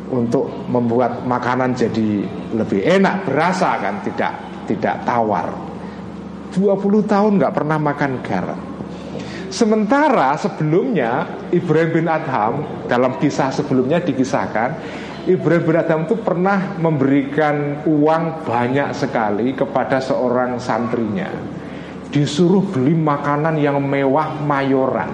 untuk 0.07 0.71
membuat 0.71 1.27
makanan 1.27 1.75
jadi 1.75 2.23
lebih 2.55 2.79
enak 2.79 3.27
Berasa 3.27 3.75
kan 3.75 3.99
tidak 4.07 4.39
tidak 4.71 5.03
tawar. 5.03 5.51
20 6.55 7.11
tahun 7.11 7.43
nggak 7.43 7.51
pernah 7.51 7.75
makan 7.75 8.11
garam. 8.23 8.59
Sementara 9.51 10.39
sebelumnya 10.39 11.27
Ibrahim 11.51 11.91
bin 11.91 12.07
Adham 12.07 12.87
dalam 12.87 13.19
kisah 13.19 13.51
sebelumnya 13.51 13.99
dikisahkan 13.99 14.69
Ibrahim 15.21 15.63
bin 15.69 15.77
Adam 15.77 15.99
itu 16.09 16.17
pernah 16.17 16.81
memberikan 16.81 17.85
uang 17.85 18.41
banyak 18.41 18.89
sekali 18.97 19.53
kepada 19.53 20.01
seorang 20.01 20.57
santrinya. 20.57 21.29
Disuruh 22.09 22.65
beli 22.65 22.97
makanan 22.97 23.61
yang 23.61 23.77
mewah 23.77 24.41
mayoran. 24.41 25.11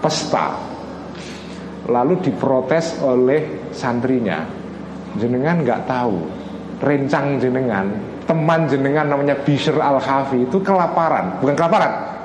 Pesta. 0.00 0.56
Lalu 1.88 2.24
diprotes 2.24 3.04
oleh 3.04 3.68
santrinya. 3.68 4.48
Jenengan 5.20 5.60
nggak 5.60 5.84
tahu. 5.84 6.18
Rencang 6.78 7.42
jenengan 7.42 7.90
Teman 8.22 8.70
jenengan 8.70 9.02
namanya 9.10 9.34
Bishr 9.34 9.74
al-Khafi 9.74 10.46
Itu 10.46 10.62
kelaparan. 10.62 11.42
Bukan 11.42 11.58
kelaparan 11.58 12.17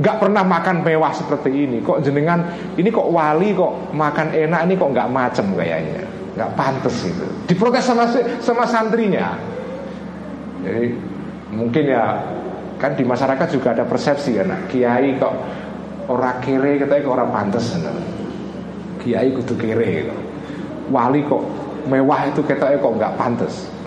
nggak 0.00 0.16
pernah 0.16 0.42
makan 0.42 0.80
mewah 0.80 1.12
seperti 1.12 1.52
ini. 1.52 1.78
Kok 1.84 2.00
jenengan 2.00 2.40
ini 2.80 2.88
kok 2.88 3.08
wali 3.12 3.52
kok 3.52 3.92
makan 3.92 4.32
enak 4.32 4.60
ini 4.66 4.74
kok 4.74 4.90
nggak 4.90 5.08
macem 5.12 5.46
kayaknya. 5.52 6.02
Nggak 6.34 6.50
pantas 6.56 6.96
itu. 7.04 7.26
Diprotes 7.46 7.84
sama 7.84 8.08
sama 8.40 8.64
santrinya. 8.64 9.36
Jadi 10.64 10.92
mungkin 11.52 11.84
ya 11.84 12.16
kan 12.80 12.96
di 12.96 13.04
masyarakat 13.04 13.46
juga 13.52 13.76
ada 13.76 13.84
persepsi 13.84 14.40
kan 14.40 14.64
kiai 14.72 15.20
kok 15.20 15.34
orang 16.08 16.40
kere 16.40 16.80
kita 16.80 17.04
kok 17.04 17.12
orang 17.12 17.30
pantas. 17.30 17.76
Kiai 19.00 19.28
kudu 19.32 19.54
kere 19.56 20.08
wali 20.90 21.22
kok 21.24 21.42
mewah 21.86 22.28
itu 22.28 22.42
kita 22.44 22.76
kok 22.76 22.92
nggak 22.98 23.14
pantas 23.16 23.79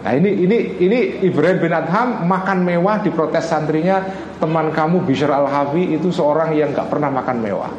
Nah 0.00 0.12
ini 0.16 0.30
ini 0.48 0.58
ini 0.80 0.98
Ibrahim 1.28 1.58
bin 1.60 1.72
Adham 1.76 2.24
makan 2.24 2.64
mewah 2.64 3.04
di 3.04 3.12
protes 3.12 3.52
santrinya 3.52 4.00
teman 4.40 4.72
kamu 4.72 5.04
Bishr 5.04 5.28
al 5.28 5.44
Hafi 5.44 5.92
itu 5.92 6.08
seorang 6.08 6.56
yang 6.56 6.72
nggak 6.72 6.88
pernah 6.88 7.12
makan 7.12 7.36
mewah. 7.44 7.72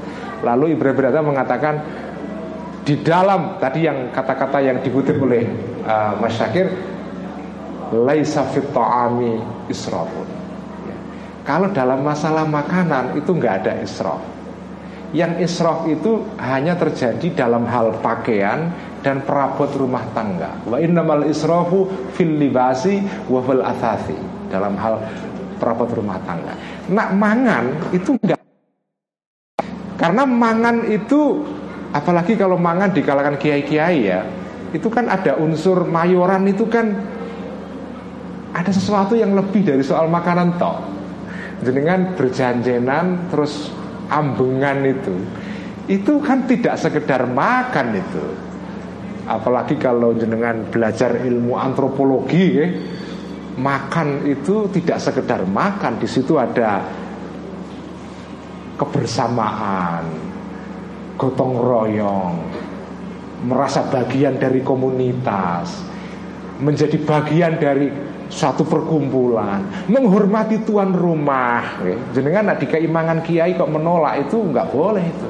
Lalu 0.46 0.78
Ibrahim 0.78 0.98
bin 1.02 1.06
Adham 1.10 1.26
mengatakan 1.34 1.76
di 2.86 3.02
dalam 3.02 3.58
tadi 3.58 3.86
yang 3.90 4.14
kata-kata 4.14 4.58
yang 4.62 4.82
dikutip 4.82 5.18
oleh 5.18 5.46
uh, 5.86 6.18
Mas 6.18 6.38
Syakir 6.38 6.70
laisa 7.94 8.48
ta'ami. 8.48 9.36
Ya. 9.68 10.96
Kalau 11.44 11.70
dalam 11.74 12.02
masalah 12.02 12.48
makanan 12.48 13.20
itu 13.20 13.34
nggak 13.34 13.54
ada 13.66 13.74
israf. 13.84 14.22
Yang 15.12 15.44
israf 15.44 15.84
itu 15.92 16.24
hanya 16.40 16.80
terjadi 16.80 17.46
dalam 17.46 17.68
hal 17.68 18.00
pakaian 18.00 18.72
dan 19.02 19.26
perabot 19.26 19.70
rumah 19.78 20.06
tangga. 20.14 20.62
Wa 20.66 20.78
innamal 20.78 21.26
israfu 21.26 21.90
fil 22.14 22.38
libasi 22.38 23.02
wa 23.30 23.42
fil 23.42 23.62
athasi. 23.62 24.18
Dalam 24.50 24.78
hal 24.78 25.02
perabot 25.58 25.90
rumah 25.94 26.22
tangga. 26.26 26.54
Nak 26.90 27.10
mangan 27.18 27.66
itu 27.94 28.18
enggak 28.18 28.42
karena 30.02 30.26
mangan 30.26 30.82
itu 30.90 31.46
apalagi 31.94 32.34
kalau 32.34 32.58
mangan 32.58 32.90
di 32.90 33.06
kalangan 33.06 33.38
kiai-kiai 33.38 34.10
ya, 34.10 34.26
itu 34.74 34.90
kan 34.90 35.06
ada 35.06 35.38
unsur 35.38 35.86
mayoran 35.86 36.42
itu 36.50 36.66
kan 36.66 36.90
ada 38.50 38.72
sesuatu 38.74 39.14
yang 39.14 39.38
lebih 39.38 39.62
dari 39.62 39.86
soal 39.86 40.10
makanan 40.10 40.58
toh. 40.58 40.82
Jenengan 41.62 42.18
berjanjenan 42.18 43.30
terus 43.30 43.70
ambengan 44.10 44.82
itu. 44.90 45.14
Itu 45.86 46.18
kan 46.18 46.50
tidak 46.50 46.82
sekedar 46.82 47.30
makan 47.30 48.02
itu 48.02 48.26
apalagi 49.40 49.80
kalau 49.80 50.12
jenengan 50.18 50.68
belajar 50.68 51.24
ilmu 51.24 51.56
antropologi 51.56 52.46
ya, 52.52 52.68
makan 53.56 54.28
itu 54.28 54.68
tidak 54.76 55.00
sekedar 55.00 55.44
makan 55.48 56.00
di 56.00 56.08
situ 56.08 56.36
ada 56.36 56.84
kebersamaan 58.80 60.04
gotong 61.20 61.54
royong 61.60 62.36
merasa 63.46 63.86
bagian 63.88 64.42
dari 64.42 64.66
komunitas 64.66 65.86
menjadi 66.62 66.98
bagian 67.02 67.62
dari 67.62 67.90
suatu 68.32 68.64
perkumpulan 68.64 69.90
menghormati 69.92 70.64
tuan 70.64 70.96
rumah 70.96 71.84
ya. 71.84 71.98
jenengan 72.16 72.56
di 72.56 72.66
keimangan 72.66 73.20
kiai 73.22 73.54
kok 73.60 73.70
menolak 73.70 74.24
itu 74.26 74.40
nggak 74.40 74.68
boleh 74.72 75.04
itu 75.04 75.30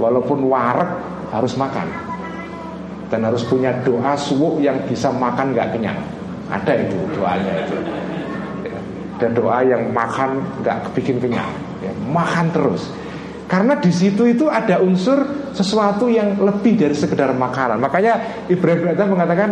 walaupun 0.00 0.38
warak 0.48 0.90
harus 1.30 1.52
makan 1.54 2.11
dan 3.12 3.28
harus 3.28 3.44
punya 3.44 3.76
doa 3.84 4.16
suwuk 4.16 4.64
yang 4.64 4.80
bisa 4.88 5.12
makan 5.12 5.52
nggak 5.52 5.76
kenyang. 5.76 6.00
Ada 6.48 6.88
itu 6.88 6.96
doanya 7.12 7.52
itu. 7.60 7.76
Dan 9.20 9.36
doa 9.36 9.60
yang 9.60 9.92
makan 9.92 10.40
nggak 10.64 10.96
bikin 10.96 11.20
kenyang, 11.20 11.52
ya, 11.84 11.92
makan 12.08 12.48
terus. 12.50 12.88
Karena 13.44 13.76
di 13.76 13.92
situ 13.92 14.24
itu 14.24 14.48
ada 14.48 14.80
unsur 14.80 15.52
sesuatu 15.52 16.08
yang 16.08 16.40
lebih 16.40 16.80
dari 16.80 16.96
sekedar 16.96 17.36
makanan. 17.36 17.76
Makanya 17.76 18.48
Ibrahim 18.48 18.96
Adam 18.96 19.12
mengatakan 19.12 19.50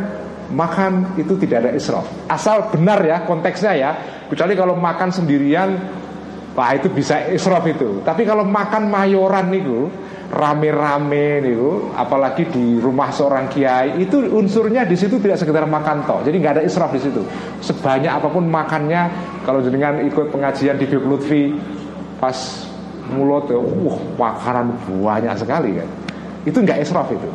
makan 0.49 1.21
itu 1.21 1.37
tidak 1.37 1.69
ada 1.69 1.71
israf. 1.77 2.09
Asal 2.25 2.73
benar 2.73 3.05
ya 3.05 3.29
konteksnya 3.29 3.73
ya. 3.77 3.91
Kecuali 4.33 4.57
kalau 4.57 4.73
makan 4.81 5.13
sendirian 5.13 6.00
Wah 6.51 6.75
itu 6.75 6.91
bisa 6.91 7.31
israf 7.31 7.63
itu. 7.65 8.03
Tapi 8.03 8.27
kalau 8.27 8.43
makan 8.45 8.91
mayoran 8.91 9.49
itu 9.55 9.87
rame-rame 10.31 11.43
niku, 11.43 11.91
apalagi 11.95 12.47
di 12.51 12.79
rumah 12.79 13.11
seorang 13.11 13.51
kiai 13.51 13.99
itu 13.99 14.31
unsurnya 14.31 14.87
di 14.87 14.95
situ 14.95 15.19
tidak 15.19 15.43
sekedar 15.43 15.67
makan 15.67 16.07
toh. 16.07 16.23
Jadi 16.23 16.37
nggak 16.39 16.55
ada 16.61 16.65
israf 16.67 16.95
di 16.95 17.03
situ. 17.03 17.23
Sebanyak 17.65 18.13
apa 18.13 18.29
pun 18.31 18.47
makannya, 18.47 19.11
kalau 19.43 19.59
jenengan 19.63 19.99
ikut 20.07 20.31
pengajian 20.31 20.79
di 20.79 20.87
Bib 20.87 21.03
Lutfi 21.03 21.55
pas 22.23 22.37
mulut, 23.11 23.51
wah 23.51 23.99
makanan 24.39 24.75
banyak 25.03 25.35
sekali 25.35 25.71
kan. 25.83 25.89
Itu 26.47 26.63
nggak 26.63 26.79
israf 26.79 27.11
itu. 27.11 27.31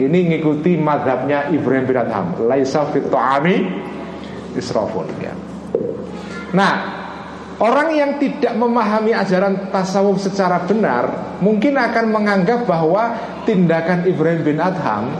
Ini 0.00 0.18
ngikuti 0.32 0.80
madhabnya 0.80 1.52
Ibrahim 1.52 1.84
bin 1.84 1.96
Adham. 2.00 2.26
Laisa 2.48 2.88
fit 2.88 3.04
ta'ami 3.12 3.68
israfun 4.56 5.04
ya. 5.20 5.36
Nah, 6.56 7.01
Orang 7.62 7.94
yang 7.94 8.18
tidak 8.18 8.58
memahami 8.58 9.14
ajaran 9.14 9.70
tasawuf 9.70 10.18
secara 10.18 10.66
benar 10.66 11.38
Mungkin 11.38 11.78
akan 11.78 12.10
menganggap 12.10 12.66
bahwa 12.66 13.14
tindakan 13.46 14.02
Ibrahim 14.02 14.42
bin 14.42 14.58
Adham 14.58 15.14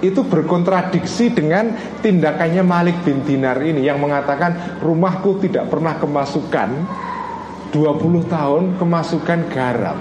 Itu 0.00 0.24
berkontradiksi 0.24 1.36
dengan 1.36 1.76
tindakannya 2.00 2.64
Malik 2.64 3.04
bin 3.04 3.20
Dinar 3.28 3.60
ini 3.60 3.84
Yang 3.84 4.08
mengatakan 4.08 4.80
rumahku 4.80 5.36
tidak 5.44 5.68
pernah 5.68 6.00
kemasukan 6.00 6.70
20 7.76 8.28
tahun 8.28 8.62
kemasukan 8.80 9.40
garam. 9.52 9.98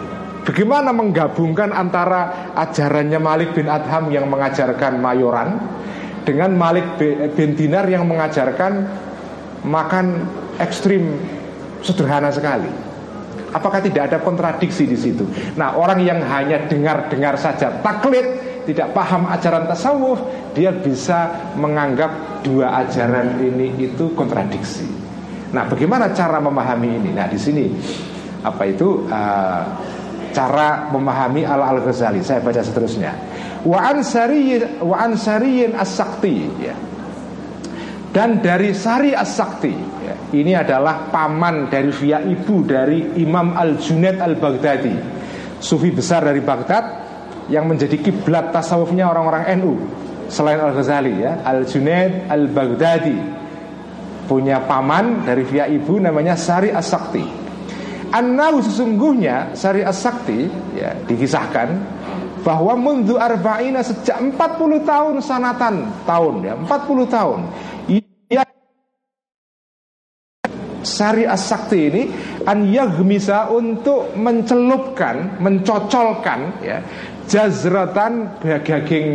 Bagaimana 0.48 0.96
menggabungkan 0.96 1.76
antara 1.76 2.52
ajarannya 2.56 3.20
Malik 3.20 3.52
bin 3.52 3.68
Adham 3.68 4.08
yang 4.16 4.32
mengajarkan 4.32 4.96
mayoran 4.96 5.60
Dengan 6.24 6.56
Malik 6.56 6.96
bin 7.36 7.52
Dinar 7.60 7.84
yang 7.92 8.08
mengajarkan 8.08 8.88
makan 9.68 10.24
ekstrim 10.56 11.20
Sederhana 11.82 12.30
sekali. 12.30 12.70
Apakah 13.52 13.84
tidak 13.84 14.08
ada 14.08 14.18
kontradiksi 14.24 14.88
di 14.88 14.96
situ? 14.96 15.28
Nah, 15.60 15.76
orang 15.76 16.00
yang 16.00 16.24
hanya 16.24 16.64
dengar-dengar 16.72 17.36
saja 17.36 17.84
taklid, 17.84 18.24
tidak 18.64 18.96
paham 18.96 19.28
ajaran 19.28 19.68
tasawuf, 19.68 20.24
dia 20.56 20.72
bisa 20.72 21.52
menganggap 21.60 22.42
dua 22.48 22.80
ajaran 22.88 23.44
ini 23.44 23.76
itu 23.76 24.16
kontradiksi. 24.16 24.88
Nah, 25.52 25.68
bagaimana 25.68 26.16
cara 26.16 26.40
memahami 26.40 26.90
ini? 26.96 27.12
Nah, 27.12 27.28
di 27.28 27.36
sini 27.36 27.68
apa 28.40 28.64
itu 28.72 29.04
uh, 29.12 29.62
cara 30.32 30.88
memahami 30.88 31.44
al 31.44 31.60
al 31.60 31.80
Ghazali? 31.84 32.24
Saya 32.24 32.40
baca 32.40 32.64
seterusnya. 32.64 33.12
Wa 33.68 33.92
ansari 33.92 34.64
wa 34.80 34.96
ansariyin 34.96 35.76
as-sakti 35.76 36.36
ya. 36.56 36.76
Dan 38.12 38.44
dari 38.44 38.76
Sari 38.76 39.16
as-Sakti 39.16 39.91
ini 40.32 40.56
adalah 40.56 41.12
paman 41.12 41.68
dari 41.68 41.92
via 41.92 42.24
ibu 42.24 42.64
dari 42.64 43.20
Imam 43.20 43.54
Al-Junaid 43.58 44.18
Al-Baghdadi. 44.22 44.96
Sufi 45.62 45.94
besar 45.94 46.26
dari 46.26 46.42
Baghdad 46.42 47.06
Yang 47.46 47.66
menjadi 47.70 47.96
kiblat 48.02 48.50
tasawufnya 48.50 49.06
orang-orang 49.06 49.62
NU 49.62 49.78
Selain 50.26 50.58
Al-Ghazali 50.58 51.22
ya. 51.22 51.46
Al-Junaid 51.46 52.26
Al-Baghdadi 52.26 53.18
Punya 54.26 54.64
paman 54.66 55.22
dari 55.22 55.46
via 55.46 55.70
ibu 55.70 56.00
namanya 56.02 56.34
Sari 56.40 56.72
As-Sakti. 56.72 57.22
Annau 58.16 58.64
sesungguhnya 58.64 59.54
Sari 59.54 59.84
As-Sakti 59.86 60.48
ya, 60.74 60.96
Dikisahkan 61.06 61.70
bahwa 62.42 62.74
mundu 62.74 63.22
arba'ina 63.22 63.86
sejak 63.86 64.18
40 64.18 64.82
tahun 64.82 65.16
sanatan 65.22 65.94
tahun 66.10 66.36
ya 66.42 66.54
40 66.58 67.06
tahun 67.06 67.40
Sari 70.82 71.30
as-sakti 71.30 71.80
ini 71.94 72.04
an 72.50 72.66
yagmisa 72.66 73.54
untuk 73.54 74.18
mencelupkan, 74.18 75.38
mencocolkan 75.38 76.62
ya 76.66 76.82
jazratan 77.30 78.42
daging 78.42 79.08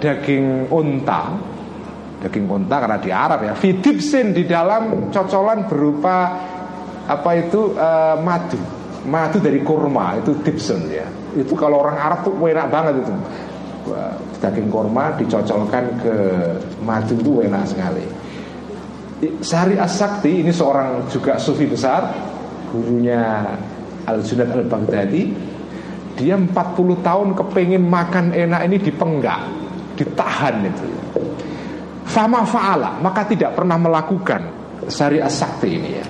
daging 0.00 0.72
unta. 0.72 1.36
Daging 2.24 2.46
unta 2.48 2.76
karena 2.80 2.98
di 3.02 3.10
Arab 3.12 3.44
ya 3.44 3.52
fitipsin 3.52 4.32
di 4.32 4.48
dalam 4.48 5.12
cocolan 5.12 5.68
berupa 5.68 6.16
apa 7.04 7.30
itu 7.36 7.76
uh, 7.76 8.16
madu. 8.24 8.60
Madu 9.02 9.42
dari 9.42 9.60
kurma 9.66 10.16
itu 10.16 10.32
tipsun 10.46 10.86
ya. 10.86 11.04
Itu 11.34 11.58
kalau 11.58 11.82
orang 11.82 11.98
Arab 11.98 12.18
tuh 12.24 12.32
enak 12.38 12.66
banget 12.70 13.04
itu. 13.04 13.14
Daging 14.38 14.70
kurma 14.70 15.12
dicocolkan 15.18 15.84
ke 16.00 16.14
madu 16.80 17.14
itu 17.18 17.42
enak 17.42 17.66
sekali 17.66 18.21
Sari 19.22 19.78
As-Sakti 19.78 20.42
ini 20.42 20.50
seorang 20.50 21.06
juga 21.06 21.38
sufi 21.38 21.70
besar 21.70 22.10
Gurunya 22.74 23.46
Al-Junad 24.02 24.50
Al-Baghdadi. 24.50 25.22
Dia 26.18 26.34
40 26.34 26.50
tahun 27.06 27.28
kepengen 27.38 27.86
makan 27.86 28.34
enak 28.34 28.60
ini 28.66 28.76
dipenggak 28.82 29.40
Ditahan 29.94 30.66
itu. 30.66 30.86
Fama 32.02 32.42
fa'ala 32.42 32.98
Maka 32.98 33.22
tidak 33.30 33.54
pernah 33.54 33.78
melakukan 33.78 34.42
Sari 34.90 35.22
As-Sakti 35.22 35.68
ini 35.70 35.90
ya. 35.94 36.06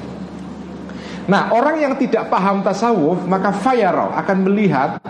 Nah 1.28 1.52
orang 1.52 1.84
yang 1.84 1.94
tidak 2.00 2.32
paham 2.32 2.64
tasawuf 2.64 3.28
Maka 3.28 3.52
fayarau 3.52 4.08
akan 4.16 4.38
melihat 4.48 5.04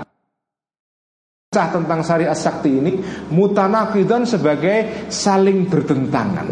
tentang 1.54 2.02
Sari 2.02 2.26
As-Sakti 2.26 2.70
ini 2.82 2.92
Mutanakidan 3.30 4.26
sebagai 4.26 5.06
saling 5.06 5.70
bertentangan 5.70 6.50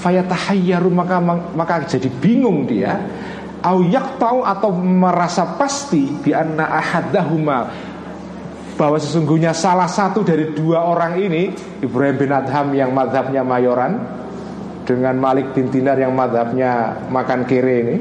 fayatahayyaru 0.00 0.88
maka 0.88 1.20
maka 1.52 1.84
jadi 1.84 2.08
bingung 2.08 2.64
dia 2.64 2.96
au 3.60 3.84
tahu 4.16 4.40
atau 4.40 4.72
merasa 4.72 5.60
pasti 5.60 6.08
bi 6.08 6.32
anna 6.32 6.64
ahadahuma 6.64 7.58
bahwa 8.80 8.96
sesungguhnya 8.96 9.52
salah 9.52 9.84
satu 9.84 10.24
dari 10.24 10.56
dua 10.56 10.88
orang 10.88 11.20
ini 11.20 11.52
Ibrahim 11.84 12.16
bin 12.16 12.32
Adham 12.32 12.72
yang 12.72 12.96
madhabnya 12.96 13.44
mayoran 13.44 14.00
dengan 14.88 15.20
Malik 15.20 15.52
bin 15.52 15.68
Dinar 15.68 16.00
yang 16.00 16.16
madhabnya 16.16 17.04
makan 17.12 17.44
kere 17.44 17.76
ini 17.84 17.96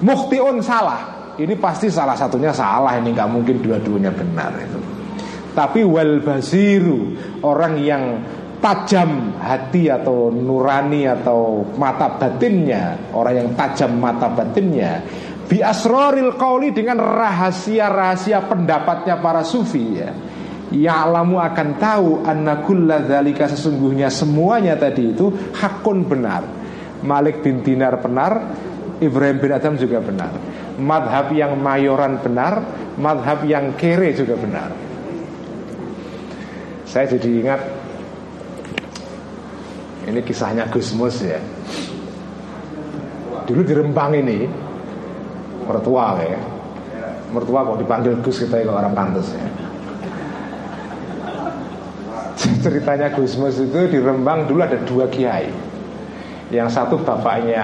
muhtiun 0.00 0.62
salah. 0.62 1.34
Ini 1.40 1.56
pasti 1.56 1.88
salah 1.88 2.12
satunya 2.14 2.52
salah 2.52 3.00
ini 3.00 3.16
nggak 3.16 3.30
mungkin 3.32 3.64
dua-duanya 3.64 4.12
benar 4.12 4.52
itu. 4.60 4.78
Tapi 5.56 5.80
wal 5.82 6.20
basiru 6.20 7.16
orang 7.42 7.80
yang 7.80 8.02
tajam 8.60 9.40
hati 9.40 9.88
atau 9.88 10.28
nurani 10.28 11.08
atau 11.08 11.64
mata 11.80 12.20
batinnya 12.20 13.12
orang 13.16 13.34
yang 13.34 13.48
tajam 13.56 13.96
mata 13.96 14.28
batinnya 14.28 15.00
bi 15.48 15.64
asroril 15.64 16.36
kauli 16.36 16.70
dengan 16.70 17.00
rahasia-rahasia 17.00 18.46
pendapatnya 18.46 19.18
para 19.18 19.42
sufi 19.42 19.84
ya 19.96 20.12
Ya'lamu 20.70 21.42
akan 21.42 21.68
tahu 21.82 22.22
anna 22.22 22.62
kulla 22.62 23.02
sesungguhnya 23.02 24.06
semuanya 24.06 24.78
tadi 24.78 25.10
itu 25.10 25.26
hakun 25.58 26.06
benar. 26.06 26.46
Malik 27.02 27.42
bin 27.42 27.66
Dinar 27.66 27.98
benar, 27.98 28.54
Ibrahim 29.02 29.42
bin 29.42 29.50
Adam 29.50 29.74
juga 29.74 29.98
benar. 29.98 30.30
Madhab 30.78 31.34
yang 31.34 31.58
mayoran 31.58 32.22
benar, 32.22 32.62
madhab 32.94 33.42
yang 33.50 33.74
kere 33.74 34.14
juga 34.14 34.38
benar. 34.38 34.70
Saya 36.86 37.18
jadi 37.18 37.30
ingat 37.42 37.60
ini 40.08 40.20
kisahnya 40.24 40.68
Gusmus 40.72 41.20
ya. 41.20 41.40
Dulu 43.44 43.60
di 43.66 43.74
Rembang 43.74 44.14
ini 44.14 44.46
mertua 45.66 46.20
ya. 46.22 46.40
Mertua 47.30 47.62
kok 47.66 47.78
dipanggil 47.78 48.14
Gus 48.24 48.42
kita 48.42 48.62
ya 48.62 48.70
orang 48.70 48.94
pantas 48.96 49.32
ya. 49.36 49.44
Ceritanya 52.40 53.12
Gusmus 53.12 53.60
itu 53.60 53.80
di 53.90 53.98
Rembang 54.00 54.48
dulu 54.48 54.64
ada 54.64 54.80
dua 54.84 55.08
kiai. 55.10 55.52
Yang 56.50 56.68
satu 56.74 56.98
bapaknya 56.98 57.62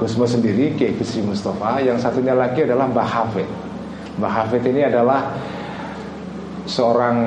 Gusmus 0.00 0.32
sendiri 0.32 0.72
Kiai 0.80 0.96
Bisri 0.96 1.20
Mustafa, 1.20 1.76
yang 1.84 2.00
satunya 2.00 2.32
lagi 2.32 2.64
adalah 2.64 2.88
Mbah 2.88 3.04
Hafid. 3.04 3.44
Mbah 4.16 4.32
Hafid 4.32 4.64
ini 4.64 4.88
adalah 4.88 5.28
seorang 6.70 7.18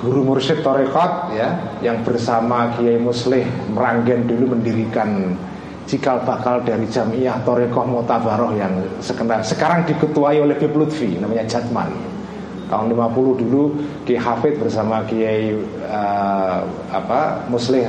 guru 0.00 0.24
mursyid 0.24 0.64
Torekot 0.64 1.36
ya 1.36 1.76
yang 1.84 2.00
bersama 2.00 2.72
Kiai 2.72 2.96
Muslih 2.96 3.44
Meranggen 3.76 4.24
dulu 4.24 4.56
mendirikan 4.56 5.36
cikal 5.84 6.24
bakal 6.24 6.64
dari 6.64 6.88
Jamiah 6.88 7.36
Torekoh 7.44 7.84
Mutabaroh 7.84 8.56
yang 8.56 8.72
sekenal 9.04 9.44
sekarang 9.44 9.84
diketuai 9.84 10.40
oleh 10.40 10.56
Bib 10.56 10.72
Lutfi 10.72 11.20
namanya 11.20 11.44
Jatman. 11.44 11.92
Tahun 12.68 12.92
50 12.92 13.40
dulu 13.44 13.76
Kiai 14.08 14.20
Hafid 14.20 14.56
bersama 14.56 15.04
Kiai 15.04 15.52
uh, 15.88 16.60
apa 16.88 17.44
Muslih 17.52 17.88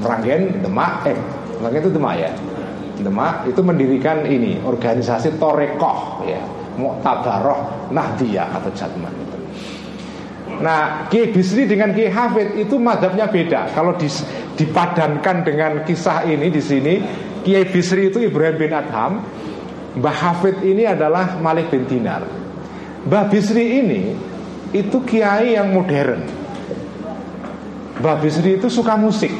Meranggen 0.00 0.64
Demak 0.64 1.04
eh 1.04 1.16
Meranggen 1.60 1.80
itu 1.84 1.92
Demak 1.92 2.14
ya? 2.16 2.32
Demak 3.00 3.48
itu 3.48 3.60
mendirikan 3.64 4.24
ini 4.24 4.60
organisasi 4.60 5.36
Torekoh 5.36 6.24
ya 6.24 6.40
Mutabaroh 6.80 7.92
Nahdiyah 7.92 8.60
atau 8.60 8.72
Jatman 8.76 9.29
Nah 10.60 11.08
Kiai 11.08 11.32
Bisri 11.32 11.64
dengan 11.64 11.96
Kiai 11.96 12.12
Hafid 12.12 12.52
itu 12.60 12.76
madhabnya 12.76 13.32
beda 13.32 13.72
Kalau 13.72 13.96
dipadankan 14.54 15.40
dengan 15.40 15.72
kisah 15.88 16.28
ini 16.28 16.52
di 16.52 16.60
sini 16.60 16.94
Kiai 17.40 17.64
Bisri 17.64 18.12
itu 18.12 18.20
Ibrahim 18.20 18.56
bin 18.60 18.72
Adham 18.76 19.12
Mbah 19.96 20.14
Hafid 20.14 20.62
ini 20.62 20.86
adalah 20.86 21.34
Malik 21.42 21.74
bin 21.74 21.82
Dinar. 21.82 22.22
Mbah 23.10 23.26
Bisri 23.26 23.82
ini 23.82 24.14
itu 24.70 25.02
kiai 25.02 25.58
yang 25.58 25.74
modern. 25.74 26.22
Mbah 27.98 28.16
Bisri 28.22 28.54
itu 28.60 28.70
suka 28.70 28.94
musik. 28.94 29.34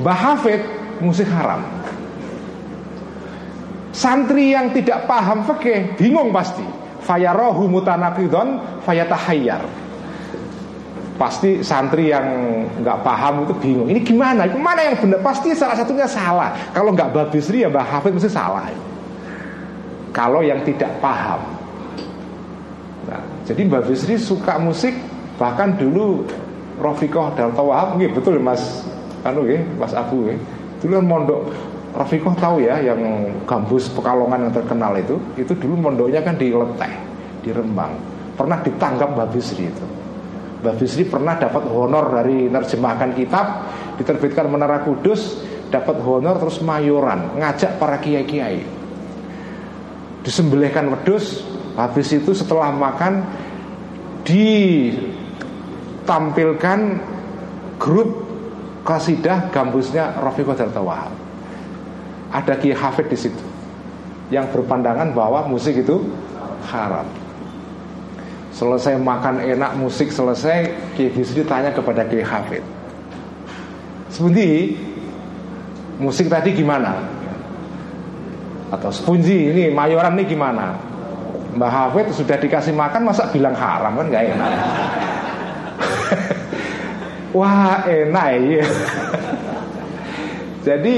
Mbah 0.00 0.16
Hafid 0.16 0.64
musik 1.04 1.28
haram. 1.28 1.60
Santri 3.92 4.56
yang 4.56 4.72
tidak 4.72 5.04
paham 5.04 5.44
fikih 5.44 5.98
bingung 6.00 6.32
pasti. 6.32 6.64
Fayarohu 7.10 7.66
mutanakidon 7.66 8.62
fayatahayyar. 8.86 9.66
Pasti 11.18 11.58
santri 11.66 12.14
yang 12.14 12.22
nggak 12.78 13.02
paham 13.02 13.42
itu 13.42 13.54
bingung. 13.58 13.90
Ini 13.90 13.98
gimana? 14.06 14.46
Mana 14.54 14.86
yang 14.86 14.94
benar? 14.94 15.18
Pasti 15.18 15.50
salah 15.58 15.74
satunya 15.74 16.06
salah. 16.06 16.54
Kalau 16.70 16.94
nggak 16.94 17.10
Mbah 17.10 17.26
Bisri 17.34 17.66
ya 17.66 17.68
Mbah 17.68 17.82
Hafid 17.82 18.14
mesti 18.14 18.30
salah. 18.30 18.70
Kalau 20.14 20.38
yang 20.38 20.62
tidak 20.62 21.02
paham. 21.02 21.42
Nah, 23.10 23.20
jadi 23.42 23.66
Mbah 23.66 23.82
Bisri 23.90 24.14
suka 24.14 24.62
musik 24.62 24.94
bahkan 25.34 25.74
dulu 25.74 26.22
Rofikoh 26.78 27.34
dan 27.34 27.52
Tawahab, 27.58 27.98
betul 27.98 28.38
Mas 28.38 28.86
anu 29.26 29.50
ya, 29.50 29.60
Mas 29.76 29.92
Abu 29.92 30.30
ya. 30.30 30.38
Dulu 30.80 30.96
kan 30.96 31.04
mondok 31.04 31.42
Rafikoh 31.90 32.38
tahu 32.38 32.62
ya 32.62 32.78
yang 32.78 33.02
gambus 33.42 33.90
Pekalongan 33.90 34.46
yang 34.46 34.54
terkenal 34.54 34.94
itu, 34.94 35.18
itu 35.34 35.50
dulu 35.58 35.90
mondoknya 35.90 36.22
kan 36.22 36.38
di 36.38 36.54
Leteh, 36.54 36.92
di 37.42 37.50
Rembang. 37.50 37.90
Pernah 38.38 38.62
ditangkap 38.62 39.18
Mbak 39.18 39.28
Bisri 39.34 39.66
itu. 39.66 39.82
Mbak 40.62 40.74
Bisri 40.78 41.02
pernah 41.02 41.34
dapat 41.34 41.66
honor 41.66 42.14
dari 42.14 42.46
nerjemahkan 42.46 43.10
kitab, 43.18 43.66
diterbitkan 43.98 44.46
Menara 44.46 44.86
Kudus, 44.86 45.42
dapat 45.74 45.98
honor 45.98 46.38
terus 46.38 46.62
mayoran, 46.62 47.34
ngajak 47.34 47.82
para 47.82 47.98
kiai-kiai. 47.98 48.62
Disembelihkan 50.22 50.94
wedus, 50.94 51.42
habis 51.74 52.12
itu 52.14 52.30
setelah 52.36 52.70
makan 52.70 53.26
ditampilkan 56.06 56.80
grup 57.82 58.30
kasidah 58.86 59.50
gambusnya 59.50 60.22
Rafiqah 60.22 60.54
Dartawahab 60.54 61.29
ada 62.30 62.54
Kiai 62.56 62.74
Hafid 62.74 63.10
di 63.10 63.18
situ 63.18 63.44
yang 64.30 64.46
berpandangan 64.54 65.10
bahwa 65.10 65.50
musik 65.50 65.82
itu 65.82 66.06
haram. 66.70 67.06
Selesai 68.50 68.98
makan 68.98 69.46
enak 69.46 69.78
musik 69.78 70.10
selesai 70.10 70.74
Kiai 70.98 71.14
Bisri 71.14 71.46
tanya 71.46 71.70
kepada 71.70 72.02
Kiai 72.02 72.26
Hafid 72.26 72.66
Sebundi 74.10 74.74
Musik 76.02 76.26
tadi 76.26 76.50
gimana? 76.50 76.98
Atau 78.74 78.90
Spunji 78.90 79.54
ini 79.54 79.70
mayoran 79.70 80.18
ini 80.18 80.26
gimana? 80.26 80.74
Mbah 81.54 81.70
Hafid 81.70 82.10
sudah 82.10 82.36
dikasih 82.36 82.74
makan 82.74 83.06
masa 83.06 83.30
bilang 83.30 83.54
haram 83.54 83.98
kan 83.98 84.06
gak 84.10 84.34
enak 84.34 84.50
Wah 87.38 87.86
enak 87.86 88.28
ya 88.44 88.66
Jadi 90.66 90.94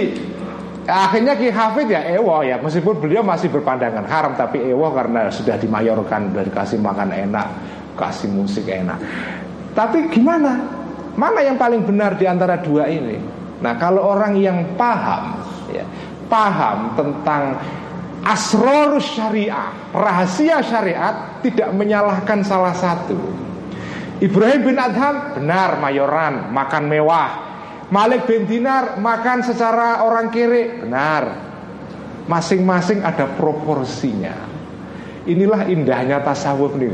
Akhirnya 0.83 1.39
Ki 1.39 1.47
Hafid 1.47 1.87
ya 1.87 2.03
ewo 2.18 2.43
ya 2.43 2.59
Meskipun 2.59 2.99
beliau 2.99 3.22
masih 3.22 3.47
berpandangan 3.55 4.03
haram 4.03 4.33
Tapi 4.35 4.66
ewo 4.66 4.91
karena 4.91 5.30
sudah 5.30 5.55
dimayorkan 5.55 6.35
Dari 6.35 6.51
kasih 6.51 6.83
makan 6.83 7.14
enak 7.14 7.47
Kasih 7.95 8.26
musik 8.26 8.66
enak 8.66 8.99
Tapi 9.78 10.11
gimana? 10.11 10.59
Mana 11.14 11.45
yang 11.45 11.55
paling 11.55 11.87
benar 11.87 12.18
di 12.18 12.26
antara 12.26 12.59
dua 12.59 12.91
ini? 12.91 13.14
Nah 13.62 13.78
kalau 13.78 14.11
orang 14.11 14.35
yang 14.43 14.74
paham 14.74 15.39
ya, 15.70 15.87
Paham 16.26 16.99
tentang 16.99 17.62
Asror 18.26 18.99
syariah 18.99 19.95
Rahasia 19.95 20.66
syariat 20.66 21.39
Tidak 21.47 21.70
menyalahkan 21.70 22.43
salah 22.43 22.74
satu 22.74 23.14
Ibrahim 24.18 24.66
bin 24.66 24.76
Adham 24.83 25.39
benar 25.39 25.78
mayoran 25.78 26.51
Makan 26.51 26.91
mewah 26.91 27.51
Malik 27.93 28.24
bin 28.24 28.49
Dinar 28.49 28.97
makan 28.97 29.45
secara 29.45 30.01
orang 30.01 30.32
kiri. 30.32 30.80
Benar. 30.80 31.53
Masing-masing 32.24 33.05
ada 33.05 33.28
proporsinya. 33.28 34.32
Inilah 35.28 35.68
indahnya 35.68 36.24
tasawuf 36.24 36.72
nih. 36.80 36.88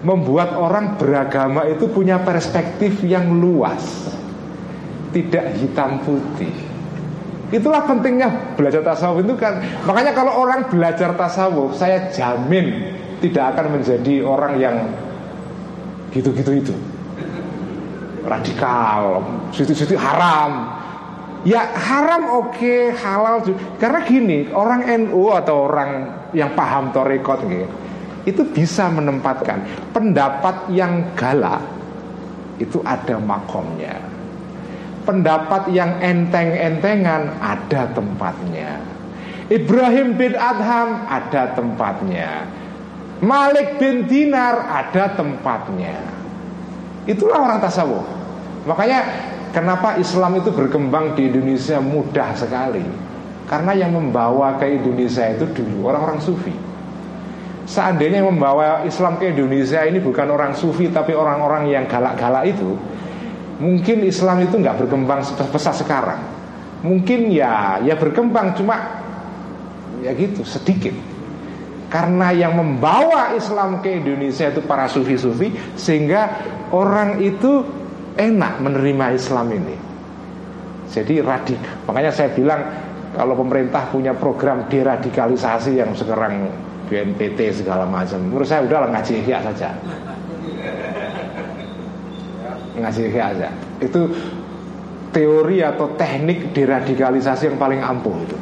Membuat 0.00 0.56
orang 0.56 0.96
beragama 0.96 1.68
itu 1.68 1.92
punya 1.92 2.16
perspektif 2.24 3.04
yang 3.04 3.36
luas. 3.36 3.84
Tidak 5.12 5.60
hitam 5.60 6.00
putih. 6.00 6.56
Itulah 7.52 7.84
pentingnya 7.84 8.56
belajar 8.56 8.80
tasawuf 8.80 9.20
itu 9.20 9.36
kan. 9.36 9.60
Makanya 9.84 10.16
kalau 10.16 10.40
orang 10.40 10.66
belajar 10.72 11.12
tasawuf 11.14 11.76
Saya 11.76 12.08
jamin 12.10 12.96
tidak 13.20 13.54
akan 13.54 13.78
menjadi 13.78 14.24
orang 14.24 14.56
yang 14.56 14.76
gitu-gitu 16.16 16.52
itu 16.64 16.74
radikal, 18.24 19.22
situ-situ 19.52 19.94
haram. 20.00 20.80
Ya 21.44 21.60
haram 21.76 22.40
oke, 22.40 22.56
okay, 22.56 22.88
halal 22.96 23.44
juga. 23.44 23.60
Karena 23.76 24.00
gini, 24.00 24.48
orang 24.48 24.88
NU 25.04 25.28
atau 25.28 25.68
orang 25.68 25.90
yang 26.32 26.56
paham 26.56 26.88
torekot 26.88 27.44
gitu, 27.44 27.68
itu 28.24 28.42
bisa 28.48 28.88
menempatkan 28.88 29.60
pendapat 29.92 30.72
yang 30.72 31.04
galak 31.12 31.60
itu 32.56 32.80
ada 32.80 33.20
makomnya. 33.20 34.00
Pendapat 35.04 35.68
yang 35.68 36.00
enteng-entengan 36.00 37.36
ada 37.36 37.92
tempatnya. 37.92 38.80
Ibrahim 39.52 40.16
bin 40.16 40.32
Adham 40.32 41.04
ada 41.04 41.52
tempatnya. 41.52 42.48
Malik 43.20 43.76
bin 43.76 44.08
Dinar 44.08 44.64
ada 44.64 45.12
tempatnya. 45.12 46.23
Itulah 47.04 47.44
orang 47.44 47.58
tasawuf. 47.60 48.04
Makanya 48.64 49.00
kenapa 49.52 50.00
Islam 50.00 50.40
itu 50.40 50.48
berkembang 50.50 51.12
di 51.12 51.28
Indonesia 51.28 51.78
mudah 51.78 52.32
sekali. 52.32 52.84
Karena 53.44 53.76
yang 53.76 53.92
membawa 53.92 54.56
ke 54.56 54.64
Indonesia 54.72 55.28
itu 55.28 55.44
dulu 55.52 55.92
orang-orang 55.92 56.16
sufi. 56.24 56.54
Seandainya 57.64 58.24
yang 58.24 58.32
membawa 58.36 58.84
Islam 58.88 59.20
ke 59.20 59.32
Indonesia 59.32 59.84
ini 59.84 60.00
bukan 60.00 60.32
orang 60.32 60.52
sufi 60.56 60.88
tapi 60.88 61.16
orang-orang 61.16 61.68
yang 61.68 61.84
galak-galak 61.84 62.56
itu, 62.56 62.76
mungkin 63.60 64.04
Islam 64.04 64.44
itu 64.44 64.56
nggak 64.60 64.84
berkembang 64.84 65.20
sebesar 65.24 65.76
sekarang. 65.76 66.20
Mungkin 66.84 67.32
ya 67.32 67.80
ya 67.80 67.96
berkembang 67.96 68.56
cuma 68.56 69.00
ya 70.00 70.12
gitu 70.12 70.44
sedikit. 70.44 70.92
Karena 71.94 72.34
yang 72.34 72.58
membawa 72.58 73.38
Islam 73.38 73.78
ke 73.78 74.02
Indonesia 74.02 74.50
itu 74.50 74.66
para 74.66 74.90
sufi-sufi 74.90 75.54
sehingga 75.78 76.26
orang 76.74 77.22
itu 77.22 77.62
enak 78.18 78.58
menerima 78.58 79.14
Islam 79.14 79.46
ini. 79.54 79.76
Jadi 80.90 81.22
radik. 81.22 81.86
Makanya 81.86 82.10
saya 82.10 82.34
bilang 82.34 82.66
kalau 83.14 83.38
pemerintah 83.38 83.86
punya 83.94 84.10
program 84.10 84.66
deradikalisasi 84.66 85.78
yang 85.78 85.94
sekarang 85.94 86.50
BNPT 86.90 87.62
segala 87.62 87.86
macam, 87.86 88.18
menurut 88.26 88.46
saya 88.50 88.66
udahlah 88.66 88.90
ngaji 88.90 89.12
ihya 89.22 89.38
saja. 89.46 89.70
Ngaji 92.74 93.00
ihya 93.06 93.24
saja. 93.38 93.48
Itu 93.78 94.10
teori 95.14 95.62
atau 95.62 95.94
teknik 95.94 96.50
deradikalisasi 96.50 97.54
yang 97.54 97.58
paling 97.58 97.78
ampuh 97.78 98.18
itu. 98.18 98.38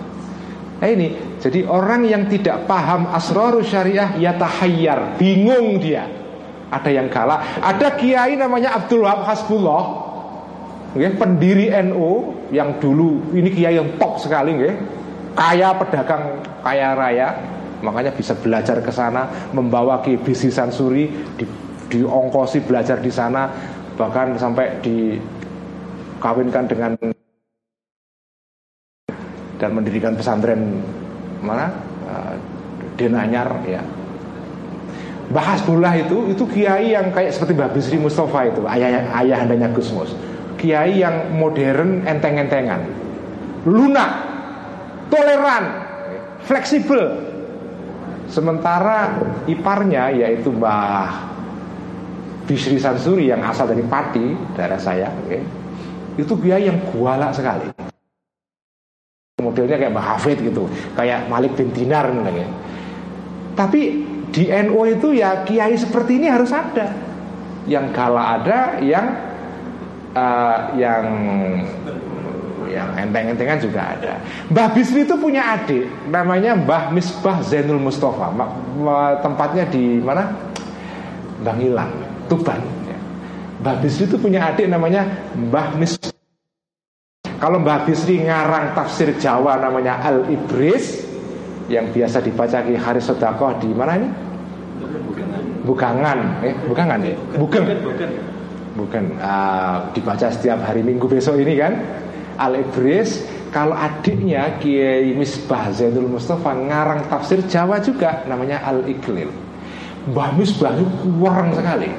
Nah 0.80 0.88
ini, 0.88 1.32
jadi 1.43 1.66
orang 1.66 2.07
yang 2.07 2.30
tidak 2.30 2.70
paham 2.70 3.11
asrarus 3.11 3.66
syariah 3.66 4.14
ya 4.14 4.38
tahayyar, 4.38 5.18
bingung 5.18 5.82
dia. 5.82 6.07
Ada 6.70 6.88
yang 6.95 7.11
galak. 7.11 7.59
Ada 7.59 7.99
kiai 7.99 8.38
namanya 8.38 8.78
Abdul 8.78 9.03
Wahab 9.03 9.26
Hasbullah, 9.26 9.82
okay, 10.95 11.11
pendiri 11.18 11.74
NU 11.90 12.38
yang 12.55 12.78
dulu 12.78 13.34
ini 13.34 13.51
kiai 13.51 13.74
yang 13.74 13.99
top 13.99 14.22
sekali, 14.22 14.55
okay, 14.55 14.72
kaya 15.34 15.74
pedagang 15.82 16.47
kaya 16.62 16.95
raya, 16.95 17.28
makanya 17.82 18.14
bisa 18.14 18.38
belajar 18.38 18.78
ke 18.78 18.95
sana, 18.95 19.51
membawa 19.51 19.99
Ki 20.01 20.14
Bisi 20.22 20.49
Sansuri, 20.49 21.11
di, 21.34 21.45
diongkosi 21.90 22.62
belajar 22.64 23.03
di 23.03 23.11
sana, 23.11 23.51
bahkan 23.99 24.38
sampai 24.38 24.78
dikawinkan 24.78 26.64
dengan 26.70 26.95
dan 29.59 29.70
mendirikan 29.74 30.14
pesantren 30.16 30.80
mana 31.43 31.74
uh, 32.07 32.34
Denanyar 32.97 33.51
ya 33.66 33.82
Bahas 35.32 35.64
Hasbullah 35.64 35.97
itu 35.97 36.28
itu 36.28 36.45
kiai 36.45 36.93
yang 36.93 37.09
kayak 37.09 37.32
seperti 37.32 37.57
Mbah 37.57 37.72
Bisri 37.72 37.97
Mustafa 37.97 38.53
itu 38.53 38.61
ayah 38.68 39.09
ayah 39.24 39.38
andanya 39.40 39.72
Gusmus. 39.72 40.12
Kiai 40.61 41.01
yang 41.01 41.32
modern 41.32 42.05
enteng-entengan. 42.05 42.84
Lunak, 43.64 44.12
toleran, 45.09 45.64
fleksibel. 46.45 47.32
Sementara 48.28 49.16
iparnya 49.49 50.12
yaitu 50.12 50.53
Mbah 50.53 51.32
Bisri 52.45 52.76
Sansuri 52.76 53.32
yang 53.32 53.40
asal 53.40 53.72
dari 53.72 53.82
Pati, 53.88 54.36
daerah 54.53 54.76
saya, 54.76 55.09
okay, 55.24 55.40
itu 56.20 56.36
kiai 56.36 56.68
yang 56.68 56.76
gualak 56.93 57.32
sekali. 57.32 57.82
Modelnya 59.43 59.76
kayak 59.76 59.93
Mbah 59.93 60.07
Hafid 60.14 60.38
gitu 60.38 60.70
kayak 60.95 61.26
Malik 61.26 61.59
bin 61.59 61.74
Dinar 61.74 62.09
ya. 62.30 62.47
tapi 63.59 64.07
di 64.32 64.49
NU 64.49 64.80
itu 64.88 65.12
ya 65.12 65.45
kiai 65.45 65.76
seperti 65.76 66.22
ini 66.22 66.30
harus 66.30 66.55
ada 66.55 66.95
yang 67.68 67.93
kala 67.93 68.40
ada 68.40 68.80
yang 68.80 69.07
uh, 70.16 70.72
yang 70.78 71.05
yang 72.72 72.88
enteng-entengan 72.97 73.61
juga 73.61 73.80
ada. 73.95 74.16
Mbah 74.49 74.72
Bisri 74.72 75.05
itu 75.05 75.12
punya 75.20 75.61
adik 75.61 75.84
namanya 76.09 76.57
Mbah 76.57 76.88
Misbah 76.88 77.45
Zainul 77.45 77.78
Mustafa. 77.78 78.32
Tempatnya 79.20 79.68
di 79.68 80.01
mana? 80.01 80.32
Bangilan, 81.45 81.90
Tuban. 82.32 82.61
Mbah 83.61 83.76
Bisri 83.84 84.09
itu 84.09 84.16
punya 84.16 84.49
adik 84.49 84.66
namanya 84.72 85.05
Mbah 85.36 85.76
Misbah. 85.76 86.12
Kalau 87.43 87.59
Mbah 87.59 87.82
Bisri 87.82 88.22
ngarang 88.22 88.70
tafsir 88.70 89.11
Jawa 89.18 89.59
namanya 89.59 89.99
Al 89.99 90.30
Ibris 90.30 91.03
yang 91.66 91.90
biasa 91.90 92.22
dibaca 92.22 92.62
Ki 92.62 92.78
Haris 92.78 93.11
Sodakoh 93.11 93.59
di 93.59 93.66
mana 93.74 93.99
ini? 93.99 94.07
Bukangan, 95.66 96.47
eh 96.47 96.55
bukangan 96.70 97.03
ya? 97.03 97.18
Bukan. 97.34 97.62
Bukan. 98.78 99.05
Uh, 99.18 99.90
dibaca 99.90 100.30
setiap 100.30 100.62
hari 100.62 100.86
Minggu 100.86 101.11
besok 101.11 101.34
ini 101.43 101.59
kan? 101.59 101.82
Al 102.38 102.62
Ibris 102.62 103.26
kalau 103.51 103.74
adiknya 103.74 104.62
Kiai 104.62 105.11
Misbah 105.11 105.74
Zainul 105.74 106.14
Mustafa 106.14 106.55
ngarang 106.55 107.11
tafsir 107.11 107.43
Jawa 107.51 107.82
juga 107.82 108.22
namanya 108.30 108.62
Al 108.62 108.86
Iqlil. 108.86 109.34
Mbah 110.14 110.38
Misbah 110.38 110.78
itu 110.78 110.86
kurang 111.18 111.59
sekali. 111.59 111.90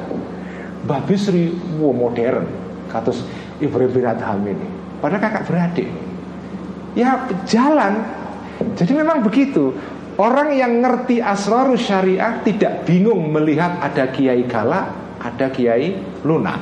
Mbah 0.88 1.04
Bisri 1.04 1.52
wow, 1.84 1.92
modern 1.92 2.48
katus 2.88 3.28
Ibrahim 3.60 3.92
bin 3.92 4.08
Adham 4.08 4.40
ini. 4.48 4.73
Padahal 5.04 5.20
kakak 5.20 5.44
beradik. 5.52 5.92
Ya 6.96 7.28
jalan. 7.44 8.08
Jadi 8.80 8.96
memang 8.96 9.20
begitu. 9.20 9.76
Orang 10.16 10.56
yang 10.56 10.80
ngerti 10.80 11.20
asrarus 11.20 11.84
syariah 11.92 12.40
tidak 12.48 12.88
bingung 12.88 13.28
melihat 13.36 13.84
ada 13.84 14.08
kiai 14.16 14.48
galak, 14.48 14.96
ada 15.20 15.52
kiai 15.52 16.00
lunak. 16.24 16.56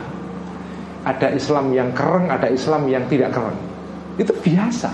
Ada 1.05 1.37
Islam 1.37 1.69
yang 1.69 1.93
keren, 1.93 2.33
ada 2.33 2.49
Islam 2.49 2.89
yang 2.89 3.05
tidak 3.05 3.29
keren. 3.29 3.53
Itu 4.17 4.33
biasa. 4.33 4.89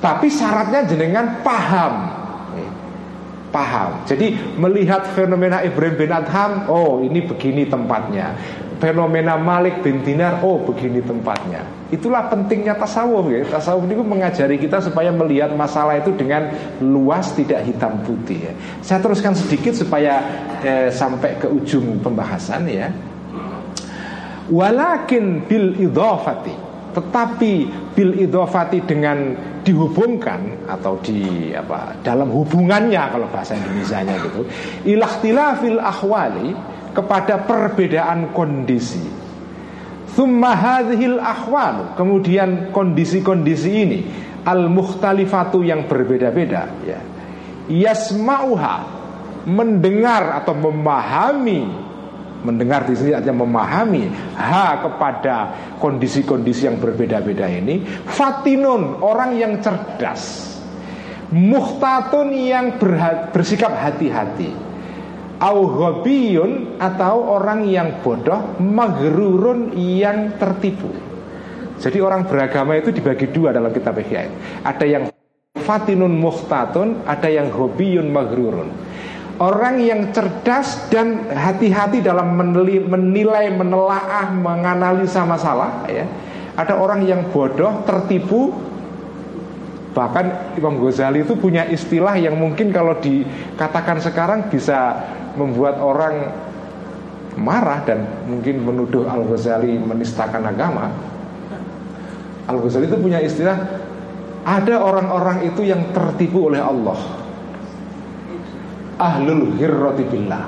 Tapi 0.00 0.32
syaratnya 0.32 0.88
jenengan 0.88 1.44
paham. 1.44 2.16
Paham. 3.52 4.06
Jadi 4.08 4.56
melihat 4.56 5.04
fenomena 5.12 5.60
Ibrahim 5.60 5.98
bin 6.00 6.14
Adham, 6.14 6.64
oh 6.70 7.02
ini 7.04 7.20
begini 7.26 7.66
tempatnya 7.68 8.32
fenomena 8.80 9.36
Malik 9.36 9.84
bin 9.84 10.00
Dinar 10.00 10.40
oh 10.40 10.64
begini 10.64 11.04
tempatnya. 11.04 11.62
Itulah 11.92 12.26
pentingnya 12.32 12.74
tasawuf 12.74 13.28
ya. 13.28 13.44
Tasawuf 13.46 13.84
ini 13.84 14.00
mengajari 14.00 14.56
kita 14.56 14.80
supaya 14.80 15.12
melihat 15.12 15.52
masalah 15.52 16.00
itu 16.00 16.10
dengan 16.16 16.48
luas 16.80 17.30
tidak 17.36 17.62
hitam 17.68 18.00
putih 18.02 18.50
ya. 18.50 18.52
Saya 18.80 18.98
teruskan 19.04 19.36
sedikit 19.36 19.76
supaya 19.76 20.24
eh, 20.64 20.88
sampai 20.88 21.36
ke 21.38 21.46
ujung 21.46 22.00
pembahasan 22.00 22.66
ya. 22.66 22.88
Walakin 24.50 25.46
bil 25.46 25.78
idhafati 25.78 26.70
tetapi 26.90 27.70
bil 27.94 28.18
idhafati 28.18 28.82
dengan 28.82 29.34
dihubungkan 29.62 30.66
atau 30.66 30.98
di 31.04 31.52
apa 31.54 31.94
dalam 32.02 32.32
hubungannya 32.32 32.98
kalau 33.12 33.28
bahasa 33.30 33.54
Indonesia-nya 33.54 34.16
gitu 34.26 34.40
ilahtilafil 34.88 35.78
ahwali 35.78 36.50
kepada 37.00 37.48
perbedaan 37.48 38.36
kondisi. 38.36 39.20
Thumma 40.14 40.58
hadhil 40.58 41.22
ahwal 41.22 41.94
Kemudian 41.94 42.74
kondisi-kondisi 42.74 43.70
ini 43.70 43.98
Al-mukhtalifatu 44.42 45.62
yang 45.62 45.86
berbeda-beda 45.86 46.62
ya. 46.82 47.00
Yasma'uha 47.70 48.98
Mendengar 49.46 50.42
atau 50.42 50.54
memahami 50.56 51.62
Mendengar 52.40 52.88
di 52.88 52.96
sini 52.96 53.12
artinya 53.14 53.44
memahami 53.44 54.08
Ha 54.34 54.80
kepada 54.80 55.34
kondisi-kondisi 55.78 56.66
yang 56.66 56.80
berbeda-beda 56.80 57.46
ini 57.46 57.84
Fatinun 58.10 58.98
Orang 59.04 59.36
yang 59.38 59.60
cerdas 59.62 60.50
Muhtatun 61.30 62.34
yang 62.34 62.74
bersikap 63.30 63.70
hati-hati 63.70 64.69
Auhobiyun 65.40 66.76
atau 66.76 67.40
orang 67.40 67.64
yang 67.64 68.04
bodoh 68.04 68.60
Magrurun 68.60 69.72
yang 69.74 70.36
tertipu. 70.36 70.92
Jadi 71.80 71.96
orang 72.04 72.28
beragama 72.28 72.76
itu 72.76 72.92
dibagi 72.92 73.32
dua 73.32 73.56
dalam 73.56 73.72
kitab 73.72 73.96
Ihya. 73.96 74.28
Ada 74.60 74.84
yang 74.84 75.04
fatinun 75.56 76.12
muhtatun 76.12 77.08
Ada 77.08 77.32
yang 77.32 77.48
hobiyun 77.48 78.12
magrurun 78.12 78.68
Orang 79.40 79.80
yang 79.80 80.12
cerdas 80.12 80.92
dan 80.92 81.32
hati-hati 81.32 82.04
dalam 82.04 82.36
menilai, 82.36 83.48
menelaah, 83.48 84.28
menganalisa 84.36 85.24
masalah 85.24 85.88
ya. 85.88 86.04
Ada 86.60 86.76
orang 86.76 87.08
yang 87.08 87.24
bodoh, 87.32 87.80
tertipu 87.88 88.52
Bahkan 89.90 90.54
Imam 90.54 90.78
Ghazali 90.78 91.26
itu 91.26 91.34
punya 91.34 91.66
istilah 91.66 92.14
yang 92.14 92.38
mungkin 92.38 92.70
kalau 92.70 92.94
dikatakan 93.02 93.98
sekarang 93.98 94.46
bisa 94.46 94.94
membuat 95.34 95.82
orang 95.82 96.30
marah 97.34 97.82
dan 97.82 98.06
mungkin 98.30 98.62
menuduh 98.62 99.06
Al 99.10 99.26
Ghazali 99.26 99.74
menistakan 99.82 100.46
agama. 100.46 100.94
Al 102.46 102.58
Ghazali 102.62 102.86
itu 102.86 102.98
punya 103.02 103.18
istilah 103.18 103.58
ada 104.46 104.78
orang-orang 104.78 105.50
itu 105.50 105.66
yang 105.66 105.90
tertipu 105.90 106.50
oleh 106.50 106.62
Allah. 106.62 106.98
Ahlul 109.00 109.58
hirrati 109.58 110.04
billah. 110.06 110.44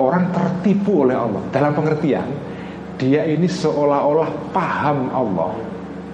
Orang 0.00 0.32
tertipu 0.32 1.04
oleh 1.04 1.16
Allah 1.18 1.42
dalam 1.52 1.76
pengertian 1.76 2.24
dia 3.00 3.24
ini 3.24 3.48
seolah-olah 3.48 4.52
paham 4.52 5.08
Allah, 5.08 5.56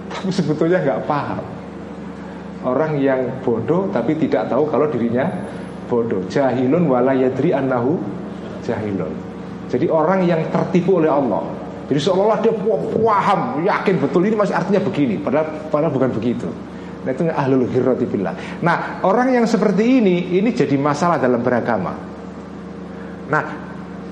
tapi 0.07 0.31
sebetulnya 0.31 0.79
nggak 0.79 1.03
paham. 1.11 1.56
Orang 2.67 2.99
yang 2.99 3.47
bodoh 3.47 3.87
tapi 3.95 4.19
tidak 4.19 4.51
tahu 4.51 4.67
kalau 4.67 4.91
dirinya 4.91 5.31
bodoh. 5.87 6.27
Jahilun 6.27 6.91
wala 6.91 7.15
yadri 7.15 7.55
annahu 7.55 7.95
jahilun. 8.67 9.15
Jadi 9.71 9.87
orang 9.87 10.27
yang 10.27 10.43
tertipu 10.51 10.99
oleh 10.99 11.07
Allah. 11.07 11.47
Jadi 11.87 12.03
seolah-olah 12.03 12.39
dia 12.43 12.51
paham 12.51 13.63
yakin 13.63 13.95
betul. 14.03 14.27
Ini 14.27 14.35
masih 14.35 14.59
artinya 14.59 14.83
begini 14.83 15.23
padahal 15.23 15.71
padahal 15.71 15.95
bukan 15.95 16.11
begitu. 16.11 16.51
Nah 17.07 17.11
itu 17.15 17.23
ahlul 17.31 17.71
hirrati 17.71 18.05
billah. 18.11 18.35
Nah 18.67 18.99
orang 19.07 19.31
yang 19.31 19.47
seperti 19.47 20.03
ini 20.03 20.43
Ini 20.43 20.51
jadi 20.51 20.75
masalah 20.75 21.23
dalam 21.23 21.39
beragama. 21.47 21.95
Nah 23.31 23.67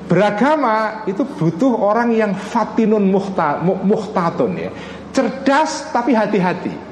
Beragama 0.04 1.08
itu 1.08 1.24
butuh 1.24 1.80
orang 1.80 2.12
yang 2.12 2.36
fatinun 2.36 3.08
muhta, 3.08 3.64
muhtatun 3.64 4.52
ya. 4.52 4.70
Cerdas 5.16 5.88
tapi 5.96 6.12
hati-hati 6.12 6.83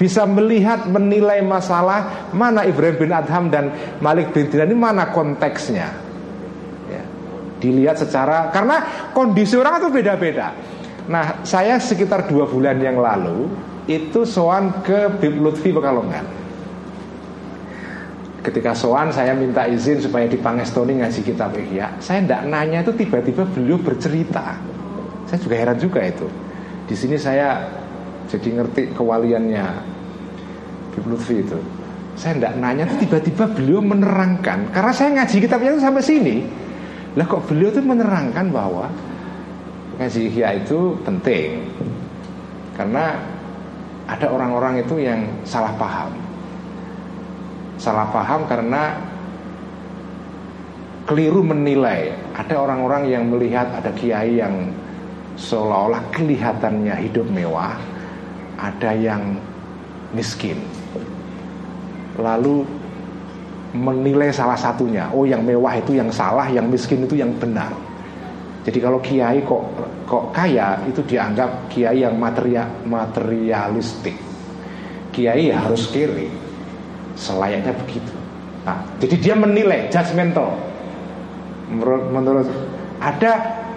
bisa 0.00 0.24
melihat 0.24 0.88
menilai 0.88 1.44
masalah 1.44 2.32
mana 2.32 2.64
Ibrahim 2.64 2.96
bin 2.96 3.12
Adham 3.12 3.52
dan 3.52 3.68
Malik 4.00 4.32
bin 4.32 4.48
Dinar 4.48 4.64
ini 4.64 4.72
mana 4.72 5.12
konteksnya. 5.12 5.92
Ya. 6.88 7.04
dilihat 7.60 8.00
secara 8.00 8.48
karena 8.48 8.80
kondisi 9.12 9.60
orang 9.60 9.76
itu 9.76 9.92
beda-beda. 9.92 10.56
Nah 11.04 11.44
saya 11.44 11.76
sekitar 11.76 12.24
dua 12.32 12.48
bulan 12.48 12.80
yang 12.80 12.96
lalu 12.96 13.52
itu 13.84 14.24
soan 14.24 14.80
ke 14.80 15.20
Bib 15.20 15.36
Lutfi 15.36 15.68
Pekalongan. 15.68 16.24
Ketika 18.40 18.72
soan 18.72 19.12
saya 19.12 19.36
minta 19.36 19.68
izin 19.68 20.00
supaya 20.00 20.24
di 20.24 20.40
Pangestoni 20.40 20.96
ngaji 21.04 21.20
kitab 21.20 21.52
Ihya. 21.52 22.00
Saya 22.00 22.24
tidak 22.24 22.48
nanya 22.48 22.80
itu 22.80 22.96
tiba-tiba 22.96 23.44
beliau 23.44 23.76
bercerita. 23.76 24.56
Saya 25.28 25.38
juga 25.44 25.60
heran 25.60 25.76
juga 25.76 26.00
itu. 26.00 26.24
Di 26.88 26.96
sini 26.96 27.20
saya 27.20 27.79
jadi 28.30 28.48
ngerti 28.62 28.94
kewaliannya. 28.94 29.66
Habib 30.90 31.04
Lutfi 31.10 31.42
itu. 31.42 31.58
Saya 32.14 32.38
tidak 32.38 32.54
nanya 32.62 32.86
tiba-tiba 32.98 33.50
beliau 33.50 33.82
menerangkan. 33.82 34.70
Karena 34.70 34.92
saya 34.94 35.10
ngaji 35.18 35.36
kitabnya 35.42 35.70
itu 35.74 35.82
sampai 35.82 36.02
sini. 36.04 36.36
Lah 37.18 37.26
kok 37.26 37.50
beliau 37.50 37.74
itu 37.74 37.82
menerangkan 37.82 38.46
bahwa 38.54 38.86
ngaji 39.98 40.20
ihya 40.30 40.62
itu 40.62 40.94
penting. 41.02 41.66
Karena 42.78 43.18
ada 44.06 44.26
orang-orang 44.30 44.82
itu 44.82 44.94
yang 45.02 45.26
salah 45.42 45.74
paham. 45.74 46.10
Salah 47.80 48.06
paham 48.14 48.46
karena 48.46 48.94
keliru 51.08 51.42
menilai. 51.42 52.14
Ada 52.36 52.54
orang-orang 52.62 53.10
yang 53.10 53.26
melihat 53.26 53.70
ada 53.74 53.90
kiai 53.96 54.38
yang 54.38 54.70
seolah-olah 55.40 56.04
kelihatannya 56.12 56.94
hidup 57.00 57.24
mewah 57.32 57.80
ada 58.60 58.92
yang 58.92 59.40
miskin 60.12 60.60
Lalu 62.20 62.68
menilai 63.72 64.28
salah 64.34 64.58
satunya 64.58 65.08
Oh 65.14 65.24
yang 65.24 65.40
mewah 65.40 65.80
itu 65.80 65.96
yang 65.96 66.12
salah 66.12 66.44
Yang 66.52 66.66
miskin 66.68 67.08
itu 67.08 67.16
yang 67.16 67.32
benar 67.40 67.72
Jadi 68.60 68.78
kalau 68.78 69.00
kiai 69.00 69.40
kok 69.40 69.64
kok 70.10 70.34
kaya 70.34 70.82
itu 70.90 71.06
dianggap 71.06 71.70
kiai 71.70 72.02
yang 72.02 72.18
materia, 72.18 72.66
materialistik. 72.82 74.18
Kiai 75.14 75.54
harus 75.54 75.86
kiri, 75.94 76.26
selayaknya 77.14 77.70
begitu. 77.78 78.10
Nah, 78.66 78.82
jadi 78.98 79.16
dia 79.22 79.34
menilai 79.38 79.86
judgmental. 79.86 80.58
Menurut, 81.70 82.04
menurut 82.10 82.48
ada 82.98 83.32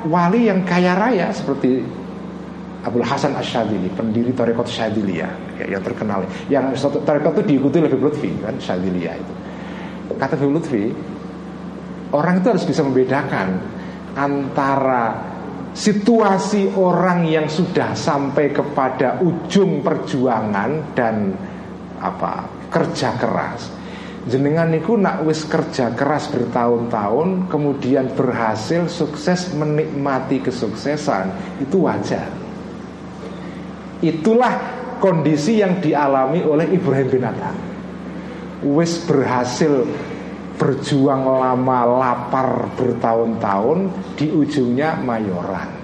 wali 0.09 0.49
yang 0.49 0.65
kaya 0.65 0.97
raya 0.97 1.29
seperti 1.29 1.85
Abdul 2.83 3.07
Hasan 3.07 3.31
Asyadili, 3.39 3.87
pendiri 3.95 4.35
Tarekat 4.35 4.67
Syadiliyah 4.67 5.31
ya, 5.63 5.65
yang 5.71 5.83
terkenal. 5.83 6.27
Yang 6.51 6.83
Tarekat 7.07 7.39
itu 7.39 7.43
diikuti 7.55 7.79
oleh 7.79 7.89
Habib 7.89 8.11
Lutfi 8.11 8.31
kan, 8.43 8.55
Syadiliyah 8.59 9.15
itu. 9.15 9.33
Kata 10.19 10.35
Habib 10.35 10.51
Lutfi, 10.59 10.83
orang 12.11 12.43
itu 12.43 12.47
harus 12.51 12.65
bisa 12.67 12.83
membedakan 12.83 13.47
antara 14.19 15.33
situasi 15.73 16.75
orang 16.77 17.25
yang 17.25 17.47
sudah 17.49 17.97
sampai 17.97 18.53
kepada 18.53 19.23
ujung 19.25 19.81
perjuangan 19.81 20.93
dan 20.93 21.33
apa 21.97 22.45
kerja 22.69 23.17
keras 23.17 23.73
jenengan 24.29 24.69
niku 24.71 24.95
nak 24.95 25.25
wis 25.25 25.43
kerja 25.49 25.91
keras 25.97 26.29
bertahun-tahun 26.29 27.49
kemudian 27.49 28.13
berhasil 28.13 28.85
sukses 28.87 29.51
menikmati 29.51 30.39
kesuksesan 30.45 31.59
itu 31.59 31.83
wajar 31.83 32.42
itulah 34.03 34.53
kondisi 34.99 35.63
yang 35.63 35.79
dialami 35.79 36.43
oleh 36.43 36.67
Ibrahim 36.75 37.07
bin 37.07 37.23
Adham 37.23 37.57
wis 38.63 39.03
berhasil 39.03 39.87
berjuang 40.59 41.23
lama 41.25 41.79
lapar 41.87 42.71
bertahun-tahun 42.77 43.79
di 44.15 44.31
ujungnya 44.31 45.01
mayoran 45.01 45.83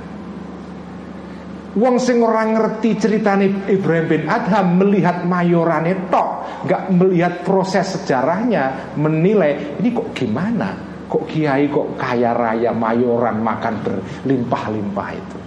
Wong 1.77 2.01
sing 2.01 2.17
ora 2.25 2.49
ngerti 2.49 2.97
ceritane 2.97 3.69
Ibrahim 3.69 4.07
bin 4.09 4.23
Adham 4.25 4.81
melihat 4.81 5.21
mayorane 5.21 6.09
tok, 6.09 6.65
nggak 6.65 6.83
melihat 6.97 7.33
proses 7.45 7.93
sejarahnya, 7.93 8.97
menilai 8.97 9.77
ini 9.77 9.93
kok 9.93 10.09
gimana? 10.17 10.73
Kok 11.05 11.29
kiai 11.29 11.69
kok 11.69 11.93
kaya 11.93 12.33
raya 12.33 12.73
mayoran 12.73 13.45
makan 13.45 13.85
berlimpah-limpah 13.85 15.09
itu? 15.13 15.37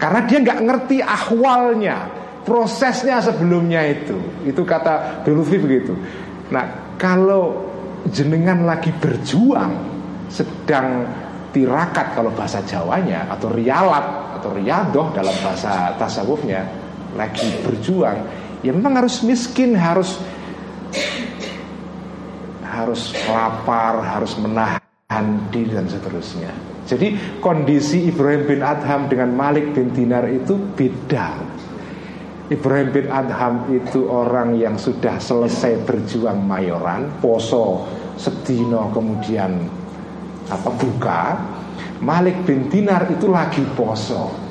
Karena 0.00 0.24
dia 0.24 0.38
nggak 0.40 0.60
ngerti 0.64 0.96
ahwalnya, 1.04 2.08
prosesnya 2.42 3.20
sebelumnya 3.20 3.84
itu. 3.84 4.16
Itu 4.48 4.64
kata 4.64 5.20
Belufi 5.28 5.60
begitu. 5.60 5.92
Nah, 6.48 6.96
kalau 6.96 7.70
jenengan 8.08 8.64
lagi 8.64 8.90
berjuang 8.96 9.76
sedang 10.32 11.04
tirakat 11.50 12.14
kalau 12.14 12.30
bahasa 12.32 12.62
Jawanya 12.64 13.26
atau 13.28 13.50
rialat 13.52 14.38
atau 14.40 14.50
riadoh 14.54 15.10
dalam 15.12 15.34
bahasa 15.42 15.92
tasawufnya 15.98 16.62
lagi 17.18 17.50
berjuang 17.66 18.16
ya 18.62 18.70
memang 18.70 19.02
harus 19.02 19.20
miskin 19.26 19.74
harus 19.74 20.22
harus 22.62 23.10
lapar 23.26 23.98
harus 23.98 24.32
menahan 24.38 24.89
diri 25.50 25.74
dan 25.74 25.90
seterusnya. 25.90 26.50
Jadi 26.86 27.38
kondisi 27.42 28.06
Ibrahim 28.10 28.46
bin 28.46 28.60
Adham 28.62 29.10
dengan 29.10 29.34
Malik 29.34 29.74
bin 29.74 29.90
Dinar 29.90 30.26
itu 30.30 30.54
beda. 30.54 31.38
Ibrahim 32.50 32.88
bin 32.90 33.06
Adham 33.10 33.70
itu 33.70 34.10
orang 34.10 34.58
yang 34.58 34.74
sudah 34.74 35.22
selesai 35.22 35.86
berjuang 35.86 36.42
mayoran 36.42 37.22
poso 37.22 37.86
sedino 38.18 38.90
kemudian 38.94 39.66
apa 40.50 40.70
buka. 40.74 41.22
Malik 42.02 42.46
bin 42.46 42.66
Dinar 42.70 43.06
itu 43.10 43.30
lagi 43.30 43.62
poso. 43.74 44.50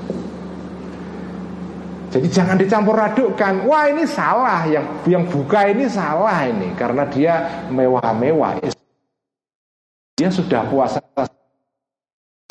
Jadi 2.10 2.28
jangan 2.32 2.58
dicampur 2.58 2.98
adukkan. 2.98 3.70
Wah 3.70 3.86
ini 3.90 4.08
salah. 4.08 4.66
Yang 4.66 4.86
yang 5.06 5.24
buka 5.30 5.70
ini 5.70 5.86
salah 5.86 6.42
ini 6.50 6.74
Karena 6.74 7.06
dia 7.06 7.68
mewah-mewah 7.70 8.79
Dia 10.20 10.28
sudah 10.28 10.68
puasa. 10.68 11.00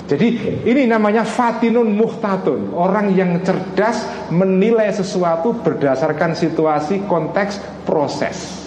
Jadi 0.08 0.28
ini 0.64 0.88
namanya 0.88 1.20
Fatinun 1.20 1.92
Muhtatun. 1.92 2.72
Orang 2.72 3.12
yang 3.12 3.44
cerdas 3.44 4.08
menilai 4.32 4.88
sesuatu 4.88 5.52
berdasarkan 5.60 6.32
situasi, 6.32 7.04
konteks, 7.04 7.60
proses. 7.84 8.64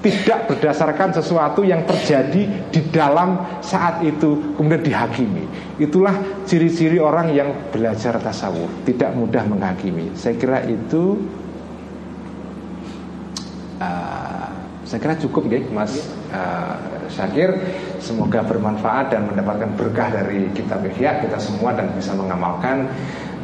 Tidak 0.00 0.48
berdasarkan 0.48 1.12
sesuatu 1.12 1.60
yang 1.60 1.84
terjadi 1.84 2.72
di 2.72 2.80
dalam 2.88 3.60
saat 3.60 4.00
itu 4.00 4.56
kemudian 4.56 4.80
dihakimi. 4.80 5.44
Itulah 5.76 6.16
ciri-ciri 6.48 6.96
orang 6.96 7.36
yang 7.36 7.52
belajar 7.68 8.16
tasawuf, 8.16 8.72
tidak 8.88 9.12
mudah 9.12 9.44
menghakimi. 9.44 10.16
Saya 10.16 10.40
kira 10.40 10.64
itu 10.64 11.20
uh, 13.84 14.48
saya 14.88 14.98
kira 15.04 15.20
cukup 15.20 15.52
ya 15.52 15.60
Mas 15.68 16.19
uh, 16.30 16.74
Syakir. 17.10 17.52
Semoga 18.00 18.40
bermanfaat 18.46 19.12
dan 19.12 19.28
mendapatkan 19.28 19.70
berkah 19.76 20.08
dari 20.08 20.48
kitab 20.56 20.80
Ihya. 20.86 21.20
Kita 21.26 21.36
semua 21.36 21.74
dan 21.74 21.90
bisa 21.94 22.14
mengamalkan. 22.16 22.88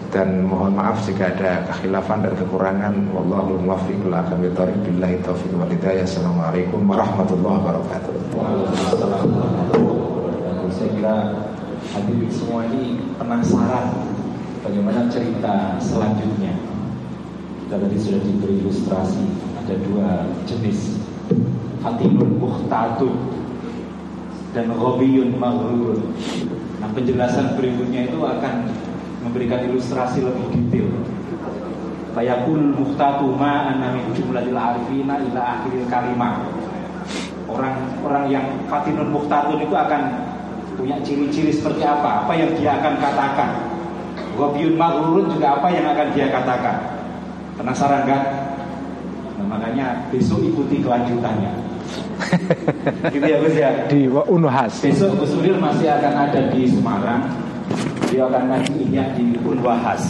Dan 0.07 0.49
mohon 0.49 0.72
maaf 0.72 1.03
jika 1.05 1.28
ada 1.34 1.66
kekhilafan 1.68 2.24
dan 2.24 2.32
kekurangan. 2.39 2.95
Wallahu 3.12 3.59
muwaffiq 3.61 4.01
la 4.09 4.24
kami 4.24 4.49
billahi 4.55 5.20
taufiq 5.20 5.53
wal 5.53 5.68
hidayah. 5.68 6.07
Assalamualaikum 6.09 6.80
warahmatullahi 6.89 7.59
wabarakatuh. 7.61 8.14
Saya 10.72 10.89
kira 10.95 11.16
hadirin 11.93 12.32
semua 12.32 12.64
ini 12.70 12.97
penasaran 13.20 13.93
bagaimana 14.64 15.05
cerita 15.12 15.76
selanjutnya. 15.82 16.55
Kita 17.66 17.76
tadi 17.76 17.97
sudah 17.99 18.20
diberi 18.22 18.62
ilustrasi. 18.62 19.26
Ada 19.61 19.74
dua 19.84 20.09
jenis 20.47 20.95
Fatinun 21.82 22.40
Muhtadun 22.42 23.14
dan 24.54 24.72
Robiyun 24.72 25.36
Maghrur 25.36 26.00
Nah 26.76 26.88
penjelasan 26.92 27.56
berikutnya 27.56 28.06
itu 28.06 28.18
akan 28.20 28.68
memberikan 29.24 29.64
ilustrasi 29.64 30.22
lebih 30.22 30.46
detail. 30.52 30.88
Fayakul 32.12 32.72
muhtatu 32.72 33.34
ma 33.36 33.74
anna 33.74 33.92
min 33.92 34.12
jumlatil 34.16 34.56
arifina 34.56 35.20
ila 35.20 35.40
akhiril 35.60 35.88
kalimah. 35.88 36.46
Orang-orang 37.46 38.24
yang 38.32 38.46
fatinun 38.68 39.12
muhtatun 39.12 39.60
itu 39.60 39.74
akan 39.74 40.02
punya 40.76 40.96
ciri-ciri 41.00 41.52
seperti 41.52 41.84
apa? 41.84 42.24
Apa 42.24 42.32
yang 42.36 42.52
dia 42.56 42.76
akan 42.76 42.94
katakan? 43.00 43.50
Gobiun 44.36 44.76
maghrurun 44.76 45.32
juga 45.32 45.56
apa 45.56 45.68
yang 45.72 45.88
akan 45.90 46.06
dia 46.12 46.28
katakan? 46.28 46.76
Penasaran 47.56 48.04
kan? 48.04 48.22
Makanya 49.57 50.12
besok 50.12 50.44
ikuti 50.44 50.84
kelanjutannya. 50.84 51.52
gitu 53.14 53.24
ya 53.24 53.38
Gus 53.41 53.57
ya. 53.57 53.70
Di 53.88 54.04
Unhas. 54.08 54.84
Besok 54.84 55.24
Gus 55.24 55.33
Ulil 55.33 55.57
masih 55.57 55.88
akan 55.88 56.12
ada 56.28 56.41
di 56.53 56.68
Semarang 56.68 57.46
dia 58.16 58.22
akan 58.26 58.42
ngaji 58.49 58.72
ihya 58.87 59.04
di 59.12 59.37
Unwahas. 59.42 60.03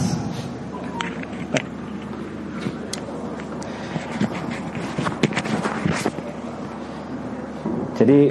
Jadi 7.97 8.29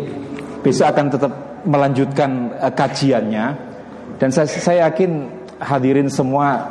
besok 0.62 0.86
akan 0.94 1.06
tetap 1.10 1.32
melanjutkan 1.66 2.55
uh, 2.55 2.70
kajiannya 2.70 3.47
dan 4.22 4.28
saya, 4.30 4.47
saya 4.47 4.78
yakin 4.86 5.26
hadirin 5.59 6.06
semua 6.06 6.70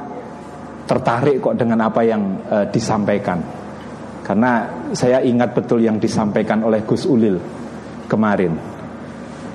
tertarik 0.88 1.43
kok 1.43 1.59
dengan 1.59 1.84
apa 1.84 2.01
yang 2.07 2.39
uh, 2.47 2.63
disampaikan. 2.72 3.64
Karena 4.26 4.65
saya 4.97 5.22
ingat 5.22 5.53
betul 5.53 5.85
yang 5.85 6.02
disampaikan 6.02 6.65
oleh 6.65 6.81
Gus 6.81 7.06
Ulil 7.06 7.38
kemarin. 8.10 8.57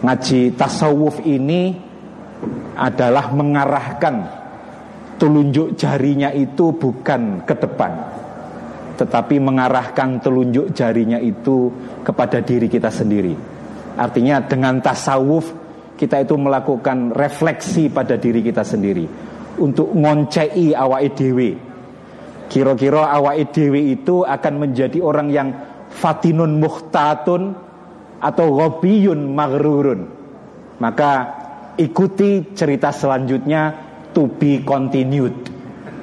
Ngaji 0.00 0.54
tasawuf 0.54 1.26
ini 1.26 1.74
adalah 2.78 3.34
mengarahkan 3.34 4.14
telunjuk 5.20 5.76
jarinya 5.76 6.32
itu 6.32 6.72
bukan 6.72 7.44
ke 7.44 7.54
depan 7.60 7.92
tetapi 8.96 9.36
mengarahkan 9.40 10.20
telunjuk 10.20 10.72
jarinya 10.72 11.20
itu 11.20 11.68
kepada 12.00 12.40
diri 12.40 12.68
kita 12.72 12.88
sendiri 12.88 13.36
artinya 14.00 14.40
dengan 14.40 14.80
tasawuf 14.80 15.52
kita 16.00 16.24
itu 16.24 16.36
melakukan 16.40 17.12
refleksi 17.12 17.92
pada 17.92 18.16
diri 18.16 18.40
kita 18.40 18.64
sendiri 18.64 19.04
untuk 19.60 19.92
ngoncei 19.92 20.72
awak 20.72 21.12
dewi 21.12 21.52
kira-kira 22.50 23.06
awak 23.14 23.54
dewi 23.54 23.94
itu 23.94 24.26
akan 24.26 24.54
menjadi 24.58 24.98
orang 24.98 25.30
yang 25.30 25.48
fatinun 25.88 26.58
muhtatun 26.58 27.54
atau 28.20 28.46
gobiyun 28.52 29.32
maghrurun 29.32 30.20
maka 30.80 31.12
ikuti 31.76 32.56
cerita 32.56 32.90
selanjutnya 32.90 33.90
to 34.10 34.26
be 34.26 34.64
continued. 34.64 35.36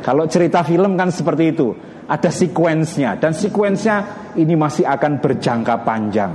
Kalau 0.06 0.30
cerita 0.30 0.64
film 0.64 0.96
kan 0.96 1.10
seperti 1.12 1.52
itu, 1.52 1.74
ada 2.08 2.30
sekuensnya 2.32 3.20
dan 3.20 3.36
sekuensnya 3.36 4.30
ini 4.40 4.56
masih 4.56 4.88
akan 4.88 5.20
berjangka 5.20 5.84
panjang. 5.84 6.32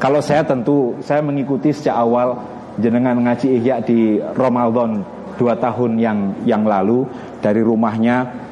Kalau 0.00 0.18
saya 0.18 0.42
tentu 0.42 0.98
saya 1.04 1.22
mengikuti 1.22 1.70
sejak 1.70 1.94
awal 1.94 2.40
jenengan 2.80 3.22
ngaji 3.22 3.62
ihya 3.62 3.78
di 3.84 4.18
Ramadan 4.18 5.06
dua 5.38 5.54
tahun 5.54 6.00
yang 6.02 6.18
yang 6.42 6.66
lalu 6.66 7.06
dari 7.38 7.62
rumahnya 7.62 8.43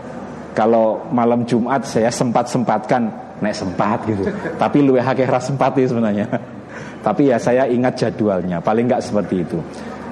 kalau 0.52 1.08
malam 1.12 1.48
Jumat 1.48 1.84
saya 1.88 2.12
sempat 2.12 2.48
sempatkan 2.48 3.08
naik 3.42 3.56
sempat 3.56 3.98
gitu. 4.06 4.28
Tapi 4.56 4.78
lu 4.84 4.94
hakeh 4.96 5.26
sempat 5.42 5.74
itu 5.76 5.90
sebenarnya. 5.92 6.30
Tapi 7.06 7.34
ya 7.34 7.36
saya 7.42 7.66
ingat 7.66 7.98
jadwalnya 7.98 8.62
paling 8.62 8.86
nggak 8.86 9.02
seperti 9.02 9.42
itu. 9.42 9.58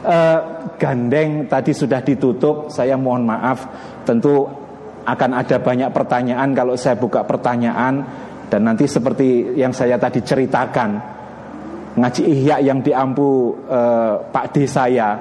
Uh, 0.01 0.67
gandeng 0.81 1.45
tadi 1.47 1.71
sudah 1.71 2.03
ditutup 2.03 2.73
saya 2.73 2.99
mohon 2.99 3.23
maaf. 3.29 3.69
Tentu 4.03 4.49
akan 5.07 5.31
ada 5.39 5.63
banyak 5.63 5.93
pertanyaan 5.95 6.51
kalau 6.57 6.75
saya 6.75 6.99
buka 6.99 7.23
pertanyaan. 7.23 8.27
Dan 8.51 8.67
nanti 8.67 8.91
seperti 8.91 9.55
yang 9.55 9.71
saya 9.71 9.95
tadi 9.95 10.27
ceritakan 10.27 10.91
ngaji 11.95 12.23
ihya 12.27 12.59
yang 12.59 12.83
diampu 12.83 13.55
uh, 13.71 14.27
Pak 14.27 14.51
D 14.51 14.67
saya 14.67 15.15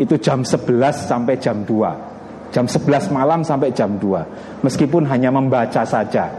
itu 0.00 0.16
jam 0.16 0.40
11 0.40 0.72
sampai 0.96 1.36
jam 1.36 1.60
2 1.60 2.13
jam 2.54 2.70
11 2.70 3.10
malam 3.10 3.42
sampai 3.42 3.74
jam 3.74 3.98
2 3.98 4.62
meskipun 4.62 5.10
hanya 5.10 5.34
membaca 5.34 5.82
saja. 5.82 6.30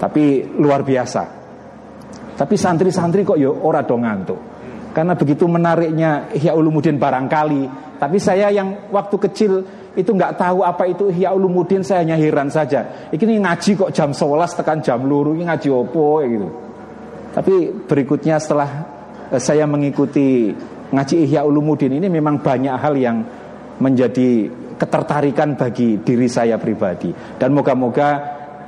Tapi 0.00 0.56
luar 0.56 0.80
biasa. 0.80 1.22
Tapi 2.36 2.54
santri-santri 2.56 3.20
kok 3.24 3.36
yo 3.36 3.52
ora 3.52 3.84
dong 3.84 4.08
ngantuk. 4.08 4.40
Karena 4.96 5.12
begitu 5.12 5.44
menariknya 5.44 6.32
Ihya 6.32 6.56
Ulumuddin 6.56 6.96
barangkali. 6.96 7.92
Tapi 8.00 8.16
saya 8.16 8.48
yang 8.48 8.88
waktu 8.88 9.16
kecil 9.28 9.52
itu 9.92 10.08
nggak 10.12 10.40
tahu 10.40 10.64
apa 10.64 10.88
itu 10.88 11.08
Ihya 11.08 11.32
Ulumuddin 11.32 11.84
Saya 11.84 12.04
hanya 12.04 12.16
heran 12.16 12.48
saja. 12.48 13.08
Ini 13.12 13.40
ngaji 13.40 13.70
kok 13.76 13.92
jam 13.92 14.12
11 14.16 14.56
tekan 14.56 14.80
jam 14.80 15.04
luru 15.04 15.36
Ini 15.36 15.52
ngaji 15.52 15.68
opo 15.68 16.24
gitu. 16.24 16.48
Tapi 17.36 17.54
berikutnya 17.84 18.40
setelah 18.40 18.68
eh, 19.28 19.40
saya 19.40 19.68
mengikuti 19.68 20.52
ngaji 20.92 21.28
Ihya 21.28 21.44
Ulumuddin 21.44 21.92
ini 21.92 22.08
memang 22.08 22.40
banyak 22.40 22.72
hal 22.76 22.96
yang 22.96 23.16
menjadi 23.80 24.48
ketertarikan 24.76 25.56
bagi 25.56 26.00
diri 26.04 26.28
saya 26.28 26.60
pribadi 26.60 27.12
dan 27.40 27.52
moga-moga 27.56 28.08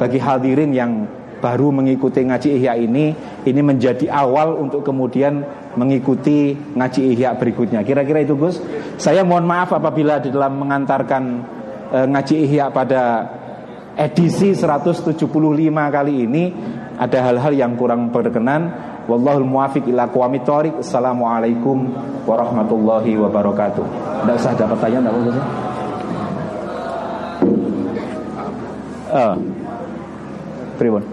bagi 0.01 0.17
hadirin 0.17 0.73
yang 0.73 0.93
baru 1.39 1.71
mengikuti 1.71 2.27
ngaji 2.27 2.49
ihya 2.59 2.75
ini 2.75 3.15
ini 3.47 3.61
menjadi 3.63 4.11
awal 4.11 4.59
untuk 4.59 4.83
kemudian 4.83 5.47
mengikuti 5.79 6.59
ngaji 6.75 7.15
ihya 7.15 7.39
berikutnya. 7.39 7.87
Kira-kira 7.87 8.27
itu 8.27 8.35
Gus. 8.35 8.59
Saya 8.99 9.23
mohon 9.23 9.47
maaf 9.47 9.71
apabila 9.71 10.19
di 10.19 10.35
dalam 10.35 10.59
mengantarkan 10.59 11.23
e, 11.95 11.99
ngaji 12.11 12.35
ihya 12.51 12.75
pada 12.75 13.03
edisi 13.95 14.55
175 14.55 15.15
kali 15.71 16.15
ini 16.27 16.45
ada 16.99 17.19
hal-hal 17.31 17.55
yang 17.55 17.79
kurang 17.79 18.11
berkenan. 18.11 18.91
Wallahul 19.09 19.47
muwafiq 19.49 19.89
ila 19.89 20.11
thoriq. 20.13 20.85
Assalamualaikum 20.85 21.89
warahmatullahi 22.29 23.17
wabarakatuh. 23.17 23.85
Tidak 24.27 24.35
usah 24.37 24.53
ada 24.53 24.65
pertanyaan 24.69 25.09
enggak 25.09 25.33
usah. 25.33 25.47
Uh, 29.09 29.35
Pribun. 30.79 31.05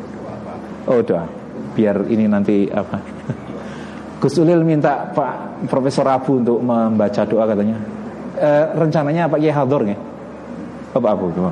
Oh 0.85 1.01
doa. 1.01 1.25
Biar 1.73 2.05
ini 2.07 2.29
nanti 2.29 2.69
apa? 2.69 3.01
Gus 4.21 4.37
Ulil 4.39 4.63
minta 4.63 5.11
Pak 5.11 5.67
Profesor 5.67 6.05
Abu 6.07 6.39
untuk 6.39 6.61
membaca 6.61 7.25
doa 7.25 7.43
katanya. 7.49 7.77
E, 8.35 8.49
Rencananya 8.75 9.31
Pak 9.31 9.39
Kiai 9.39 9.55
Hador 9.55 9.87
nih 9.87 9.99
Bapak 10.95 11.11
Abu 11.11 11.31
coba. 11.35 11.51